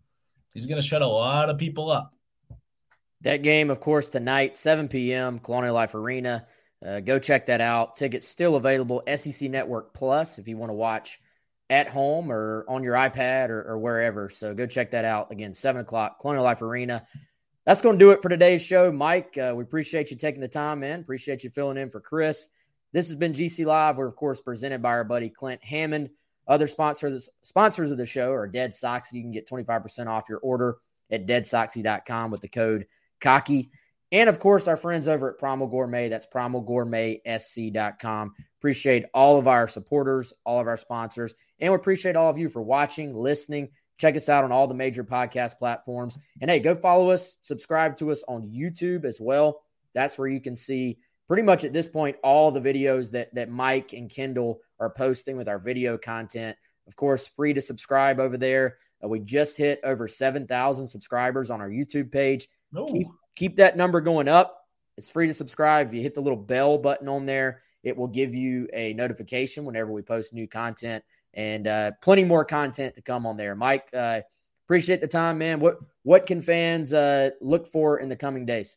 he's 0.53 0.67
going 0.67 0.81
to 0.81 0.87
shut 0.87 1.03
a 1.03 1.07
lot 1.07 1.51
of 1.51 1.59
people 1.59 1.91
up. 1.91 2.15
That 3.23 3.43
game, 3.43 3.71
of 3.71 3.81
course, 3.81 4.09
tonight, 4.09 4.57
7 4.57 4.89
p.m., 4.89 5.39
Colonial 5.41 5.75
Life 5.75 5.95
Arena. 5.95 6.47
Uh, 6.85 7.01
go 7.01 7.19
check 7.19 7.47
that 7.47 7.61
out. 7.61 7.97
Tickets 7.97 8.27
still 8.27 8.57
available. 8.57 9.03
SEC 9.15 9.51
Network 9.51 9.93
Plus 9.93 10.39
if 10.39 10.49
you 10.49 10.57
want 10.57 10.71
to 10.71 10.75
watch 10.75 11.21
at 11.69 11.87
home 11.87 12.33
or 12.33 12.65
on 12.69 12.83
your 12.83 12.95
iPad 12.95 13.51
or, 13.51 13.63
or 13.63 13.79
wherever. 13.79 14.31
So 14.31 14.55
go 14.55 14.67
check 14.67 14.91
that 14.93 15.05
out. 15.05 15.31
Again, 15.31 15.53
7 15.53 15.83
o'clock, 15.83 16.19
Colonial 16.19 16.45
Life 16.45 16.63
Arena 16.63 17.07
that's 17.65 17.81
going 17.81 17.99
to 17.99 18.05
do 18.05 18.11
it 18.11 18.23
for 18.23 18.29
today's 18.29 18.63
show. 18.63 18.91
Mike, 18.91 19.37
uh, 19.39 19.53
we 19.55 19.63
appreciate 19.63 20.11
you 20.11 20.17
taking 20.17 20.41
the 20.41 20.49
time 20.49 20.83
in. 20.83 21.01
Appreciate 21.01 21.45
you 21.45 21.51
filling 21.51 21.77
in 21.77 21.91
for 21.91 22.01
Chris. 22.01 22.49
This 22.93 23.09
has 23.09 23.17
been 23.17 23.33
GC 23.33 23.67
Live. 23.67 23.97
We're, 23.97 24.09
of 24.09 24.17
course, 24.17 24.41
presented 24.41 24.83
by 24.83 24.91
our 24.91 25.05
buddy 25.05 25.29
Clint 25.29 25.63
Hammond. 25.63 26.11
Other 26.49 26.67
sponsors 26.67 27.29
sponsors 27.43 27.93
of 27.93 27.99
the 27.99 28.07
show 28.07 28.33
are 28.33 28.49
Dead 28.49 28.75
Socks. 28.75 29.13
You 29.13 29.23
can 29.23 29.31
get 29.31 29.49
25% 29.49 30.09
off 30.09 30.29
your 30.29 30.39
order 30.39 30.79
at 31.11 31.27
deadsoxy.com 31.27 32.31
with 32.31 32.41
the 32.41 32.49
code 32.49 32.87
cocky. 33.21 33.71
And 34.13 34.29
of 34.29 34.41
course, 34.41 34.67
our 34.67 34.77
friends 34.77 35.07
over 35.07 35.31
at 35.31 35.39
Primal 35.39 35.69
Gourmet. 35.69 36.09
That's 36.09 36.27
primalgourmetsc.com. 36.27 38.35
Appreciate 38.59 39.05
all 39.15 39.39
of 39.39 39.47
our 39.47 39.69
supporters, 39.69 40.33
all 40.45 40.61
of 40.61 40.67
our 40.67 40.77
sponsors, 40.77 41.37
and 41.61 41.73
we 41.73 41.77
appreciate 41.77 42.17
all 42.17 42.29
of 42.29 42.39
you 42.39 42.49
for 42.49 42.63
watching, 42.63 43.15
listening. 43.15 43.69
Check 44.01 44.17
us 44.17 44.31
out 44.31 44.45
on 44.45 44.51
all 44.51 44.67
the 44.67 44.73
major 44.73 45.05
podcast 45.05 45.59
platforms. 45.59 46.17
And 46.41 46.51
hey, 46.51 46.59
go 46.59 46.75
follow 46.75 47.11
us, 47.11 47.37
subscribe 47.43 47.99
to 47.99 48.11
us 48.11 48.25
on 48.27 48.49
YouTube 48.49 49.05
as 49.05 49.21
well. 49.21 49.61
That's 49.95 50.17
where 50.17 50.27
you 50.27 50.41
can 50.41 50.57
see 50.57 50.97
pretty 51.29 51.43
much 51.43 51.65
at 51.65 51.75
this 51.75 51.87
point 51.87 52.17
all 52.25 52.51
the 52.51 52.63
videos 52.63 53.11
that 53.11 53.35
that 53.35 53.51
Mike 53.51 53.93
and 53.93 54.09
Kendall 54.09 54.63
are 54.79 54.89
posting 54.89 55.37
with 55.37 55.51
our 55.51 55.59
video 55.59 55.99
content. 55.99 56.57
Of 56.89 56.97
course, 56.97 57.29
free 57.29 57.53
to 57.53 57.61
subscribe 57.61 58.21
over 58.21 58.39
there. 58.39 58.79
Uh, 59.05 59.09
we 59.09 59.21
just 59.21 59.59
hit 59.59 59.81
over 59.85 60.09
7,000 60.09 60.87
subscribers 60.87 61.51
on 61.51 61.61
our 61.61 61.69
YouTube 61.69 62.11
page. 62.11 62.49
Keep, 62.89 63.09
keep 63.37 63.57
that 63.57 63.77
number 63.77 64.01
going 64.01 64.29
up. 64.29 64.65
It's 64.97 65.11
free 65.11 65.27
to 65.27 65.35
subscribe. 65.35 65.89
If 65.89 65.95
you 65.95 66.01
hit 66.01 66.15
the 66.15 66.23
little 66.23 66.39
bell 66.39 66.79
button 66.79 67.09
on 67.09 67.27
there, 67.27 67.61
it 67.83 67.97
will 67.97 68.09
give 68.09 68.35
you 68.35 68.67
a 68.73 68.95
notification 68.95 69.67
whenever 69.67 69.93
we 69.93 70.01
post 70.01 70.33
new 70.33 70.49
content 70.49 71.05
and 71.35 71.67
uh, 71.67 71.93
plenty 72.03 72.25
more 72.25 72.45
content 72.45 72.95
to 72.95 73.03
come 73.03 73.27
on 73.27 73.37
there. 73.37 73.55
Mike, 73.55 73.89
uh, 73.95 74.21
appreciate 74.67 75.01
the 75.01 75.09
time, 75.09 75.39
man. 75.39 75.61
What 75.61 75.79
what 76.03 76.27
can 76.27 76.41
fans 76.41 76.93
uh, 76.93 77.31
look 77.41 77.67
for 77.67 77.99
in 77.99 78.09
the 78.09 78.17
coming 78.17 78.47
days? 78.47 78.77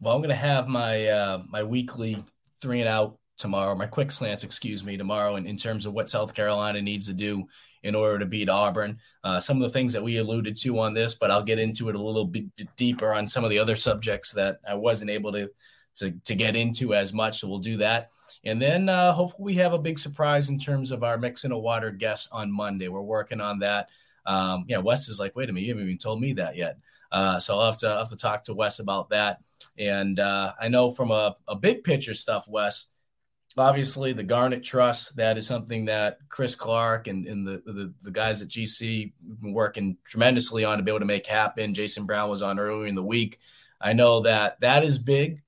Well, 0.00 0.14
I'm 0.14 0.20
going 0.20 0.30
to 0.30 0.36
have 0.36 0.68
my 0.68 1.06
uh, 1.06 1.42
my 1.48 1.62
weekly 1.62 2.22
three 2.60 2.80
and 2.80 2.88
out 2.88 3.18
tomorrow, 3.38 3.74
my 3.74 3.86
quick 3.86 4.12
slants, 4.12 4.44
excuse 4.44 4.84
me, 4.84 4.96
tomorrow, 4.96 5.36
in, 5.36 5.46
in 5.46 5.56
terms 5.56 5.86
of 5.86 5.92
what 5.92 6.08
South 6.08 6.34
Carolina 6.34 6.80
needs 6.80 7.06
to 7.06 7.12
do 7.12 7.44
in 7.82 7.94
order 7.94 8.18
to 8.18 8.26
beat 8.26 8.48
Auburn. 8.48 8.98
Uh, 9.22 9.38
some 9.38 9.58
of 9.58 9.62
the 9.62 9.68
things 9.68 9.92
that 9.92 10.02
we 10.02 10.16
alluded 10.16 10.56
to 10.56 10.78
on 10.78 10.94
this, 10.94 11.14
but 11.14 11.30
I'll 11.30 11.42
get 11.42 11.58
into 11.58 11.88
it 11.88 11.94
a 11.94 12.02
little 12.02 12.24
bit 12.24 12.46
deeper 12.76 13.12
on 13.12 13.26
some 13.28 13.44
of 13.44 13.50
the 13.50 13.58
other 13.58 13.76
subjects 13.76 14.32
that 14.32 14.58
I 14.66 14.74
wasn't 14.74 15.10
able 15.10 15.32
to 15.32 15.50
to, 15.96 16.10
to 16.24 16.34
get 16.34 16.56
into 16.56 16.94
as 16.94 17.12
much. 17.12 17.40
So 17.40 17.48
we'll 17.48 17.58
do 17.58 17.76
that. 17.76 18.10
And 18.44 18.60
then 18.60 18.88
uh, 18.88 19.12
hopefully 19.12 19.44
we 19.44 19.54
have 19.54 19.72
a 19.72 19.78
big 19.78 19.98
surprise 19.98 20.50
in 20.50 20.58
terms 20.58 20.90
of 20.90 21.02
our 21.02 21.16
mix 21.16 21.44
in 21.44 21.52
a 21.52 21.58
water 21.58 21.90
guest 21.90 22.28
on 22.32 22.52
Monday. 22.52 22.88
We're 22.88 23.00
working 23.00 23.40
on 23.40 23.60
that. 23.60 23.88
Um, 24.26 24.64
yeah, 24.68 24.78
Wes 24.78 25.08
is 25.08 25.18
like, 25.18 25.34
wait 25.36 25.48
a 25.48 25.52
minute, 25.52 25.66
you 25.66 25.72
haven't 25.72 25.86
even 25.86 25.98
told 25.98 26.20
me 26.20 26.34
that 26.34 26.56
yet. 26.56 26.78
Uh, 27.10 27.38
so 27.38 27.58
I'll 27.58 27.66
have 27.66 27.76
to 27.78 27.88
I'll 27.88 27.98
have 27.98 28.08
to 28.08 28.16
talk 28.16 28.44
to 28.44 28.54
Wes 28.54 28.80
about 28.80 29.10
that. 29.10 29.40
And 29.78 30.18
uh, 30.20 30.52
I 30.60 30.68
know 30.68 30.90
from 30.90 31.10
a, 31.10 31.36
a 31.48 31.54
big 31.54 31.84
picture 31.84 32.14
stuff, 32.14 32.48
Wes, 32.48 32.88
obviously 33.56 34.12
the 34.12 34.22
Garnet 34.22 34.64
Trust, 34.64 35.16
that 35.16 35.38
is 35.38 35.46
something 35.46 35.86
that 35.86 36.18
Chris 36.28 36.54
Clark 36.54 37.06
and, 37.06 37.26
and 37.26 37.46
the, 37.46 37.62
the, 37.64 37.94
the 38.02 38.10
guys 38.10 38.42
at 38.42 38.48
GC 38.48 39.12
have 39.28 39.40
been 39.40 39.52
working 39.52 39.96
tremendously 40.04 40.64
on 40.64 40.78
to 40.78 40.84
be 40.84 40.90
able 40.90 41.00
to 41.00 41.06
make 41.06 41.26
happen. 41.26 41.74
Jason 41.74 42.06
Brown 42.06 42.30
was 42.30 42.42
on 42.42 42.58
earlier 42.58 42.86
in 42.86 42.94
the 42.94 43.02
week. 43.02 43.38
I 43.80 43.92
know 43.92 44.22
that 44.22 44.60
that 44.60 44.82
is 44.82 44.98
big, 44.98 45.42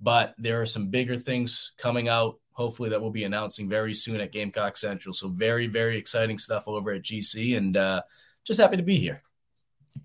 but 0.00 0.34
there 0.38 0.60
are 0.60 0.66
some 0.66 0.88
bigger 0.88 1.16
things 1.16 1.72
coming 1.78 2.08
out. 2.08 2.38
Hopefully, 2.52 2.90
that 2.90 3.00
we'll 3.00 3.10
be 3.10 3.24
announcing 3.24 3.68
very 3.68 3.94
soon 3.94 4.20
at 4.20 4.30
Gamecock 4.30 4.76
Central. 4.76 5.12
So, 5.12 5.28
very, 5.28 5.66
very 5.66 5.96
exciting 5.96 6.38
stuff 6.38 6.68
over 6.68 6.92
at 6.92 7.02
GC, 7.02 7.56
and 7.56 7.76
uh, 7.76 8.02
just 8.44 8.60
happy 8.60 8.76
to 8.76 8.82
be 8.82 8.96
here. 8.96 9.22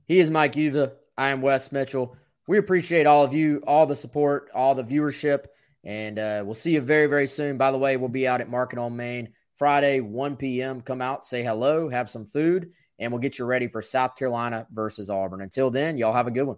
He 0.07 0.19
is 0.19 0.29
Mike 0.29 0.55
Uva. 0.55 0.93
I 1.17 1.29
am 1.29 1.41
Wes 1.41 1.71
Mitchell. 1.71 2.15
We 2.47 2.57
appreciate 2.57 3.05
all 3.05 3.23
of 3.23 3.33
you, 3.33 3.61
all 3.67 3.85
the 3.85 3.95
support, 3.95 4.49
all 4.55 4.73
the 4.73 4.83
viewership. 4.83 5.45
And 5.83 6.17
uh, 6.17 6.41
we'll 6.45 6.55
see 6.55 6.73
you 6.73 6.81
very, 6.81 7.07
very 7.07 7.27
soon. 7.27 7.57
By 7.57 7.71
the 7.71 7.77
way, 7.77 7.97
we'll 7.97 8.09
be 8.09 8.27
out 8.27 8.41
at 8.41 8.49
Market 8.49 8.79
on 8.79 8.95
Main 8.95 9.33
Friday, 9.55 9.99
1 9.99 10.35
p.m. 10.37 10.81
Come 10.81 11.01
out, 11.01 11.25
say 11.25 11.43
hello, 11.43 11.89
have 11.89 12.09
some 12.09 12.25
food, 12.25 12.71
and 12.97 13.11
we'll 13.11 13.21
get 13.21 13.37
you 13.37 13.45
ready 13.45 13.67
for 13.67 13.81
South 13.81 14.15
Carolina 14.15 14.65
versus 14.71 15.09
Auburn. 15.09 15.41
Until 15.41 15.69
then, 15.69 15.97
y'all 15.97 16.13
have 16.13 16.27
a 16.27 16.31
good 16.31 16.45
one. 16.45 16.57